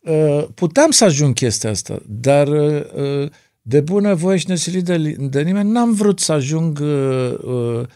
[0.00, 3.28] uh, Puteam să ajung chestia asta, dar uh,
[3.62, 7.86] de bună voie și nesilit de, de nimeni, n-am vrut să ajung uh, uh,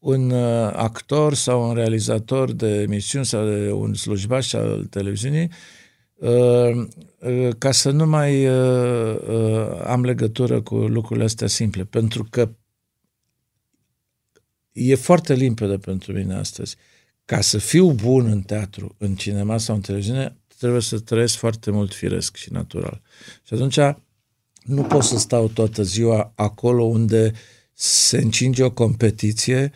[0.00, 5.50] un uh, actor sau un realizator de emisiuni sau de un slujbaș al televiziunii
[6.14, 6.30] uh,
[7.18, 12.50] uh, ca să nu mai uh, uh, am legătură cu lucrurile astea simple, pentru că
[14.72, 16.76] e foarte limpede pentru mine astăzi.
[17.24, 21.70] Ca să fiu bun în teatru, în cinema sau în televiziune, trebuie să trăiesc foarte
[21.70, 23.02] mult firesc și natural.
[23.42, 23.78] Și atunci
[24.62, 27.32] nu pot să stau toată ziua acolo unde
[27.72, 29.72] se încinge o competiție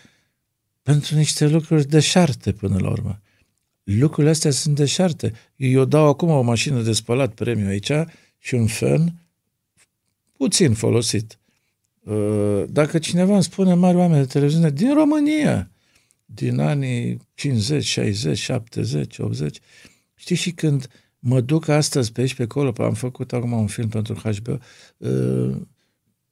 [0.85, 3.21] pentru niște lucruri deșarte până la urmă.
[3.85, 5.33] Lucrurile astea sunt deșarte.
[5.57, 7.93] Eu dau acum o mașină de spălat premiu aici
[8.39, 9.15] și un fen
[10.33, 11.39] puțin folosit.
[12.01, 15.71] Uh, Dacă cineva îmi spune mari oameni de televiziune din România,
[16.25, 19.59] din anii 50, 60, 70, 80,
[20.15, 20.89] știi și când
[21.19, 24.59] mă duc astăzi pe aici, pe acolo, am făcut acum un film pentru HBO,
[24.97, 25.57] uh,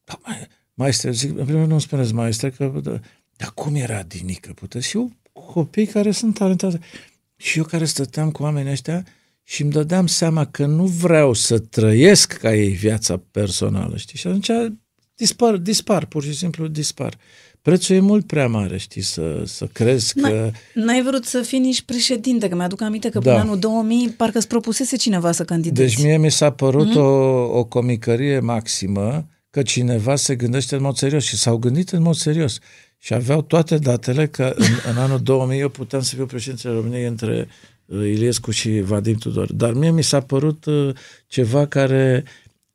[0.05, 3.01] da, mai, maestre, zic, în primul rând nu-mi spuneți maestre, că, da,
[3.43, 4.53] dar cum era Dinică?
[4.55, 4.89] Puteți?
[4.89, 6.79] Și eu, copii care sunt talentați.
[7.37, 9.05] Și eu care stăteam cu oamenii ăștia
[9.43, 14.19] și îmi dădeam seama că nu vreau să trăiesc ca ei viața personală, știi?
[14.19, 14.51] Și atunci
[15.15, 17.19] dispar, dispar, pur și simplu dispar.
[17.63, 20.29] Prețul e mult prea mare, știi, să, să crezi că...
[20.29, 23.31] N-ai, n-ai vrut să fii nici președinte, că mi-aduc aminte că Da.
[23.31, 25.95] până anul 2000 parcă îți propusese cineva să candidezi.
[25.95, 26.97] Deci mie mi s-a părut mm-hmm.
[26.97, 32.03] o, o comicărie maximă că cineva se gândește în mod serios și s-au gândit în
[32.03, 32.59] mod serios.
[33.05, 37.07] Și aveau toate datele că în, în anul 2000 eu puteam să fiu președintele României
[37.07, 37.49] între
[37.85, 39.53] uh, Iliescu și Vadim Tudor.
[39.53, 40.95] Dar mie mi s-a părut uh,
[41.27, 42.25] ceva care,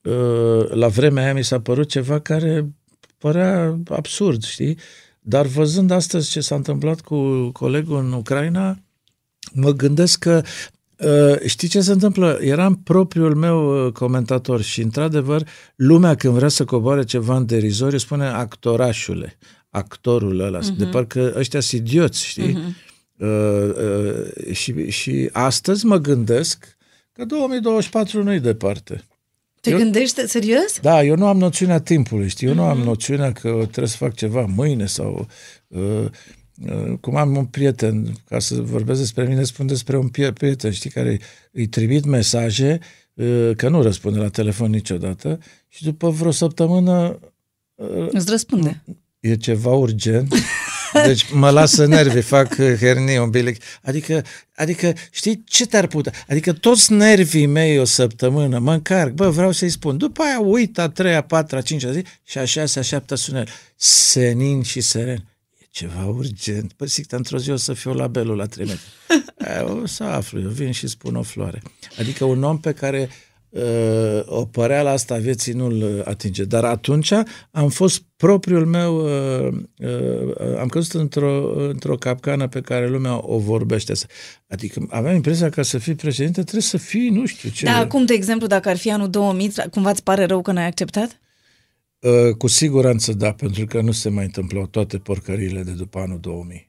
[0.01, 2.69] uh, la vremea aia mi s-a părut ceva care
[3.17, 4.77] părea absurd, știi?
[5.19, 8.77] Dar văzând astăzi ce s-a întâmplat cu colegul în Ucraina,
[9.53, 10.43] mă gândesc că
[11.05, 12.37] Uh, știi ce se întâmplă?
[12.41, 17.97] Eram propriul meu uh, comentator și, într-adevăr, lumea când vrea să coboare ceva în derizoriu
[17.97, 19.37] spune actorașule,
[19.77, 20.77] actorul ăla, uh-huh.
[20.77, 22.53] de parcă ăștia sunt idioți, știi?
[22.53, 22.85] Uh-huh.
[23.17, 26.77] Uh, uh, și, și astăzi mă gândesc
[27.11, 29.03] că 2024 nu-i departe.
[29.61, 30.79] Te Eu- gândești serios?
[30.81, 32.47] Da, eu nu am noțiunea timpului, știi?
[32.47, 35.27] Eu nu am noțiunea că trebuie să fac ceva mâine sau...
[35.67, 36.05] Uh,
[36.65, 40.71] uh, cum am un prieten, ca să vorbesc despre mine, spun despre un prie- prieten,
[40.71, 41.19] știi, care
[41.51, 42.79] îi trimit mesaje,
[43.13, 47.19] uh, că nu răspunde la telefon niciodată, și după vreo săptămână
[48.11, 48.83] Îți răspunde.
[49.27, 50.33] E ceva urgent
[51.05, 53.63] Deci mă lasă nervii, fac hernie umbilic.
[53.81, 54.23] Adică,
[54.55, 56.11] adică, știi ce te-ar putea?
[56.27, 59.97] Adică toți nervii mei o săptămână mă încarc, bă, vreau să-i spun.
[59.97, 63.47] După aia uit a treia, patra, cincea zi și a șasea, șaptea sunel.
[63.75, 65.25] Senin și seren.
[65.61, 66.73] E ceva urgent.
[66.73, 68.85] Păi zic, într-o zi o să fiu la belul la trei metri.
[69.81, 71.61] O să aflu, eu vin și spun o floare.
[71.99, 73.26] Adică un om pe care uh,
[74.25, 76.43] o păreală asta a vieții nu-l atinge.
[76.43, 77.11] Dar atunci
[77.51, 83.37] am fost propriul meu, uh, uh, am căzut într-o, într-o capcană pe care lumea o
[83.37, 83.93] vorbește.
[84.47, 87.65] Adică aveam impresia că să fii președinte trebuie să fii, nu știu ce.
[87.65, 90.65] Da, acum, de exemplu, dacă ar fi anul 2000, cumva îți pare rău că n-ai
[90.65, 91.19] acceptat?
[91.99, 96.19] Uh, cu siguranță da, pentru că nu se mai întâmplau toate porcările de după anul
[96.19, 96.66] 2000.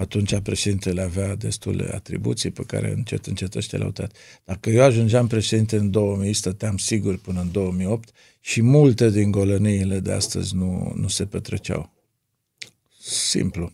[0.00, 4.12] Atunci președintele avea destule atribuții pe care încet, încet ăștia le-au tăiat.
[4.44, 8.08] Dacă eu ajungeam președinte în 2000, stăteam sigur până în 2008
[8.40, 11.92] și multe din golăniile de astăzi nu, nu se petreceau.
[13.00, 13.72] Simplu.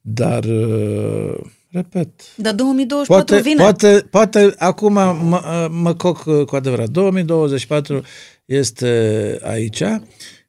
[0.00, 1.34] Dar, uh,
[1.70, 2.36] repet...
[2.36, 3.62] Dar 2024 poate, vine.
[3.62, 6.88] Poate, poate acum mă, mă coc cu adevărat.
[6.88, 8.02] 2024
[8.44, 9.82] este aici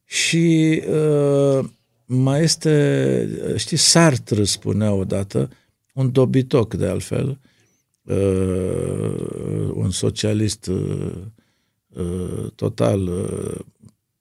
[0.05, 1.65] și uh,
[2.05, 5.49] mai este, știi, Sartre spunea odată,
[5.93, 7.39] un dobitoc de altfel,
[8.03, 11.11] uh, un socialist uh,
[11.87, 13.59] uh, total uh,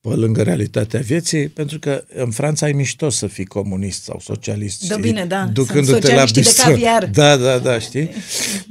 [0.01, 4.89] pe lângă realitatea vieții, pentru că în Franța e mișto să fii comunist sau socialist.
[4.89, 5.45] Da, bine, da.
[5.53, 7.07] Ducându-te la de caviar.
[7.07, 8.11] Da, da, da, știi?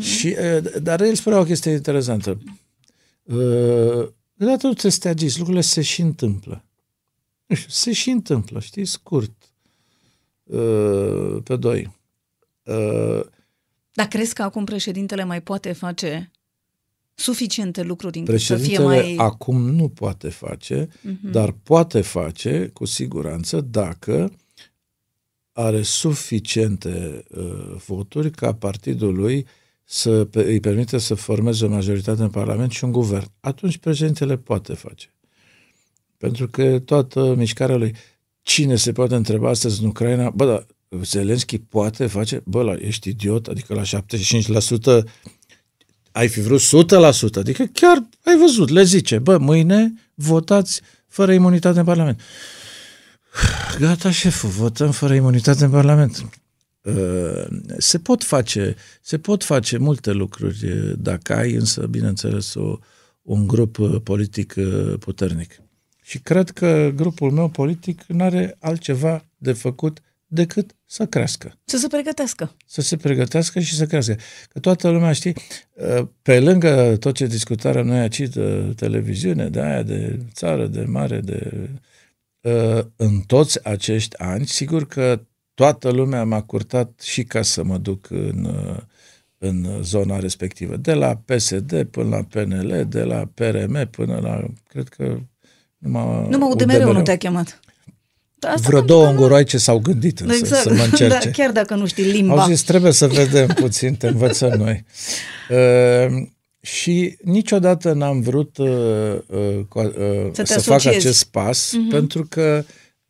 [0.02, 2.38] și, uh, dar el spunea o chestie interesantă.
[3.24, 4.08] Uh,
[4.42, 6.66] Deodată nu trebuie să te agiți, lucrurile se și întâmplă.
[7.52, 9.32] Nu știu, se și întâmplă, știi, scurt.
[10.44, 11.96] Uh, pe doi.
[12.64, 13.22] Uh,
[13.94, 16.32] Dar crezi că acum președintele mai poate face
[17.14, 19.26] suficiente lucruri încât să președintele fie mai...
[19.26, 21.32] acum nu poate face, Mhm.
[21.32, 24.32] dar poate face, cu siguranță, dacă
[25.52, 29.46] are suficiente uh, voturi ca partidul lui
[29.84, 33.28] să pe- îi permite să formeze o majoritate în Parlament și un guvern.
[33.40, 35.14] Atunci președintele poate face.
[36.22, 37.96] Pentru că toată mișcarea lui,
[38.42, 40.66] cine se poate întreba astăzi în Ucraina, bă, da,
[41.04, 45.04] Zelenski poate face, bă, la, ești idiot, adică la 75%
[46.12, 46.64] ai fi vrut 100%,
[47.34, 52.22] adică chiar ai văzut, le zice, bă, mâine votați fără imunitate în Parlament.
[53.80, 56.30] Gata, șeful, votăm fără imunitate în Parlament.
[56.82, 57.46] Uh,
[57.78, 62.78] Se pot face, se pot face multe lucruri uh, dacă ai însă, bineînțeles, o,
[63.22, 65.62] un grup uh, politic uh, puternic.
[66.04, 71.78] Și cred că grupul meu politic nu are altceva de făcut decât să crească Să
[71.78, 72.56] se pregătească.
[72.66, 74.18] să se pregătească și să crească.
[74.50, 75.36] Că toată lumea, știi,
[75.74, 80.82] uh, pe lângă tot ce discutarea noi aici de televiziune, de aia, de țară, de
[80.84, 81.70] mare, de...
[82.42, 85.22] uh, În toți acești ani, sigur că
[85.54, 88.78] toată lumea m-a curtat și ca să mă duc în, uh,
[89.38, 90.76] în zona respectivă.
[90.78, 95.20] De la PSD până la PNL, de la PRM până la, cred că
[95.82, 97.60] numai, Numai UDMR-ul nu te-a chemat.
[98.40, 100.62] Da, asta Vreo pentru două că nu- înguroaice s-au gândit însă Exact.
[100.62, 101.26] să mă încerce.
[101.26, 102.42] Da, chiar dacă nu știi limba.
[102.42, 104.86] Au zis, trebuie să vedem puțin, te învățăm noi.
[105.50, 106.28] Uh,
[106.62, 108.68] și niciodată n-am vrut uh,
[109.28, 111.08] uh, co- uh, Să te să, fac asociezi.
[111.08, 111.90] acest pas, uh-huh.
[111.92, 112.64] pentru că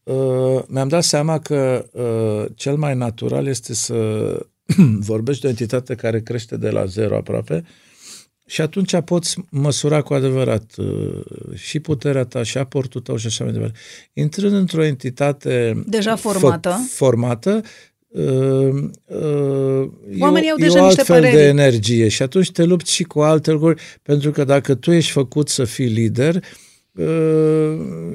[0.03, 3.95] uh, mi-am dat seama că uh, cel mai natural este să
[4.99, 7.63] vorbești de o entitate care crește de la zero aproape
[8.51, 11.21] și atunci poți măsura cu adevărat uh,
[11.55, 13.79] și puterea ta, și aportul tău și așa mai departe.
[14.13, 16.69] Intrând într-o entitate Deja formată.
[16.69, 17.61] fă- formată
[18.07, 18.23] uh,
[19.05, 21.35] uh, Oamenii e, au o- e deja o niște altfel păreri.
[21.35, 25.11] de energie și atunci te lupți și cu alte lucruri, pentru că dacă tu ești
[25.11, 26.41] făcut să fii lider, uh,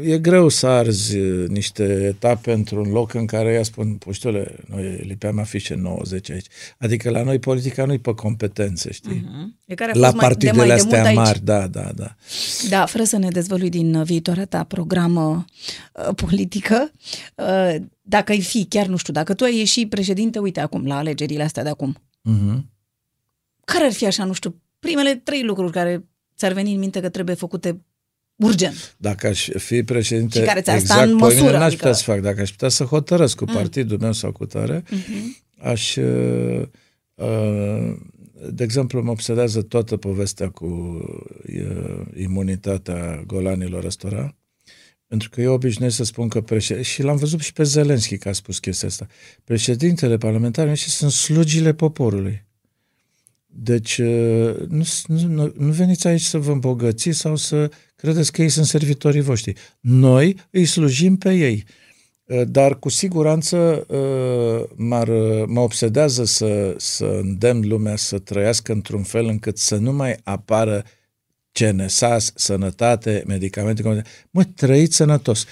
[0.02, 5.00] e greu să arzi uh, niște etape într-un loc în care ea spun, puștule, noi
[5.06, 6.46] lipeam afișe 90 aici.
[6.78, 9.24] Adică la noi politica nu-i pe competențe, știi?
[9.66, 11.16] E care a La fost mai, de partidele mai de astea mult aici.
[11.16, 12.14] mari, da, da, da.
[12.68, 15.44] Da, fără să ne dezvălui din uh, viitoarea ta programă
[16.08, 16.90] uh, politică,
[17.34, 20.96] uh, dacă ai fi, chiar nu știu, dacă tu ai ieși președinte, uite acum, la
[20.96, 21.96] alegerile astea de acum,
[22.34, 22.60] Uh-huh.
[23.64, 26.04] care ar fi așa, nu știu, primele trei lucruri care
[26.36, 27.80] ți-ar veni în minte că trebuie făcute
[28.36, 28.94] urgent?
[28.98, 31.76] Dacă aș fi președinte Și care ți-ar sta exact în pe mine, măsură, n-aș adică-
[31.76, 32.20] putea să fac.
[32.20, 35.58] Dacă aș putea să hotărăsc cu partidul meu sau cu tare, Uh-huh.
[35.58, 35.96] aș...
[35.96, 36.62] Uh,
[37.14, 37.96] uh,
[38.50, 44.36] de exemplu, mă obsedează toată povestea cu uh, imunitatea golanilor ăstora,
[45.06, 48.28] pentru că eu obișnuiesc să spun că președinte, și l-am văzut și pe Zelenski că
[48.28, 49.06] a spus chestia asta,
[49.44, 52.45] președintele parlamentar și sunt slugile poporului.
[53.58, 58.48] Deci uh, nu, nu, nu veniți aici să vă îmbogățiți sau să credeți că ei
[58.48, 59.54] sunt servitorii voștri.
[59.80, 61.64] Noi îi slujim pe ei.
[62.24, 65.08] Uh, dar cu siguranță uh, m-ar,
[65.46, 70.84] mă obsedează să, să îndemn lumea să trăiască într-un fel încât să nu mai apară
[71.52, 74.02] CNSAS, sănătate, medicamente.
[74.30, 75.44] Mă, trăiți sănătos.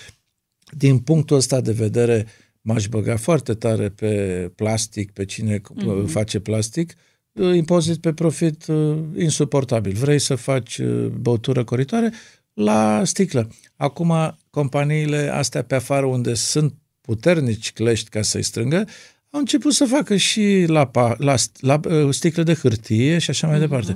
[0.77, 2.27] Din punctul ăsta de vedere,
[2.61, 6.07] m-aș băga foarte tare pe plastic, pe cine mm-hmm.
[6.07, 6.95] face plastic,
[7.55, 8.65] impozit pe profit
[9.16, 9.93] insuportabil.
[9.93, 10.81] Vrei să faci
[11.20, 12.12] băutură coritoare?
[12.52, 13.48] La sticlă.
[13.77, 18.86] Acum, companiile astea pe afară, unde sunt puternici clești ca să-i strângă,
[19.31, 23.56] au început să facă și la, la, la, la sticle de hârtie și așa mai
[23.56, 23.61] uh-huh.
[23.61, 23.94] departe.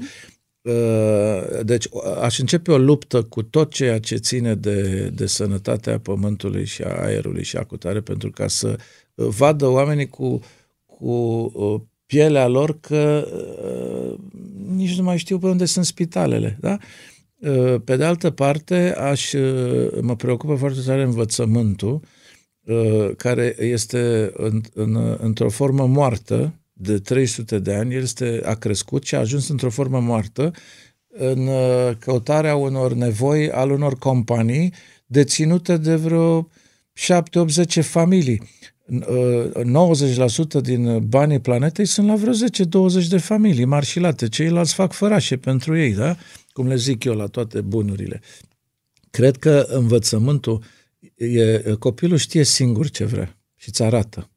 [0.60, 1.89] Uh, deci
[2.20, 7.05] aș începe o luptă cu tot ceea ce ține de, de sănătatea pământului și a
[7.05, 8.78] aerului și a cutare pentru ca să
[9.15, 10.40] uh, vadă oamenii cu,
[10.86, 11.12] cu
[11.55, 13.29] uh, pielea lor că
[14.75, 16.59] nici nu mai știu pe unde sunt spitalele.
[16.61, 16.79] Da?
[17.85, 19.33] Pe de altă parte, aș,
[20.01, 22.01] mă preocupă foarte tare învățământul,
[23.17, 29.05] care este în, în, într-o formă moartă, de 300 de ani, el este, a crescut
[29.05, 30.53] și a ajuns într-o formă moartă
[31.09, 34.73] în uh, căutarea unor nevoi al unor companii
[35.07, 36.49] deținute de vreo
[37.81, 38.43] 7-80 familii.
[38.89, 42.32] 90% uh, din banii planetei sunt la vreo
[43.02, 44.28] 10-20 de familii marșilate.
[44.28, 46.16] Ceilalți fac fărașe pentru ei, da?
[46.52, 48.20] Cum le zic eu la toate bunurile.
[49.10, 50.62] Cred că învățământul
[51.15, 54.31] e, copilul știe singur ce vrea și îți arată.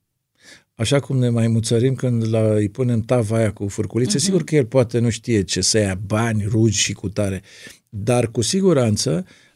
[0.75, 4.21] Așa cum ne mai muțărim când la, îi punem tava aia cu furculițe, uh-huh.
[4.21, 7.41] sigur că el poate nu știe ce să ia bani, rugi și cutare,
[7.89, 9.50] dar cu siguranță uh, uh, uh, uh,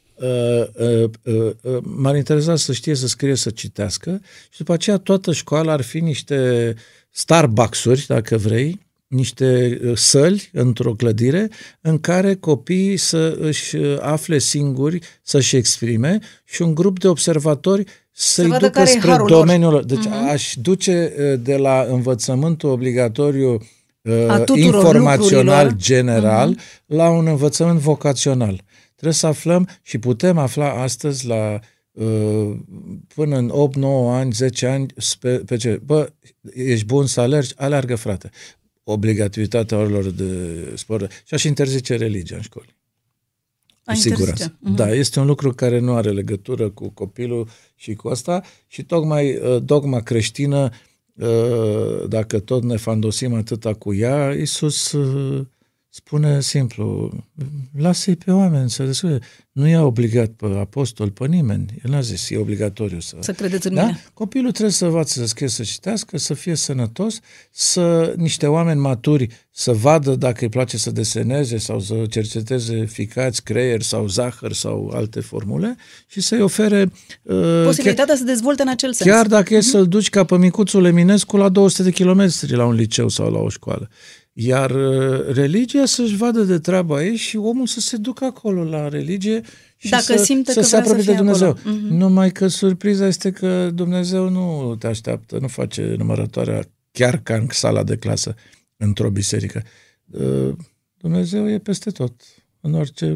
[1.82, 6.00] m-ar interesa să știe să scrie, să citească și după aceea toată școala ar fi
[6.00, 6.74] niște
[7.12, 11.50] Starbucks-uri, dacă vrei, niște uh, săli într-o clădire
[11.82, 17.84] în care copiii să își uh, afle singuri, să-și exprime și un grup de observatori
[18.12, 19.84] să-i să ducă spre domeniul lor.
[19.84, 20.32] Deci uh-huh.
[20.32, 23.58] aș duce uh, de la învățământul obligatoriu
[24.54, 26.86] informațional general uh-huh.
[26.86, 28.64] la un învățământ vocațional.
[28.96, 31.60] Trebuie să aflăm și putem afla astăzi la
[33.16, 35.82] până în 8, 9 ani, 10 ani, pe, pe ce?
[35.86, 36.12] Bă,
[36.54, 37.54] ești bun să alergi?
[37.56, 38.32] Alergă, frate
[38.88, 42.76] obligativitatea orilor de sport și aș interzice religia în școli.
[43.84, 44.52] Cu siguranță.
[44.52, 44.76] Uh-huh.
[44.76, 49.36] Da, este un lucru care nu are legătură cu copilul și cu asta și tocmai
[49.36, 50.70] uh, dogma creștină,
[51.14, 55.46] uh, dacă tot ne fandosim atâta cu ea, Iisus uh,
[55.96, 57.12] spune simplu,
[57.78, 59.20] lasă-i pe oameni să descurce.
[59.52, 61.66] Nu i-a obligat pe apostol, pe nimeni.
[61.86, 63.18] El n-a zis, e obligatoriu să...
[63.20, 63.82] Să credeți în da?
[63.82, 64.04] mine.
[64.14, 67.20] Copilul trebuie să învațe să scrie, să citească, să fie sănătos,
[67.52, 73.44] să niște oameni maturi să vadă dacă îi place să deseneze sau să cerceteze ficați,
[73.44, 75.76] creier sau zahăr sau alte formule
[76.08, 76.92] și să-i ofere...
[77.24, 79.10] Uh, Posibilitatea chiar, să dezvolte în acel sens.
[79.10, 79.56] Chiar dacă uh-huh.
[79.56, 79.68] e mhm.
[79.68, 83.40] să-l duci ca pe micuțul Eminescu la 200 de kilometri la un liceu sau la
[83.40, 83.90] o școală.
[84.38, 88.90] Iar uh, religia să-și vadă de treaba ei și omul să se ducă acolo la
[88.90, 89.42] religie
[89.78, 91.58] și Dacă să, simte să că se apropie de Dumnezeu.
[91.58, 91.90] Uh-huh.
[91.90, 97.48] Numai că surpriza este că Dumnezeu nu te așteaptă, nu face numărătoarea chiar ca în
[97.50, 98.36] sala de clasă
[98.78, 99.64] într-o biserică.
[100.12, 100.56] Uh,
[100.98, 102.14] Dumnezeu e peste tot,
[102.62, 103.16] în orice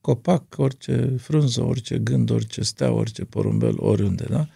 [0.00, 4.48] copac, orice frunză, orice gând, orice stea, orice porumbel, oriunde, da?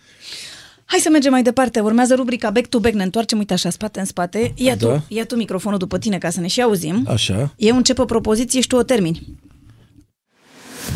[0.90, 1.80] Hai să mergem mai departe.
[1.80, 2.94] Urmează rubrica Back to Back.
[2.94, 4.52] Ne întoarcem, uite așa, spate în spate.
[4.56, 4.86] Ia, da.
[4.86, 7.04] tu, ia tu microfonul după tine ca să ne și auzim.
[7.08, 7.54] Așa.
[7.56, 9.38] Eu încep o propoziție și tu o termini.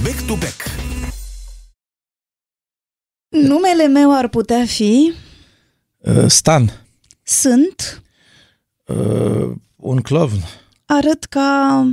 [0.02, 0.62] Back to Back.
[3.28, 5.12] Numele meu ar putea fi...
[5.98, 6.72] Uh, Stan.
[7.22, 8.02] Sunt...
[8.86, 10.38] Uh, un clown.
[10.84, 11.86] Arăt ca...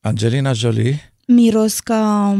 [0.00, 1.12] Angelina Jolie.
[1.26, 2.34] Miros ca...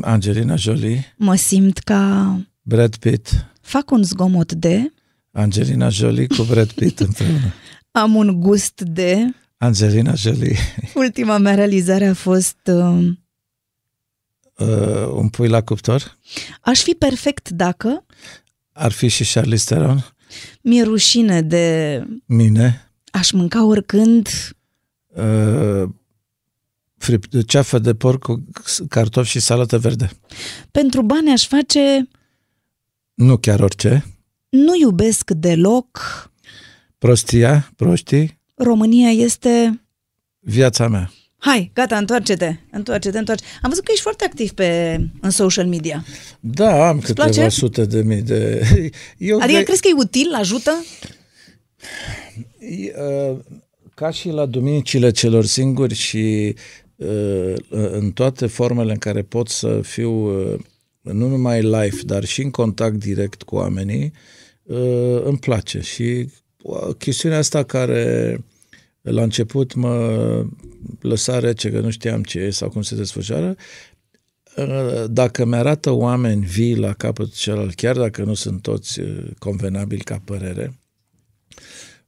[0.00, 1.14] Angelina Jolie.
[1.16, 2.36] Mă simt ca...
[2.62, 3.51] Brad Pitt.
[3.62, 4.92] Fac un zgomot de...
[5.30, 7.52] Angelina Jolie cu Brad Pitt împreună.
[7.90, 9.34] Am un gust de...
[9.56, 10.56] Angelina Jolie.
[10.94, 12.56] Ultima mea realizare a fost...
[12.64, 13.08] Uh...
[14.56, 16.18] Uh, un pui la cuptor.
[16.60, 18.04] Aș fi perfect dacă...
[18.72, 20.14] Ar fi și Charlize Theron.
[20.62, 22.06] Mi-e rușine de...
[22.26, 22.90] Mine.
[23.10, 24.28] Aș mânca oricând...
[25.06, 25.88] Uh,
[26.96, 28.44] frip, ceafă de porc cu
[28.88, 30.10] cartofi și salată verde.
[30.70, 32.08] Pentru bani aș face
[33.14, 34.04] nu chiar orice.
[34.48, 35.98] Nu iubesc deloc.
[36.98, 38.38] Prostia, proștii.
[38.54, 39.80] România este...
[40.38, 41.12] Viața mea.
[41.44, 46.04] Hai, gata, întoarce-te, întoarce-te, întoarce Am văzut că ești foarte activ pe, în social media.
[46.40, 47.48] Da, am Îți câteva place?
[47.48, 48.62] sute de mii de...
[49.18, 49.64] Eu adică de...
[49.64, 50.84] crezi că e util, ajută?
[52.60, 53.38] Uh,
[53.94, 56.54] ca și la duminicile celor singuri și
[56.96, 60.58] uh, în toate formele în care pot să fiu uh,
[61.02, 64.12] nu numai live, dar și în contact direct cu oamenii,
[64.62, 65.80] uh, îmi place.
[65.80, 66.28] Și
[66.62, 68.38] uh, chestiunea asta care
[69.00, 70.46] la început mă
[71.00, 73.56] lăsa rece, că nu știam ce e sau cum se desfășoară,
[74.56, 79.00] uh, dacă mi-arată oameni vii la capătul celălalt, chiar dacă nu sunt toți
[79.38, 80.78] convenabili ca părere,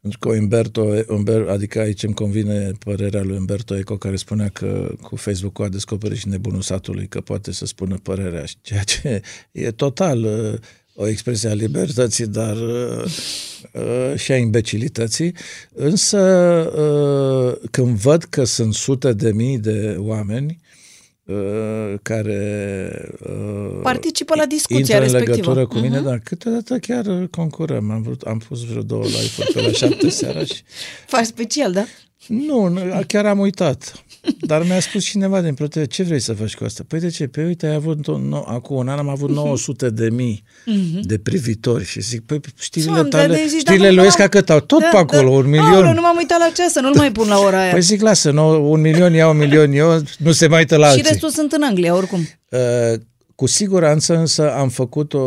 [0.05, 4.95] pentru că Umberto, Umber, adică aici îmi convine părerea lui Umberto Eco care spunea că
[5.03, 9.23] cu Facebook-ul a descoperit și nebunul satului că poate să spună părerea, ceea ce
[9.53, 10.59] e total uh,
[10.95, 13.05] o expresie a libertății, dar uh,
[13.73, 15.35] uh, și a imbecilității.
[15.73, 16.21] Însă
[16.77, 20.64] uh, când văd că sunt sute de mii de oameni Uh,
[22.03, 22.91] care
[23.27, 25.51] uh, participă la discuția intră respectivă.
[25.51, 26.05] în legătură cu mine, uh-huh.
[26.05, 27.91] dar câteodată chiar concurăm.
[27.91, 30.63] Am, vrut, am pus vreo două live-uri pe la șapte seara și...
[31.07, 31.85] Faci special, da?
[32.27, 34.05] Nu, chiar am uitat.
[34.41, 36.85] Dar mi-a spus cineva din ProTV, ce vrei să faci cu asta?
[36.89, 37.27] Păi de ce?
[37.27, 41.01] Păi uite, ai avut, no, acum un an am avut 900 de mii uh-huh.
[41.03, 44.61] de privitori și zic, păi știrile Doamne, tale, zici, știrile lui Esca cât au?
[44.61, 45.37] Tot da, pe acolo, da.
[45.37, 45.65] un milion.
[45.65, 47.71] Aoleu, nu m-am uitat la ceas, să nu-l mai pun la ora aia.
[47.71, 50.87] Păi zic, lasă, no, un milion ia un milion eu, nu se mai uită la
[50.87, 51.09] și alții.
[51.09, 52.29] restul sunt în Anglia, oricum.
[52.51, 53.01] Uh,
[53.35, 55.21] cu siguranță însă am făcut o...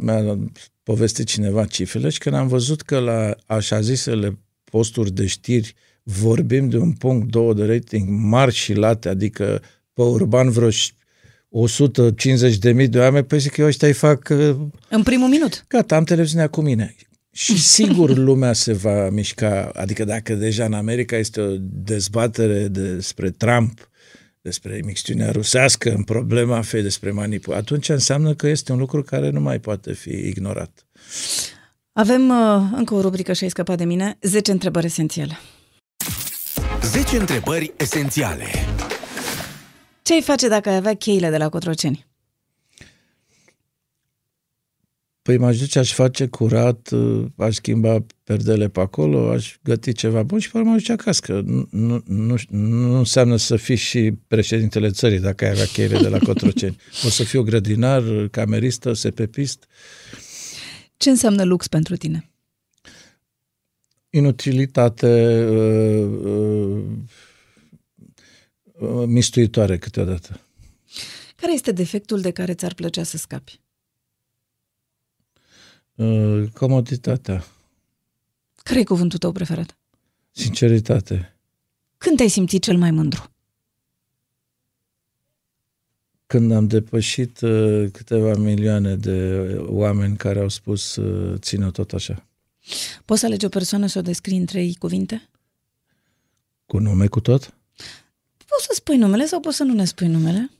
[0.00, 0.38] Mi-a
[0.82, 5.74] povestit cineva cifrele și când am văzut că la așa zisele posturi de știri
[6.10, 9.62] vorbim de un punct două de rating mari și late, adică
[9.92, 10.68] pe urban vreo
[11.48, 14.28] 150 de mii de oameni, păi zic că eu ăștia îi fac...
[14.30, 14.56] uh,
[14.88, 15.64] În primul minut.
[15.68, 16.94] Gata, am televiziunea cu mine.
[17.32, 23.30] Și sigur lumea se va mișca, adică dacă deja în America este o dezbatere despre
[23.30, 23.90] Trump,
[24.40, 29.30] despre emixtiunea rusească în problema fei despre manipulare, atunci înseamnă că este un lucru care
[29.30, 30.86] nu mai poate fi ignorat.
[31.92, 35.38] Avem uh, încă o rubrică și ai scăpat de mine, 10 întrebări esențiale.
[36.88, 38.44] 10 întrebări esențiale.
[40.02, 42.06] Ce ai face dacă ai avea cheile de la Cotroceni?
[45.22, 50.22] Păi m-aș duce, aș face curat, uh, aș schimba perdele pe acolo, aș găti ceva
[50.22, 51.20] bun și pe urmă aș duce acasă.
[51.24, 55.98] Că nu, nu, nu, nu înseamnă să fii și președintele țării dacă ai avea cheile
[55.98, 56.76] de la Cotroceni.
[57.06, 59.66] O să fiu grădinar, cameristă, sepepist.
[60.96, 62.30] Ce înseamnă lux pentru tine?
[64.10, 66.84] Inutilitate uh, uh,
[68.78, 70.40] uh, mistuitoare câteodată.
[71.36, 73.60] Care este defectul de care ți-ar plăcea să scapi?
[75.94, 77.44] Uh, comoditatea,
[78.62, 79.76] Care e cuvântul tău preferat?
[80.30, 81.36] sinceritate.
[81.98, 83.30] Când te-ai simțit cel mai mândru?
[86.26, 92.27] când am depășit uh, câteva milioane de oameni care au spus uh, ține tot așa.
[93.04, 95.28] Poți să alegi o persoană să o descrii în trei cuvinte?
[96.66, 97.54] Cu nume, cu tot?
[98.36, 100.50] Poți să spui numele sau poți să nu ne spui numele?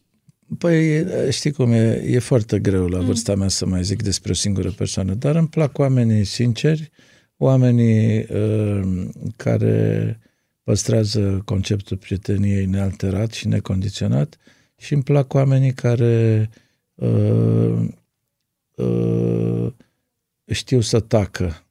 [0.58, 4.34] Păi, știi cum e, e foarte greu la vârsta mea să mai zic despre o
[4.34, 6.90] singură persoană, dar îmi plac oamenii sinceri,
[7.36, 10.18] oamenii uh, care
[10.62, 14.36] păstrează conceptul prieteniei nealterat și necondiționat
[14.76, 16.50] și îmi plac oamenii care
[16.94, 17.88] uh,
[18.74, 19.72] uh,
[20.46, 21.67] știu să tacă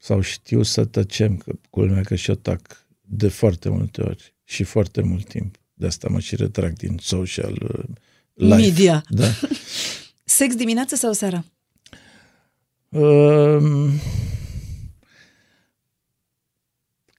[0.00, 4.62] sau știu să tăcem, că culmea că și eu tac de foarte multe ori și
[4.62, 5.56] foarte mult timp.
[5.74, 7.84] De asta mă și retrag din social uh,
[8.34, 8.56] life.
[8.56, 9.04] Media.
[9.08, 9.26] Da.
[10.24, 11.44] Sex dimineață sau seara?
[12.88, 13.90] Um,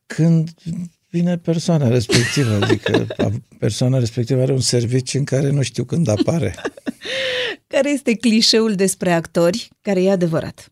[0.05, 0.49] când
[1.09, 3.07] vine persoana respectivă, adică
[3.59, 6.55] persoana respectivă are un serviciu în care nu știu când apare.
[7.67, 10.71] Care este clișeul despre actori care e adevărat?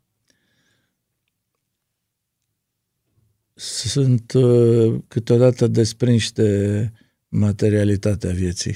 [3.61, 6.90] Sunt uh, câteodată desprinși de
[7.27, 8.76] materialitatea vieții.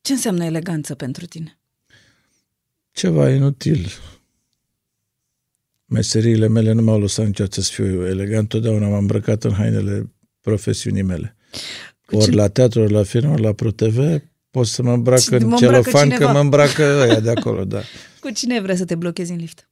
[0.00, 1.58] Ce înseamnă eleganță pentru tine?
[2.92, 3.86] Ceva inutil.
[5.84, 11.02] Meseriile mele nu m-au lăsat niciodată să fiu elegant, totdeauna m-am îmbrăcat în hainele profesiunii
[11.02, 11.36] mele.
[12.06, 15.20] Cu Ori cine- la teatru, ori la film, ori la ProTV, pot să mă îmbrac
[15.20, 16.32] Cine- în mă îmbracă celofan, că cineva.
[16.32, 17.80] mă îmbracă ăia de acolo, da.
[18.20, 19.68] Cu cine vrea să te blochezi în lift?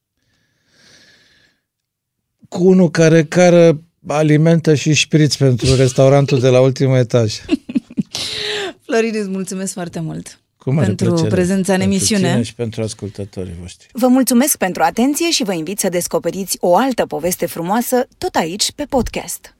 [2.49, 7.33] Cu unul care cară alimente și șpriț pentru restaurantul de la ultimul etaj.
[8.85, 11.29] Florin, îți mulțumesc foarte mult Cu mare pentru plăcere.
[11.29, 12.29] prezența în Pentru emisiune.
[12.31, 13.87] tine și pentru ascultătorii voștri.
[13.91, 18.71] Vă mulțumesc pentru atenție și vă invit să descoperiți o altă poveste frumoasă tot aici
[18.71, 19.55] pe podcast.